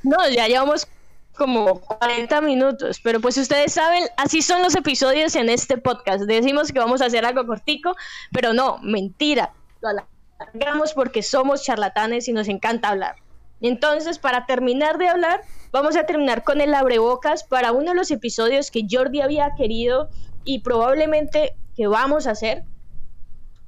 No, 0.04 0.30
ya 0.30 0.48
llevamos 0.48 0.88
como 1.36 1.82
40 1.82 2.42
minutos, 2.42 3.00
pero 3.04 3.20
pues 3.20 3.38
ustedes 3.38 3.74
saben, 3.74 4.04
así 4.18 4.42
son 4.42 4.62
los 4.62 4.76
episodios 4.76 5.36
en 5.36 5.50
este 5.50 5.78
podcast. 5.78 6.24
Decimos 6.24 6.72
que 6.72 6.80
vamos 6.80 7.02
a 7.02 7.06
hacer 7.06 7.26
algo 7.26 7.46
cortico, 7.46 7.96
pero 8.32 8.54
no, 8.54 8.80
mentira. 8.82 9.52
Lo 9.94 10.08
alargamos 10.40 10.94
porque 10.94 11.24
somos 11.24 11.64
charlatanes 11.64 12.28
y 12.28 12.34
nos 12.34 12.48
encanta 12.48 12.90
hablar. 12.90 13.16
Entonces, 13.62 14.20
para 14.20 14.46
terminar 14.46 14.98
de 14.98 15.08
hablar, 15.08 15.42
vamos 15.72 15.96
a 15.96 16.06
terminar 16.06 16.44
con 16.44 16.62
el 16.62 16.74
abrebocas 16.74 17.44
para 17.44 17.72
uno 17.72 17.92
de 17.92 17.96
los 17.96 18.12
episodios 18.12 18.70
que 18.70 18.86
Jordi 18.90 19.22
había 19.22 19.56
querido 19.56 20.10
y 20.44 20.60
probablemente 20.60 21.56
que 21.76 21.88
vamos 21.88 22.28
a 22.28 22.32
hacer. 22.32 22.64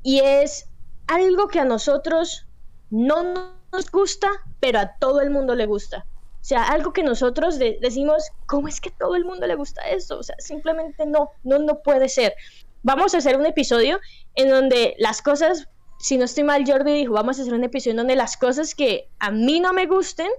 Y 0.04 0.20
es 0.20 0.70
algo 1.08 1.48
que 1.48 1.60
a 1.60 1.66
nosotros 1.66 2.46
no 2.90 3.56
nos 3.72 3.92
gusta, 3.92 4.30
pero 4.60 4.80
a 4.80 4.98
todo 4.98 5.22
el 5.22 5.30
mundo 5.30 5.56
le 5.56 5.66
gusta. 5.66 6.06
O 6.42 6.44
sea, 6.48 6.64
algo 6.64 6.94
que 6.94 7.04
nosotros 7.04 7.60
decimos, 7.60 8.30
¿cómo 8.46 8.68
es 8.68 8.80
que 8.80 8.90
a 8.90 8.98
todo 8.98 9.16
el 9.16 9.26
mundo 9.26 9.48
le 9.48 9.56
gusta 9.56 9.82
eso? 9.90 10.20
O 10.20 10.24
sea, 10.24 10.36
simplemente 10.40 11.06
no, 11.06 11.32
no, 11.44 11.60
no 11.60 11.80
puede 11.82 12.08
ser. 12.08 12.36
Vamos 12.84 13.14
a 13.14 13.18
hacer 13.18 13.38
un 13.38 13.46
episodio 13.46 14.00
en 14.36 14.50
donde 14.50 14.96
las 14.98 15.22
cosas 15.22 15.68
si 16.00 16.18
no 16.18 16.26
estoy 16.26 16.44
mal, 16.44 16.64
Jordi 16.66 16.94
dijo, 16.94 17.14
vamos 17.14 17.40
a 17.40 17.42
hacer 17.42 17.54
un 17.54 17.64
episodio 17.64 17.98
donde 17.98 18.16
las 18.16 18.38
cosas 18.38 18.76
que 18.76 19.10
a 19.20 19.32
mí 19.32 19.60
no 19.60 19.74
me 19.74 19.86
gusten, 19.86 20.30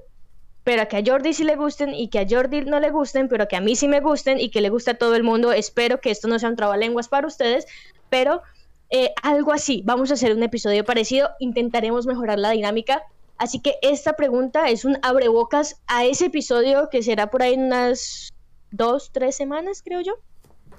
pero 0.64 0.86
que 0.86 0.98
a 0.98 1.02
Jordi 1.04 1.32
sí 1.32 1.44
le 1.44 1.56
gusten 1.56 1.94
y 1.94 2.08
que 2.08 2.20
a 2.20 2.26
Jordi 2.28 2.62
no 2.62 2.78
le 2.78 2.90
gusten, 2.90 3.28
pero 3.28 3.48
que 3.48 3.56
a 3.56 3.60
mí 3.60 3.74
sí 3.74 3.88
me 3.88 4.00
gusten 4.00 4.38
y 4.38 4.50
que 4.50 4.60
le 4.60 4.70
guste 4.70 4.92
a 4.92 4.98
todo 4.98 5.14
el 5.14 5.22
mundo. 5.22 5.52
Espero 5.52 6.00
que 6.00 6.10
esto 6.10 6.28
no 6.28 6.38
sea 6.38 6.50
un 6.50 6.56
trabalenguas 6.56 7.08
para 7.08 7.26
ustedes, 7.26 7.66
pero 8.10 8.42
eh, 8.90 9.12
algo 9.22 9.52
así. 9.52 9.82
Vamos 9.84 10.10
a 10.10 10.14
hacer 10.14 10.32
un 10.34 10.42
episodio 10.42 10.84
parecido, 10.84 11.30
intentaremos 11.40 12.06
mejorar 12.06 12.38
la 12.38 12.50
dinámica. 12.50 13.02
Así 13.38 13.60
que 13.60 13.78
esta 13.82 14.14
pregunta 14.14 14.68
es 14.68 14.84
un 14.84 14.98
abrebocas 15.02 15.80
a 15.86 16.04
ese 16.04 16.26
episodio 16.26 16.88
que 16.90 17.02
será 17.02 17.30
por 17.30 17.42
ahí 17.42 17.54
unas 17.54 18.32
dos, 18.70 19.10
tres 19.12 19.36
semanas, 19.36 19.82
creo 19.82 20.00
yo. 20.00 20.14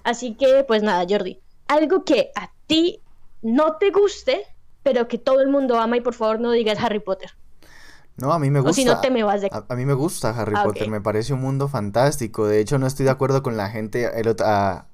Así 0.03 0.35
que, 0.35 0.63
pues 0.67 0.83
nada, 0.83 1.05
Jordi, 1.09 1.39
algo 1.67 2.03
que 2.03 2.31
a 2.35 2.51
ti 2.67 3.01
no 3.41 3.77
te 3.77 3.91
guste, 3.91 4.45
pero 4.83 5.07
que 5.07 5.17
todo 5.17 5.41
el 5.41 5.49
mundo 5.49 5.79
ama 5.79 5.97
y 5.97 6.01
por 6.01 6.13
favor 6.13 6.39
no 6.39 6.51
digas 6.51 6.79
Harry 6.79 6.99
Potter. 6.99 7.31
No, 8.17 8.33
a 8.33 8.39
mí 8.39 8.49
me 8.49 8.59
gusta. 8.59 8.71
O 8.71 8.73
si 8.73 8.85
no 8.85 8.99
te 8.99 9.11
me 9.11 9.23
vas 9.23 9.41
de... 9.41 9.49
a, 9.51 9.75
mí 9.75 9.85
me 9.85 9.93
gusta 9.93 10.29
Harry 10.31 10.53
ah, 10.57 10.63
Potter, 10.63 10.89
me 10.89 11.01
parece 11.01 11.33
un 11.33 11.41
mundo 11.41 11.67
fantástico. 11.67 12.47
De 12.47 12.59
hecho, 12.59 12.77
no 12.77 12.85
estoy 12.85 13.05
de 13.05 13.11
acuerdo 13.11 13.41
con 13.43 13.55
la 13.55 13.69
gente. 13.69 14.09
El, 14.19 14.35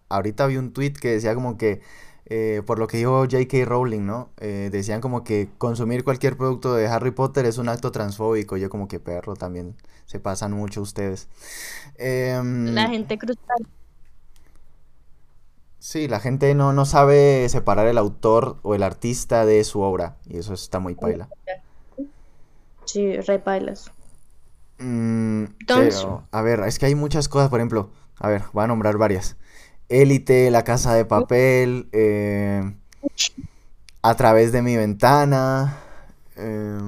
ahorita 0.10 0.48
vi 0.48 0.58
un 0.58 0.74
tweet 0.74 0.94
que 0.94 1.12
decía 1.12 1.34
como 1.34 1.58
que, 1.58 1.82
eh, 2.26 2.62
por 2.66 2.78
lo 2.78 2.88
que 2.88 2.98
dijo 2.98 3.22
J.K. 3.22 3.66
Rowling, 3.66 4.06
¿no? 4.06 4.30
Eh, 4.40 4.70
decían 4.72 5.02
como 5.02 5.24
que 5.24 5.50
consumir 5.58 6.04
cualquier 6.04 6.38
producto 6.38 6.76
de 6.76 6.88
Harry 6.88 7.12
Potter 7.12 7.46
es 7.46 7.58
un 7.58 7.70
acto 7.70 7.92
transfóbico. 7.92 8.58
Yo 8.58 8.70
como 8.70 8.88
que 8.88 9.00
perro 9.00 9.36
también 9.36 9.76
se 10.06 10.20
pasan 10.20 10.52
mucho 10.52 10.82
ustedes. 10.82 11.28
Em, 11.98 12.74
la 12.74 12.88
gente 12.88 13.18
cruzada. 13.18 13.56
Sí, 15.86 16.08
la 16.08 16.20
gente 16.20 16.56
no, 16.56 16.74
no 16.74 16.84
sabe 16.86 17.48
separar 17.48 17.86
el 17.86 18.00
autor 18.00 18.58
o 18.64 18.74
el 18.74 18.82
artista 18.82 19.46
de 19.46 19.64
su 19.64 19.82
obra. 19.82 20.16
Y 20.28 20.40
eso 20.40 20.56
está 20.56 20.80
muy 20.80 20.96
paila. 20.96 21.30
Sí, 22.86 23.16
re 23.18 23.38
pailas. 23.38 23.92
Mm, 24.80 25.44
a 26.32 26.42
ver, 26.42 26.62
es 26.62 26.80
que 26.80 26.88
hay 26.88 26.96
muchas 26.96 27.30
cosas, 27.30 27.50
por 27.50 27.60
ejemplo, 27.60 27.92
a 28.18 28.30
ver, 28.30 28.42
voy 28.52 28.64
a 28.64 28.68
nombrar 28.68 28.98
varias. 28.98 29.38
Élite, 29.88 30.50
La 30.50 30.64
Casa 30.64 30.96
de 30.96 31.06
Papel, 31.06 31.88
eh, 31.92 32.64
A 34.02 34.16
través 34.16 34.52
de 34.52 34.64
mi 34.64 34.76
ventana. 34.76 35.78
Eh, 36.36 36.80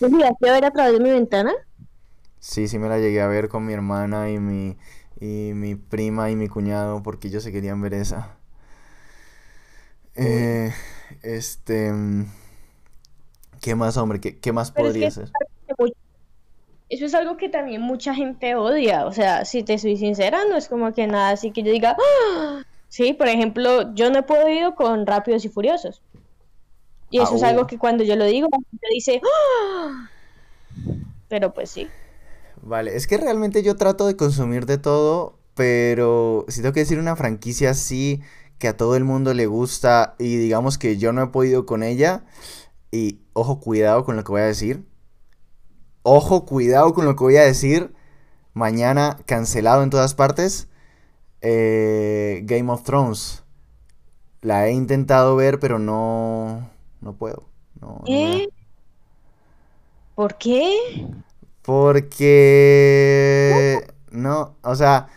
¿Llegaste 0.00 0.48
a 0.48 0.52
ver 0.54 0.64
a 0.64 0.70
través 0.70 0.94
de 0.94 1.00
mi 1.00 1.10
ventana? 1.10 1.52
Sí, 2.40 2.66
sí 2.66 2.78
me 2.78 2.88
la 2.88 2.98
llegué 2.98 3.20
a 3.20 3.26
ver 3.26 3.50
con 3.50 3.66
mi 3.66 3.74
hermana 3.74 4.30
y 4.30 4.38
mi, 4.38 4.78
y 5.20 5.52
mi 5.54 5.74
prima 5.74 6.30
y 6.30 6.36
mi 6.36 6.48
cuñado 6.48 7.02
porque 7.02 7.28
ellos 7.28 7.42
se 7.42 7.52
querían 7.52 7.80
ver 7.80 7.94
esa. 7.94 8.36
Eh, 10.16 10.72
este... 11.22 11.92
¿Qué 13.60 13.74
más, 13.74 13.96
hombre? 13.96 14.20
¿Qué, 14.20 14.52
más 14.52 14.70
podría 14.70 15.10
ser? 15.10 15.30
Eso 16.90 17.06
es 17.06 17.14
algo 17.14 17.36
que 17.36 17.48
también 17.48 17.80
mucha 17.80 18.14
gente 18.14 18.54
odia. 18.54 19.06
O 19.06 19.12
sea, 19.12 19.44
si 19.44 19.62
te 19.62 19.78
soy 19.78 19.96
sincera, 19.96 20.44
no 20.48 20.56
es 20.56 20.68
como 20.68 20.92
que 20.92 21.06
nada 21.06 21.30
así 21.30 21.50
que 21.50 21.62
yo 21.62 21.72
diga... 21.72 21.96
¡Ah! 21.98 22.62
Sí, 22.88 23.12
por 23.12 23.26
ejemplo, 23.26 23.92
yo 23.94 24.10
no 24.10 24.20
he 24.20 24.22
podido 24.22 24.74
con 24.74 25.06
Rápidos 25.06 25.44
y 25.44 25.48
Furiosos. 25.48 26.02
Y 27.10 27.20
eso 27.20 27.36
es 27.36 27.42
algo 27.42 27.66
que 27.66 27.78
cuando 27.78 28.04
yo 28.04 28.16
lo 28.16 28.24
digo, 28.26 28.48
la 28.50 28.58
gente 28.58 28.86
dice... 28.92 29.20
¡Ah! 29.24 30.10
Pero 31.28 31.54
pues 31.54 31.70
sí. 31.70 31.88
Vale, 32.66 32.96
es 32.96 33.06
que 33.06 33.18
realmente 33.18 33.62
yo 33.62 33.76
trato 33.76 34.06
de 34.06 34.16
consumir 34.16 34.64
de 34.64 34.78
todo, 34.78 35.38
pero 35.54 36.46
si 36.48 36.62
tengo 36.62 36.72
que 36.72 36.80
decir 36.80 36.98
una 36.98 37.14
franquicia 37.14 37.70
así 37.70 38.22
que 38.58 38.68
a 38.68 38.76
todo 38.76 38.96
el 38.96 39.04
mundo 39.04 39.34
le 39.34 39.46
gusta 39.46 40.14
y 40.18 40.36
digamos 40.38 40.78
que 40.78 40.96
yo 40.96 41.12
no 41.12 41.22
he 41.22 41.26
podido 41.26 41.66
con 41.66 41.82
ella. 41.82 42.24
Y 42.90 43.20
ojo, 43.34 43.60
cuidado 43.60 44.04
con 44.04 44.16
lo 44.16 44.24
que 44.24 44.32
voy 44.32 44.40
a 44.40 44.46
decir. 44.46 44.86
Ojo, 46.02 46.46
cuidado 46.46 46.94
con 46.94 47.04
lo 47.04 47.16
que 47.16 47.24
voy 47.24 47.36
a 47.36 47.44
decir. 47.44 47.92
Mañana 48.54 49.18
cancelado 49.26 49.82
en 49.82 49.90
todas 49.90 50.14
partes. 50.14 50.68
Eh, 51.42 52.40
Game 52.44 52.72
of 52.72 52.82
Thrones. 52.82 53.44
La 54.40 54.68
he 54.68 54.72
intentado 54.72 55.36
ver, 55.36 55.58
pero 55.58 55.78
no, 55.78 56.70
no 57.02 57.12
puedo. 57.14 57.44
No, 57.78 58.02
¿Eh? 58.06 58.48
¿Por 60.14 60.38
qué? 60.38 60.78
Porque 61.64 63.80
no, 64.10 64.54
o 64.62 64.76
sea, 64.76 65.08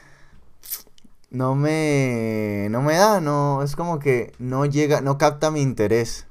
no 1.30 1.56
me 1.56 2.68
no 2.72 2.82
me 2.82 2.96
da, 2.96 3.20
no, 3.20 3.64
es 3.64 3.76
como 3.76 4.00
que 4.00 4.32
no 4.40 4.66
llega, 4.66 5.02
no 5.02 5.18
capta 5.18 5.52
mi 5.52 5.62
interés. 5.62 6.26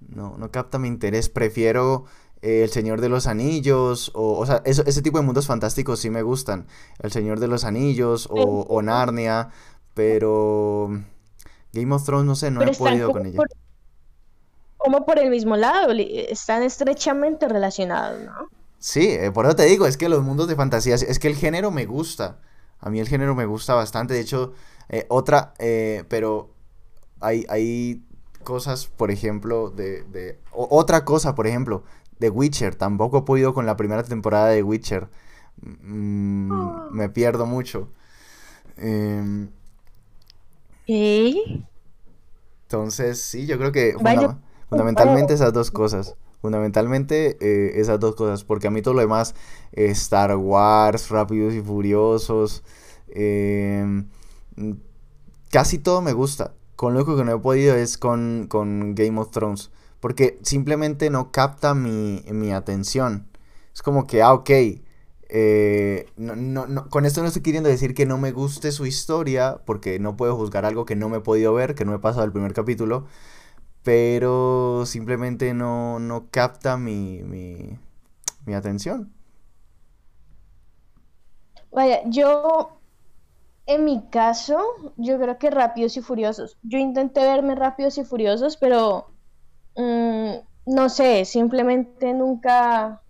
No, 0.00 0.36
no 0.38 0.50
capta 0.50 0.78
mi 0.78 0.88
interés, 0.88 1.28
prefiero 1.28 2.06
eh, 2.40 2.62
El 2.64 2.70
Señor 2.70 3.02
de 3.02 3.10
los 3.10 3.26
Anillos, 3.26 4.10
o, 4.14 4.38
o 4.38 4.46
sea, 4.46 4.62
ese 4.64 5.02
tipo 5.02 5.18
de 5.18 5.24
mundos 5.24 5.46
fantásticos 5.46 6.00
sí 6.00 6.08
me 6.08 6.22
gustan. 6.22 6.66
El 7.00 7.12
Señor 7.12 7.38
de 7.38 7.48
los 7.48 7.64
Anillos 7.64 8.26
o, 8.30 8.62
o 8.62 8.82
Narnia, 8.82 9.50
pero 9.92 10.88
Game 11.74 11.94
of 11.94 12.04
Thrones 12.04 12.26
no 12.26 12.34
sé, 12.34 12.50
no 12.50 12.62
he 12.62 12.74
podido 12.74 13.12
con 13.12 13.26
ella. 13.26 13.40
como 14.78 15.04
por 15.04 15.18
el 15.18 15.28
mismo 15.28 15.56
lado, 15.56 15.92
están 15.92 16.62
estrechamente 16.62 17.46
relacionados, 17.46 18.22
¿no? 18.22 18.48
Sí, 18.84 19.08
eh, 19.08 19.30
por 19.32 19.46
eso 19.46 19.56
te 19.56 19.64
digo, 19.64 19.86
es 19.86 19.96
que 19.96 20.10
los 20.10 20.22
mundos 20.22 20.46
de 20.46 20.56
fantasía, 20.56 20.94
es 20.94 21.18
que 21.18 21.28
el 21.28 21.36
género 21.36 21.70
me 21.70 21.86
gusta. 21.86 22.36
A 22.80 22.90
mí 22.90 23.00
el 23.00 23.08
género 23.08 23.34
me 23.34 23.46
gusta 23.46 23.72
bastante. 23.72 24.12
De 24.12 24.20
hecho, 24.20 24.52
eh, 24.90 25.06
otra, 25.08 25.54
eh, 25.58 26.04
pero 26.10 26.50
hay, 27.18 27.46
hay 27.48 28.04
cosas, 28.42 28.84
por 28.84 29.10
ejemplo, 29.10 29.70
de, 29.70 30.38
otra 30.52 31.06
cosa, 31.06 31.34
por 31.34 31.46
ejemplo, 31.46 31.82
de 32.18 32.28
Witcher. 32.28 32.74
Tampoco 32.74 33.16
he 33.16 33.22
podido 33.22 33.54
con 33.54 33.64
la 33.64 33.78
primera 33.78 34.02
temporada 34.02 34.48
de 34.48 34.62
Witcher. 34.62 35.08
Mm, 35.62 36.52
ah. 36.52 36.88
Me 36.90 37.08
pierdo 37.08 37.46
mucho. 37.46 37.88
Eh, 38.76 39.48
Entonces, 42.64 43.18
sí, 43.18 43.46
yo 43.46 43.56
creo 43.56 43.72
que 43.72 43.94
fundamentalmente 44.68 45.32
esas 45.32 45.54
dos 45.54 45.70
cosas. 45.70 46.16
Fundamentalmente 46.44 47.38
eh, 47.40 47.80
esas 47.80 47.98
dos 47.98 48.16
cosas, 48.16 48.44
porque 48.44 48.66
a 48.66 48.70
mí 48.70 48.82
todo 48.82 48.92
lo 48.92 49.00
demás, 49.00 49.34
Star 49.72 50.36
Wars, 50.36 51.08
Rápidos 51.08 51.54
y 51.54 51.62
Furiosos, 51.62 52.62
em, 53.08 54.08
casi 55.50 55.78
todo 55.78 56.02
me 56.02 56.12
gusta. 56.12 56.52
Con 56.76 56.92
lo 56.92 57.06
que 57.06 57.24
no 57.24 57.32
he 57.32 57.38
podido 57.38 57.74
es 57.76 57.96
con, 57.96 58.46
Game 58.94 59.18
of 59.18 59.30
Thrones, 59.30 59.70
porque 60.00 60.38
simplemente 60.42 61.08
no 61.08 61.32
capta 61.32 61.74
mi, 61.74 62.52
atención. 62.52 63.26
Es 63.72 63.80
como 63.80 64.06
que, 64.06 64.20
ah, 64.20 64.34
ok, 64.34 64.50
eh, 65.30 66.06
con 66.90 67.06
esto 67.06 67.22
no 67.22 67.28
estoy 67.28 67.40
queriendo 67.40 67.70
decir 67.70 67.94
que 67.94 68.04
no 68.04 68.18
me 68.18 68.32
guste 68.32 68.70
su 68.70 68.84
historia, 68.84 69.62
porque 69.64 69.98
no 69.98 70.18
puedo 70.18 70.36
juzgar 70.36 70.66
algo 70.66 70.84
que 70.84 70.94
no 70.94 71.08
me 71.08 71.16
he 71.16 71.20
podido 71.20 71.54
ver, 71.54 71.74
que 71.74 71.86
no 71.86 71.94
he 71.94 72.00
pasado 72.00 72.26
el 72.26 72.32
primer 72.32 72.52
capítulo 72.52 73.06
pero 73.84 74.84
simplemente 74.86 75.52
no, 75.54 75.98
no 76.00 76.28
capta 76.30 76.76
mi, 76.78 77.22
mi, 77.22 77.78
mi 78.46 78.54
atención. 78.54 79.12
Vaya, 81.70 82.00
yo, 82.06 82.80
en 83.66 83.84
mi 83.84 84.08
caso, 84.08 84.58
yo 84.96 85.18
creo 85.18 85.38
que 85.38 85.50
Rápidos 85.50 85.96
y 85.98 86.00
Furiosos. 86.00 86.56
Yo 86.62 86.78
intenté 86.78 87.20
verme 87.20 87.54
Rápidos 87.54 87.98
y 87.98 88.04
Furiosos, 88.04 88.56
pero 88.56 89.08
mm, 89.76 90.32
no 90.66 90.88
sé, 90.88 91.26
simplemente 91.26 92.14
nunca, 92.14 93.02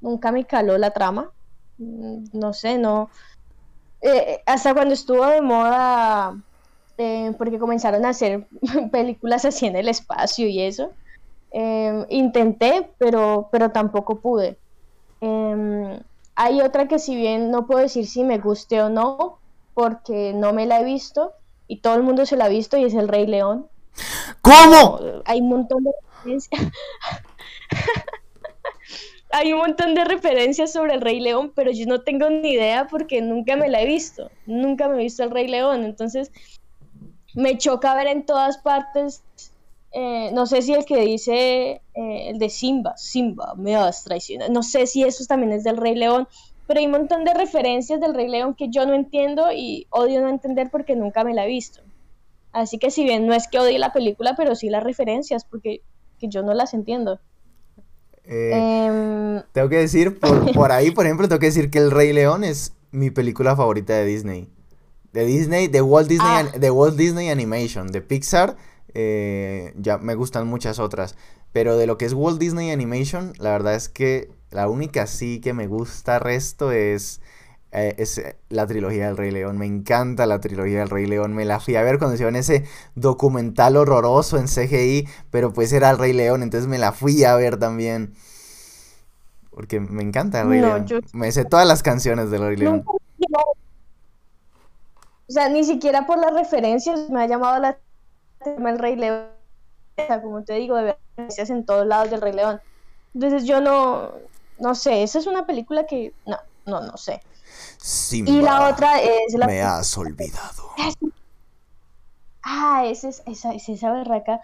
nunca 0.00 0.30
me 0.30 0.46
caló 0.46 0.78
la 0.78 0.92
trama. 0.92 1.32
Mm, 1.78 2.26
no 2.32 2.52
sé, 2.52 2.78
no. 2.78 3.10
Eh, 4.02 4.40
hasta 4.46 4.72
cuando 4.72 4.94
estuvo 4.94 5.26
de 5.26 5.42
moda 5.42 6.36
eh, 7.00 7.34
porque 7.38 7.58
comenzaron 7.58 8.04
a 8.04 8.10
hacer 8.10 8.46
películas 8.92 9.46
así 9.46 9.66
en 9.66 9.74
el 9.74 9.88
espacio 9.88 10.46
y 10.46 10.60
eso. 10.60 10.90
Em, 11.50 12.04
intenté, 12.10 12.90
pero, 12.98 13.48
pero 13.50 13.70
tampoco 13.70 14.20
pude. 14.20 14.58
Em, 15.22 15.98
hay 16.34 16.60
otra 16.60 16.88
que 16.88 16.98
si 16.98 17.16
bien 17.16 17.50
no 17.50 17.66
puedo 17.66 17.80
decir 17.80 18.06
si 18.06 18.22
me 18.22 18.36
guste 18.36 18.82
o 18.82 18.90
no, 18.90 19.38
porque 19.72 20.34
no 20.34 20.52
me 20.52 20.66
la 20.66 20.80
he 20.80 20.84
visto 20.84 21.32
y 21.68 21.78
todo 21.78 21.94
el 21.94 22.02
mundo 22.02 22.26
se 22.26 22.36
la 22.36 22.44
ha 22.44 22.48
visto 22.48 22.76
y 22.76 22.84
es 22.84 22.92
El 22.92 23.08
Rey 23.08 23.26
León. 23.26 23.66
¿Cómo? 24.42 25.00
hay 25.24 25.40
un 25.40 25.48
montón 25.48 25.84
de 25.84 25.92
referencias. 26.12 26.62
hay 29.30 29.52
un 29.54 29.60
montón 29.60 29.94
de 29.94 30.04
referencias 30.04 30.70
sobre 30.70 30.94
el 30.94 31.00
Rey 31.00 31.20
León, 31.20 31.52
pero 31.54 31.70
yo 31.70 31.86
no 31.86 32.02
tengo 32.02 32.28
ni 32.28 32.52
idea 32.52 32.88
porque 32.88 33.22
nunca 33.22 33.56
me 33.56 33.70
la 33.70 33.80
he 33.80 33.86
visto. 33.86 34.30
Nunca 34.44 34.86
me 34.88 34.96
he 34.96 35.04
visto 35.04 35.24
el 35.24 35.30
Rey 35.30 35.48
León. 35.48 35.84
Entonces, 35.84 36.30
me 37.34 37.58
choca 37.58 37.94
ver 37.94 38.08
en 38.08 38.24
todas 38.24 38.58
partes, 38.58 39.22
eh, 39.92 40.30
no 40.32 40.46
sé 40.46 40.62
si 40.62 40.72
el 40.72 40.84
que 40.84 41.00
dice, 41.00 41.82
eh, 41.94 42.30
el 42.30 42.38
de 42.38 42.48
Simba, 42.48 42.96
Simba, 42.96 43.54
me 43.56 43.76
vas 43.76 44.04
traicionar, 44.04 44.50
no 44.50 44.62
sé 44.62 44.86
si 44.86 45.02
eso 45.02 45.24
también 45.26 45.52
es 45.52 45.64
del 45.64 45.76
Rey 45.76 45.94
León, 45.94 46.28
pero 46.66 46.80
hay 46.80 46.86
un 46.86 46.92
montón 46.92 47.24
de 47.24 47.34
referencias 47.34 48.00
del 48.00 48.14
Rey 48.14 48.28
León 48.28 48.54
que 48.54 48.68
yo 48.70 48.86
no 48.86 48.94
entiendo 48.94 49.50
y 49.52 49.86
odio 49.90 50.20
no 50.20 50.28
entender 50.28 50.70
porque 50.70 50.94
nunca 50.94 51.24
me 51.24 51.34
la 51.34 51.44
he 51.44 51.48
visto. 51.48 51.80
Así 52.52 52.78
que 52.78 52.90
si 52.90 53.02
bien 53.02 53.26
no 53.26 53.34
es 53.34 53.48
que 53.48 53.58
odie 53.58 53.78
la 53.78 53.92
película, 53.92 54.34
pero 54.36 54.54
sí 54.54 54.70
las 54.70 54.82
referencias, 54.84 55.44
porque 55.44 55.82
yo 56.20 56.42
no 56.42 56.54
las 56.54 56.74
entiendo. 56.74 57.18
Eh, 58.24 58.52
em, 58.52 59.42
tengo 59.52 59.68
que 59.68 59.78
decir, 59.78 60.20
por, 60.20 60.52
por 60.54 60.70
ahí, 60.70 60.92
por 60.92 61.06
ejemplo, 61.06 61.26
tengo 61.26 61.40
que 61.40 61.46
decir 61.46 61.70
que 61.70 61.78
El 61.78 61.90
Rey 61.90 62.12
León 62.12 62.44
es 62.44 62.72
mi 62.92 63.10
película 63.10 63.56
favorita 63.56 63.94
de 63.94 64.04
Disney 64.04 64.48
de 65.12 65.24
Disney, 65.24 65.68
de 65.68 65.82
Walt 65.82 66.08
Disney, 66.08 66.28
ah. 66.30 66.58
de 66.58 66.70
Walt 66.70 66.96
Disney 66.96 67.30
Animation, 67.30 67.88
de 67.88 68.00
Pixar, 68.00 68.56
eh, 68.94 69.72
ya 69.76 69.98
me 69.98 70.14
gustan 70.14 70.46
muchas 70.46 70.78
otras. 70.78 71.16
Pero 71.52 71.76
de 71.76 71.86
lo 71.86 71.98
que 71.98 72.04
es 72.04 72.12
Walt 72.12 72.38
Disney 72.38 72.70
Animation, 72.70 73.32
la 73.38 73.50
verdad 73.50 73.74
es 73.74 73.88
que 73.88 74.30
la 74.50 74.68
única 74.68 75.06
sí 75.06 75.40
que 75.40 75.52
me 75.52 75.66
gusta 75.66 76.18
resto 76.18 76.70
es, 76.70 77.20
eh, 77.72 77.94
es 77.98 78.18
eh, 78.18 78.36
la 78.48 78.66
trilogía 78.66 79.06
del 79.06 79.16
Rey 79.16 79.32
León. 79.32 79.58
Me 79.58 79.66
encanta 79.66 80.26
la 80.26 80.40
trilogía 80.40 80.80
del 80.80 80.90
Rey 80.90 81.06
León. 81.06 81.34
Me 81.34 81.44
la 81.44 81.58
fui 81.58 81.74
a 81.74 81.82
ver 81.82 81.98
cuando 81.98 82.14
hicieron 82.14 82.36
ese 82.36 82.64
documental 82.94 83.76
horroroso 83.76 84.38
en 84.38 84.46
CGI, 84.46 85.08
pero 85.30 85.52
pues 85.52 85.72
era 85.72 85.90
el 85.90 85.98
Rey 85.98 86.12
León, 86.12 86.42
entonces 86.42 86.68
me 86.68 86.78
la 86.78 86.92
fui 86.92 87.24
a 87.24 87.34
ver 87.34 87.56
también. 87.58 88.14
Porque 89.50 89.80
me 89.80 90.02
encanta 90.02 90.42
el 90.42 90.48
Rey 90.48 90.60
León. 90.60 90.86
Me 91.12 91.32
sé 91.32 91.44
todas 91.44 91.66
las 91.66 91.82
canciones 91.82 92.30
del 92.30 92.42
Rey 92.42 92.56
León. 92.56 92.84
O 95.30 95.32
sea, 95.32 95.48
ni 95.48 95.62
siquiera 95.62 96.06
por 96.06 96.18
las 96.18 96.34
referencias 96.34 97.08
me 97.08 97.22
ha 97.22 97.26
llamado 97.28 97.60
la 97.60 97.78
atención 98.40 98.66
el 98.66 98.78
Rey 98.80 98.96
León. 98.96 99.26
O 99.96 100.04
sea, 100.04 100.20
como 100.20 100.42
te 100.42 100.54
digo, 100.54 100.74
de 100.74 100.96
referencias 101.16 101.50
en 101.50 101.64
todos 101.64 101.86
lados 101.86 102.10
del 102.10 102.20
Rey 102.20 102.32
León. 102.32 102.60
Entonces 103.14 103.44
yo 103.44 103.60
no, 103.60 104.10
no 104.58 104.74
sé, 104.74 105.04
esa 105.04 105.20
es 105.20 105.28
una 105.28 105.46
película 105.46 105.86
que, 105.86 106.12
no, 106.26 106.36
no, 106.66 106.80
no 106.80 106.96
sé. 106.96 107.22
y 108.12 108.40
la 108.40 108.70
otra 108.70 109.00
es 109.00 109.34
la... 109.34 109.46
Me 109.46 109.62
has 109.62 109.96
olvidado. 109.96 110.70
Ah, 112.42 112.82
esa 112.86 113.10
es 113.10 113.22
esa, 113.26 113.52
esa 113.52 113.92
berraca. 113.92 114.40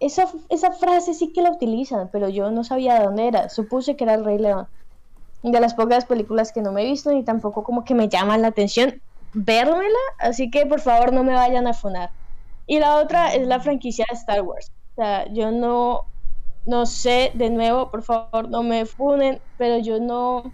Esa, 0.00 0.32
esa 0.48 0.72
frase 0.72 1.14
sí 1.14 1.32
que 1.32 1.42
la 1.42 1.52
utilizan, 1.52 2.08
pero 2.10 2.28
yo 2.28 2.50
no 2.50 2.64
sabía 2.64 2.98
de 2.98 3.04
dónde 3.04 3.28
era. 3.28 3.48
Supuse 3.50 3.94
que 3.94 4.02
era 4.02 4.14
el 4.14 4.24
Rey 4.24 4.38
León. 4.38 4.66
De 5.44 5.60
las 5.60 5.74
pocas 5.74 6.06
películas 6.06 6.50
que 6.50 6.60
no 6.60 6.72
me 6.72 6.82
he 6.82 6.86
visto 6.86 7.12
ni 7.12 7.22
tampoco 7.22 7.62
como 7.62 7.84
que 7.84 7.94
me 7.94 8.08
llaman 8.08 8.42
la 8.42 8.48
atención 8.48 9.00
vérmela, 9.44 9.98
así 10.18 10.50
que 10.50 10.66
por 10.66 10.80
favor 10.80 11.12
no 11.12 11.22
me 11.22 11.34
vayan 11.34 11.66
a 11.66 11.74
funar. 11.74 12.10
Y 12.66 12.78
la 12.80 12.96
otra 12.96 13.34
es 13.34 13.46
la 13.46 13.60
franquicia 13.60 14.04
de 14.10 14.16
Star 14.16 14.42
Wars. 14.42 14.70
O 14.92 14.94
sea, 14.96 15.32
yo 15.32 15.50
no, 15.52 16.04
no 16.66 16.86
sé, 16.86 17.30
de 17.34 17.50
nuevo, 17.50 17.90
por 17.90 18.02
favor 18.02 18.48
no 18.48 18.62
me 18.62 18.84
funen, 18.84 19.40
pero 19.56 19.78
yo 19.78 20.00
no, 20.00 20.52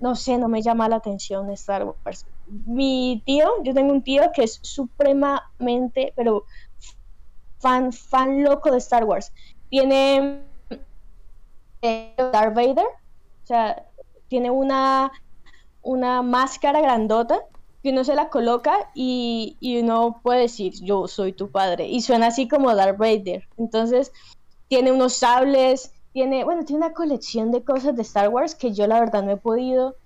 no 0.00 0.14
sé, 0.14 0.38
no 0.38 0.48
me 0.48 0.62
llama 0.62 0.88
la 0.88 0.96
atención 0.96 1.50
Star 1.50 1.84
Wars. 1.84 2.26
Mi 2.46 3.22
tío, 3.24 3.48
yo 3.64 3.72
tengo 3.74 3.92
un 3.92 4.02
tío 4.02 4.30
que 4.34 4.44
es 4.44 4.60
supremamente, 4.62 6.12
pero 6.14 6.44
fan, 7.58 7.92
fan 7.92 8.44
loco 8.44 8.70
de 8.70 8.78
Star 8.78 9.04
Wars. 9.04 9.32
Tiene 9.70 10.44
eh, 11.82 12.14
Darth 12.16 12.54
Vader, 12.54 12.86
o 12.86 13.46
sea, 13.46 13.86
tiene 14.28 14.50
una, 14.50 15.10
una 15.82 16.22
máscara 16.22 16.80
grandota 16.80 17.40
que 17.82 17.90
uno 17.90 18.04
se 18.04 18.14
la 18.14 18.28
coloca 18.28 18.74
y, 18.94 19.56
uno 19.82 20.20
puede 20.22 20.42
decir, 20.42 20.74
yo 20.82 21.08
soy 21.08 21.32
tu 21.32 21.50
padre. 21.50 21.86
Y 21.88 22.02
suena 22.02 22.28
así 22.28 22.48
como 22.48 22.74
Darth 22.74 22.98
Vader. 22.98 23.48
Entonces, 23.56 24.12
tiene 24.68 24.92
unos 24.92 25.14
sables, 25.14 25.92
tiene, 26.12 26.44
bueno, 26.44 26.64
tiene 26.64 26.84
una 26.84 26.94
colección 26.94 27.50
de 27.50 27.64
cosas 27.64 27.96
de 27.96 28.02
Star 28.02 28.28
Wars 28.28 28.54
que 28.54 28.72
yo 28.72 28.86
la 28.86 29.00
verdad 29.00 29.22
no 29.22 29.32
he 29.32 29.36
podido 29.36 29.96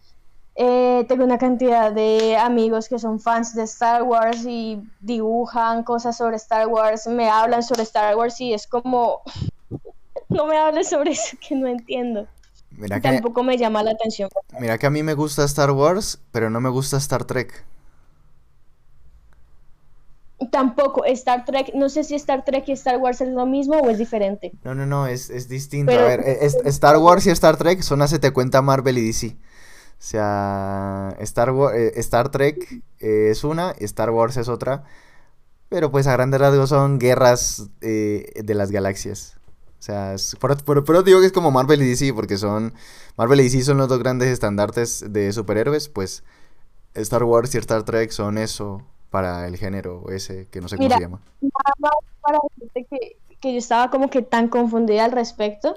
Eh, 0.57 1.05
tengo 1.09 1.25
una 1.25 1.37
cantidad 1.39 1.91
de 1.91 2.37
amigos 2.37 2.89
que 2.89 3.01
son 3.01 3.19
fans 3.19 3.57
de 3.57 3.65
Star 3.65 4.05
Wars 4.05 4.45
y 4.47 4.81
dibujan 5.01 5.83
cosas 5.83 6.17
sobre 6.17 6.37
Star 6.37 6.69
Wars, 6.69 7.09
me 7.09 7.29
hablan 7.29 7.65
sobre 7.65 7.83
Star 7.83 8.17
Wars 8.17 8.41
y 8.41 8.55
es 8.55 8.69
como, 8.69 9.23
no 10.29 10.47
me 10.47 10.57
hables 10.57 10.91
sobre 10.91 11.11
eso 11.11 11.37
que 11.41 11.57
no 11.57 11.67
entiendo. 11.67 12.29
Mira 12.77 13.01
que, 13.01 13.09
Tampoco 13.09 13.43
me 13.43 13.57
llama 13.57 13.83
la 13.83 13.93
atención. 13.93 14.29
Mira 14.59 14.79
que 14.79 14.87
a 14.87 14.91
mí 14.91 15.03
me 15.03 15.15
gusta 15.15 15.45
Star 15.45 15.71
Wars, 15.71 16.21
pero 16.33 16.51
no 16.51 16.61
me 16.61 16.69
gusta 16.69 16.97
Star 16.97 17.25
Trek. 17.25 17.65
Tampoco, 20.51 21.05
Star 21.07 21.45
Trek, 21.45 21.73
no 21.75 21.89
sé 21.89 22.05
si 22.05 22.15
Star 22.17 22.45
Trek 22.45 22.65
y 22.69 22.73
Star 22.73 22.99
Wars 22.99 23.21
es 23.21 23.29
lo 23.29 23.47
mismo 23.47 23.77
o 23.77 23.91
es 23.91 23.99
diferente. 23.99 24.53
No, 24.65 24.75
no, 24.75 24.85
no, 24.85 25.07
es, 25.07 25.49
distinto. 25.49 25.93
a 25.93 26.03
ver, 26.03 26.21
Star 26.67 26.99
Wars 26.99 27.27
y 27.27 27.31
Star 27.31 27.57
Trek 27.57 27.81
son 27.83 28.03
hace 28.03 28.19
te 28.19 28.33
cuenta 28.33 28.61
Marvel 28.61 28.99
y 28.99 29.07
DC. 29.07 29.29
O 29.29 30.07
sea, 30.07 31.15
Star, 31.21 31.51
eh, 31.75 31.93
Star 31.97 32.31
Trek 32.31 32.83
es 32.99 33.45
una, 33.45 33.75
Star 33.79 34.11
Wars 34.11 34.37
es 34.37 34.49
otra. 34.49 34.85
Pero 35.69 35.91
pues 35.91 36.07
a 36.07 36.13
grandes 36.13 36.41
rasgos 36.41 36.69
son 36.69 36.99
guerras 36.99 37.71
eh, 37.81 38.31
de 38.37 38.55
las 38.55 38.71
galaxias. 38.71 39.37
O 39.85 40.17
sea, 40.17 40.17
pero, 40.41 41.03
digo 41.03 41.21
que 41.21 41.27
es 41.27 41.33
como 41.33 41.51
Marvel 41.51 41.83
y 41.83 41.89
DC, 41.89 42.15
porque 42.15 42.39
son. 42.39 42.73
Marvel 43.19 43.41
y 43.41 43.43
DC 43.45 43.65
son 43.65 43.77
los 43.77 43.89
dos 43.89 43.99
grandes 43.99 44.29
estandartes 44.29 45.05
de 45.13 45.31
superhéroes. 45.31 45.91
Pues 45.91 46.25
Star 46.95 47.25
Wars 47.25 47.55
y 47.55 47.59
Star 47.59 47.83
Trek 47.83 48.11
son 48.11 48.39
eso 48.39 48.81
para 49.11 49.47
el 49.47 49.59
género 49.59 50.07
ese 50.11 50.47
que 50.51 50.63
no 50.63 50.69
sé 50.69 50.79
cómo 50.79 50.89
se 50.89 51.01
llama. 51.01 51.21
Para 52.23 52.39
decirte 52.57 52.87
que, 52.91 53.17
que 53.39 53.53
yo 53.53 53.59
estaba 53.59 53.91
como 53.91 54.09
que 54.09 54.23
tan 54.23 54.49
confundida 54.49 55.05
al 55.05 55.13
respecto 55.13 55.77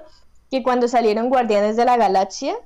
que 0.50 0.62
cuando 0.62 0.88
salieron 0.88 1.28
Guardianes 1.28 1.76
de 1.76 1.84
la 1.84 1.98
Galaxia 1.98 2.56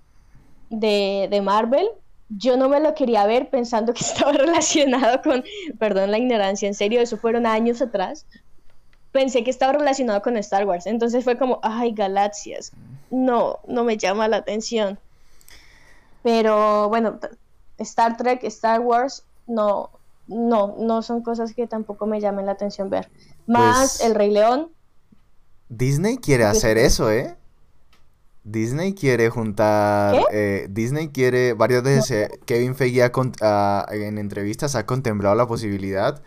de, 0.71 1.41
Marvel, 1.43 1.89
yo 2.29 2.57
no 2.57 2.69
me 2.69 2.79
lo 2.79 2.95
quería 2.95 3.27
ver 3.27 3.51
pensando 3.51 3.93
que 3.93 4.01
estaba 4.05 4.33
relacionado 4.33 5.21
con, 5.23 5.43
perdón 5.79 6.13
la 6.13 6.19
ignorancia, 6.19 6.69
en 6.69 6.75
serio, 6.75 7.01
eso 7.01 7.17
fueron 7.17 7.47
años 7.47 7.83
atrás. 7.83 8.27
Pensé 9.13 9.45
que 9.45 9.51
estaba 9.51 9.75
relacionado 9.75 10.23
con 10.23 10.37
Star 10.39 10.67
Wars, 10.67 10.87
entonces 10.87 11.23
fue 11.23 11.37
como, 11.37 11.61
ay, 11.63 11.93
galaxias. 11.93 12.73
No, 13.11 13.59
no 13.69 13.85
me 13.85 13.99
llama 13.99 14.27
la 14.27 14.39
atención. 14.39 14.99
Pero 16.23 16.89
bueno, 16.89 17.19
Star 17.79 18.17
Trek, 18.17 18.43
Star 18.45 18.81
Wars, 18.81 19.25
no, 19.47 19.91
no, 20.29 20.77
no 20.79 21.03
son 21.03 21.23
cosas 21.23 21.53
que 21.55 21.67
tampoco 21.67 22.07
me 22.07 22.21
llamen 22.21 22.47
la 22.47 22.53
atención 22.53 22.89
ver. 22.89 23.11
Más 23.47 23.99
pues 23.99 24.01
El 24.01 24.15
Rey 24.15 24.31
León. 24.31 24.71
Disney 25.69 26.17
quiere 26.17 26.45
hacer 26.45 26.79
eso, 26.79 27.11
¿eh? 27.11 27.37
Disney 28.45 28.95
quiere 28.95 29.31
juntar. 29.31 30.17
Eh, 30.33 30.67
Disney 30.71 31.09
quiere. 31.09 31.53
Varias 31.55 31.83
veces 31.83 32.31
Kevin 32.45 32.75
Feige 32.75 33.11
en 33.91 34.19
entrevistas 34.19 34.75
ha 34.75 34.85
contemplado 34.85 35.35
la 35.35 35.47
posibilidad 35.47 36.23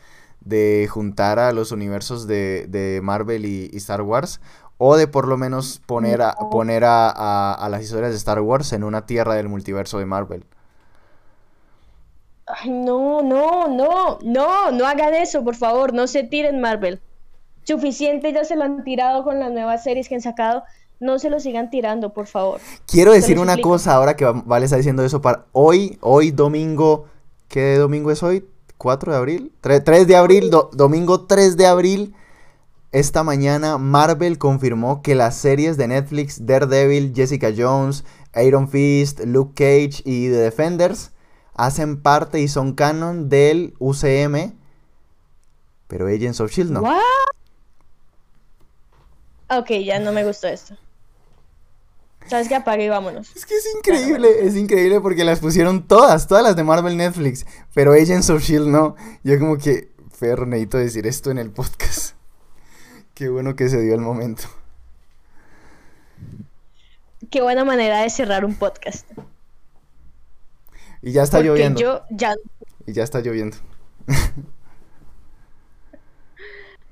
de 0.45 0.87
juntar 0.89 1.39
a 1.39 1.51
los 1.51 1.71
universos 1.73 2.27
de, 2.27 2.99
Marvel 3.03 3.45
y, 3.45 3.69
Star 3.73 4.01
Wars. 4.01 4.39
O 4.77 4.97
de 4.97 5.07
por 5.07 5.27
lo 5.27 5.37
menos 5.37 5.81
poner, 5.85 6.21
a, 6.21 6.35
poner 6.51 6.83
a, 6.85 7.67
las 7.69 7.81
historias 7.81 8.11
de 8.11 8.17
Star 8.17 8.39
Wars 8.41 8.73
en 8.73 8.83
una 8.83 9.05
tierra 9.05 9.35
del 9.35 9.49
multiverso 9.49 9.99
de 9.99 10.05
Marvel. 10.05 10.45
Ay, 12.45 12.69
no, 12.69 13.21
no, 13.21 13.67
no, 13.67 14.19
no, 14.21 14.71
no 14.71 14.85
hagan 14.85 15.15
eso, 15.15 15.43
por 15.43 15.55
favor, 15.55 15.93
no 15.93 16.07
se 16.07 16.23
tiren 16.23 16.61
Marvel. 16.61 17.01
Suficiente 17.63 18.31
ya 18.31 18.43
se 18.43 18.55
lo 18.55 18.63
han 18.63 18.83
tirado 18.83 19.23
con 19.23 19.39
las 19.39 19.51
nuevas 19.51 19.83
series 19.83 20.07
que 20.07 20.15
han 20.15 20.21
sacado 20.21 20.63
no 20.99 21.19
se 21.19 21.29
lo 21.29 21.39
sigan 21.39 21.69
tirando, 21.69 22.13
por 22.13 22.27
favor. 22.27 22.59
Quiero 22.87 23.11
decir 23.11 23.39
una 23.39 23.57
cosa 23.57 23.95
ahora 23.95 24.15
que 24.15 24.25
Vale 24.25 24.65
está 24.65 24.77
diciendo 24.77 25.03
eso 25.03 25.21
para 25.21 25.45
hoy, 25.51 25.97
hoy 26.01 26.31
domingo, 26.31 27.05
¿qué 27.47 27.75
domingo 27.75 28.11
es 28.11 28.23
hoy? 28.23 28.45
¿4 28.77 29.11
de 29.11 29.17
abril? 29.17 29.51
3, 29.61 30.07
de 30.07 30.15
abril, 30.15 30.51
domingo 30.73 31.25
3 31.25 31.57
de 31.57 31.67
abril. 31.67 32.15
Esta 32.91 33.23
mañana 33.23 33.77
Marvel 33.77 34.37
confirmó 34.37 35.01
que 35.01 35.15
las 35.15 35.35
series 35.35 35.77
de 35.77 35.87
Netflix 35.87 36.45
Daredevil, 36.45 37.13
Jessica 37.13 37.51
Jones, 37.55 38.05
Iron 38.35 38.69
Fist, 38.69 39.19
Luke 39.25 39.53
Cage 39.55 40.01
y 40.05 40.29
The 40.29 40.37
Defenders 40.37 41.11
hacen 41.53 42.01
parte 42.01 42.39
y 42.39 42.47
son 42.47 42.73
canon 42.73 43.29
del 43.29 43.73
UCM, 43.79 44.53
pero 45.87 46.07
Agents 46.07 46.39
of 46.41 46.51
Shield 46.51 46.71
no. 46.71 46.83
Ok, 49.49 49.71
ya 49.83 49.99
no 49.99 50.11
me 50.11 50.23
gustó 50.25 50.47
esto. 50.47 50.75
¿Sabes 52.27 52.47
qué? 52.47 52.55
Apague 52.55 52.85
y 52.85 52.89
vámonos. 52.89 53.35
Es 53.35 53.45
que 53.45 53.55
es 53.55 53.67
increíble, 53.75 54.47
es 54.47 54.55
increíble 54.55 54.99
porque 54.99 55.23
las 55.23 55.39
pusieron 55.39 55.87
todas, 55.87 56.27
todas 56.27 56.43
las 56.43 56.55
de 56.55 56.63
Marvel 56.63 56.97
Netflix, 56.97 57.45
pero 57.73 57.93
Agents 57.93 58.29
of 58.29 58.41
Shield 58.41 58.67
no. 58.67 58.95
Yo 59.23 59.37
como 59.39 59.57
que, 59.57 59.91
ferro, 60.11 60.45
necesito 60.45 60.77
decir 60.77 61.05
esto 61.07 61.29
en 61.31 61.37
el 61.37 61.51
podcast. 61.51 62.15
Qué 63.13 63.29
bueno 63.29 63.55
que 63.55 63.69
se 63.69 63.79
dio 63.81 63.93
el 63.93 64.01
momento. 64.01 64.43
Qué 67.29 67.41
buena 67.41 67.63
manera 67.63 68.01
de 68.01 68.09
cerrar 68.09 68.43
un 68.45 68.55
podcast. 68.55 69.09
Y 71.01 71.11
ya 71.11 71.23
está 71.23 71.41
lloviendo. 71.41 71.79
Yo 71.79 72.01
ya... 72.09 72.33
Y 72.87 72.93
ya 72.93 73.03
está 73.03 73.19
lloviendo. 73.19 73.57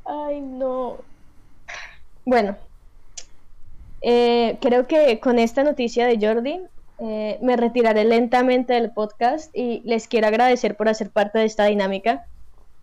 Ay, 0.06 0.42
no. 0.42 0.98
Bueno, 2.26 2.58
eh, 4.04 4.58
creo 4.62 4.86
que 4.88 5.20
con 5.20 5.40
esta 5.40 5.64
noticia 5.64 6.06
de 6.06 6.20
Jordi 6.20 6.60
eh, 7.00 7.40
me 7.42 7.58
retiraré 7.58 8.04
lentamente 8.04 8.74
del 8.74 8.92
podcast 8.92 9.56
y 9.56 9.82
les 9.86 10.08
quiero 10.08 10.28
agradecer 10.28 10.76
por 10.76 10.90
hacer 10.90 11.10
parte 11.10 11.40
de 11.40 11.46
esta 11.46 11.66
dinámica. 11.66 12.26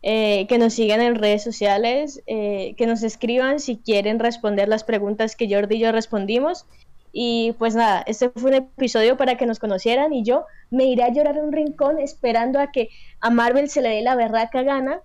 Eh, 0.03 0.47
que 0.49 0.57
nos 0.57 0.73
sigan 0.73 1.03
en 1.03 1.15
redes 1.15 1.45
sociales, 1.45 2.23
que 2.27 2.87
nos 2.87 3.03
escriban 3.03 3.61
si 3.61 3.77
quieren 3.77 4.19
responder 4.19 4.67
las 4.67 4.83
preguntas 4.83 5.37
que 5.37 5.47
Jordi 5.47 5.77
y 5.77 5.81
yo 5.81 5.93
respondimos. 5.93 6.65
Y 7.13 7.55
pues 7.59 7.75
nada, 7.75 8.03
este 8.07 8.31
fue 8.31 8.51
un 8.51 8.57
episodio 8.57 9.19
para 9.19 9.37
que 9.37 9.45
nos 9.45 9.59
conocieran 9.59 10.15
y 10.15 10.23
yo 10.23 10.47
me 10.71 10.85
iré 10.85 11.03
a 11.03 11.13
llorar 11.13 11.37
en 11.37 11.45
un 11.45 11.53
rincón 11.53 11.99
esperando 11.99 12.61
a 12.61 12.73
que 12.73 12.89
a 13.21 13.29
Marvel 13.29 13.69
se 13.69 13.83
le 13.83 13.91
dé 13.91 14.01
la 14.01 14.15
berraca 14.15 14.63
gana 14.63 15.01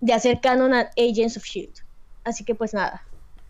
de 0.00 0.12
hacer 0.14 0.40
canon 0.40 0.74
a 0.74 0.90
Agents 0.96 1.36
of 1.36 1.44
Shield. 1.44 1.74
Así 2.24 2.44
que 2.44 2.54
pues 2.54 2.74
nada, 2.74 3.02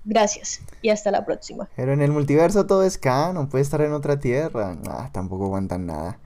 Gracias 0.04 0.60
y 0.82 0.90
hasta 0.90 1.10
la 1.10 1.24
próxima. 1.24 1.68
Pero 1.76 1.92
en 1.92 2.00
el 2.00 2.12
multiverso 2.12 2.66
todo 2.66 2.82
es 2.84 2.98
canon, 2.98 3.48
puede 3.48 3.62
estar 3.62 3.80
en 3.80 3.92
otra 3.92 4.18
tierra. 4.18 4.76
Ah, 4.88 5.10
tampoco 5.12 5.46
aguantan 5.46 5.86
nada. 5.86 6.18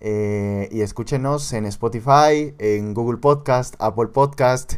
Eh, 0.01 0.69
y 0.73 0.81
escúchenos 0.81 1.53
en 1.53 1.65
Spotify, 1.67 2.55
en 2.59 2.93
Google 2.93 3.19
Podcast, 3.19 3.77
Apple 3.79 4.09
Podcast, 4.09 4.75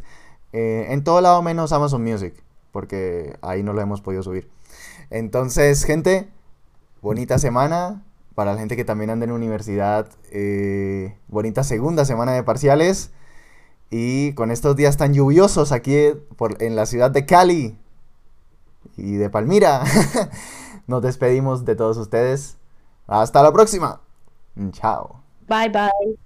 eh, 0.52 0.88
en 0.90 1.02
todo 1.02 1.22
lado 1.22 1.40
menos 1.40 1.72
Amazon 1.72 2.04
Music, 2.04 2.34
porque 2.72 3.38
ahí 3.40 3.62
no 3.62 3.72
lo 3.72 3.80
hemos 3.80 4.02
podido 4.02 4.22
subir. 4.22 4.50
Entonces, 5.08 5.84
gente, 5.84 6.28
bonita 7.00 7.38
semana. 7.38 8.04
Para 8.34 8.52
la 8.52 8.58
gente 8.58 8.76
que 8.76 8.84
también 8.84 9.10
anda 9.10 9.24
en 9.24 9.32
universidad, 9.32 10.08
eh, 10.32 11.16
bonita 11.28 11.62
segunda 11.62 12.04
semana 12.04 12.32
de 12.32 12.42
parciales. 12.42 13.12
Y 13.90 14.32
con 14.34 14.50
estos 14.50 14.74
días 14.76 14.96
tan 14.96 15.14
lluviosos 15.14 15.70
aquí 15.70 15.96
en 16.58 16.76
la 16.76 16.84
ciudad 16.84 17.12
de 17.12 17.26
Cali, 17.26 17.78
y 18.96 19.14
de 19.14 19.30
Palmira. 19.30 19.84
Nos 20.86 21.02
despedimos 21.02 21.64
de 21.64 21.76
todos 21.76 21.96
ustedes. 21.96 22.58
Hasta 23.06 23.42
la 23.42 23.52
próxima. 23.52 24.00
Chao. 24.72 25.22
Bye 25.48 25.68
bye. 25.68 26.23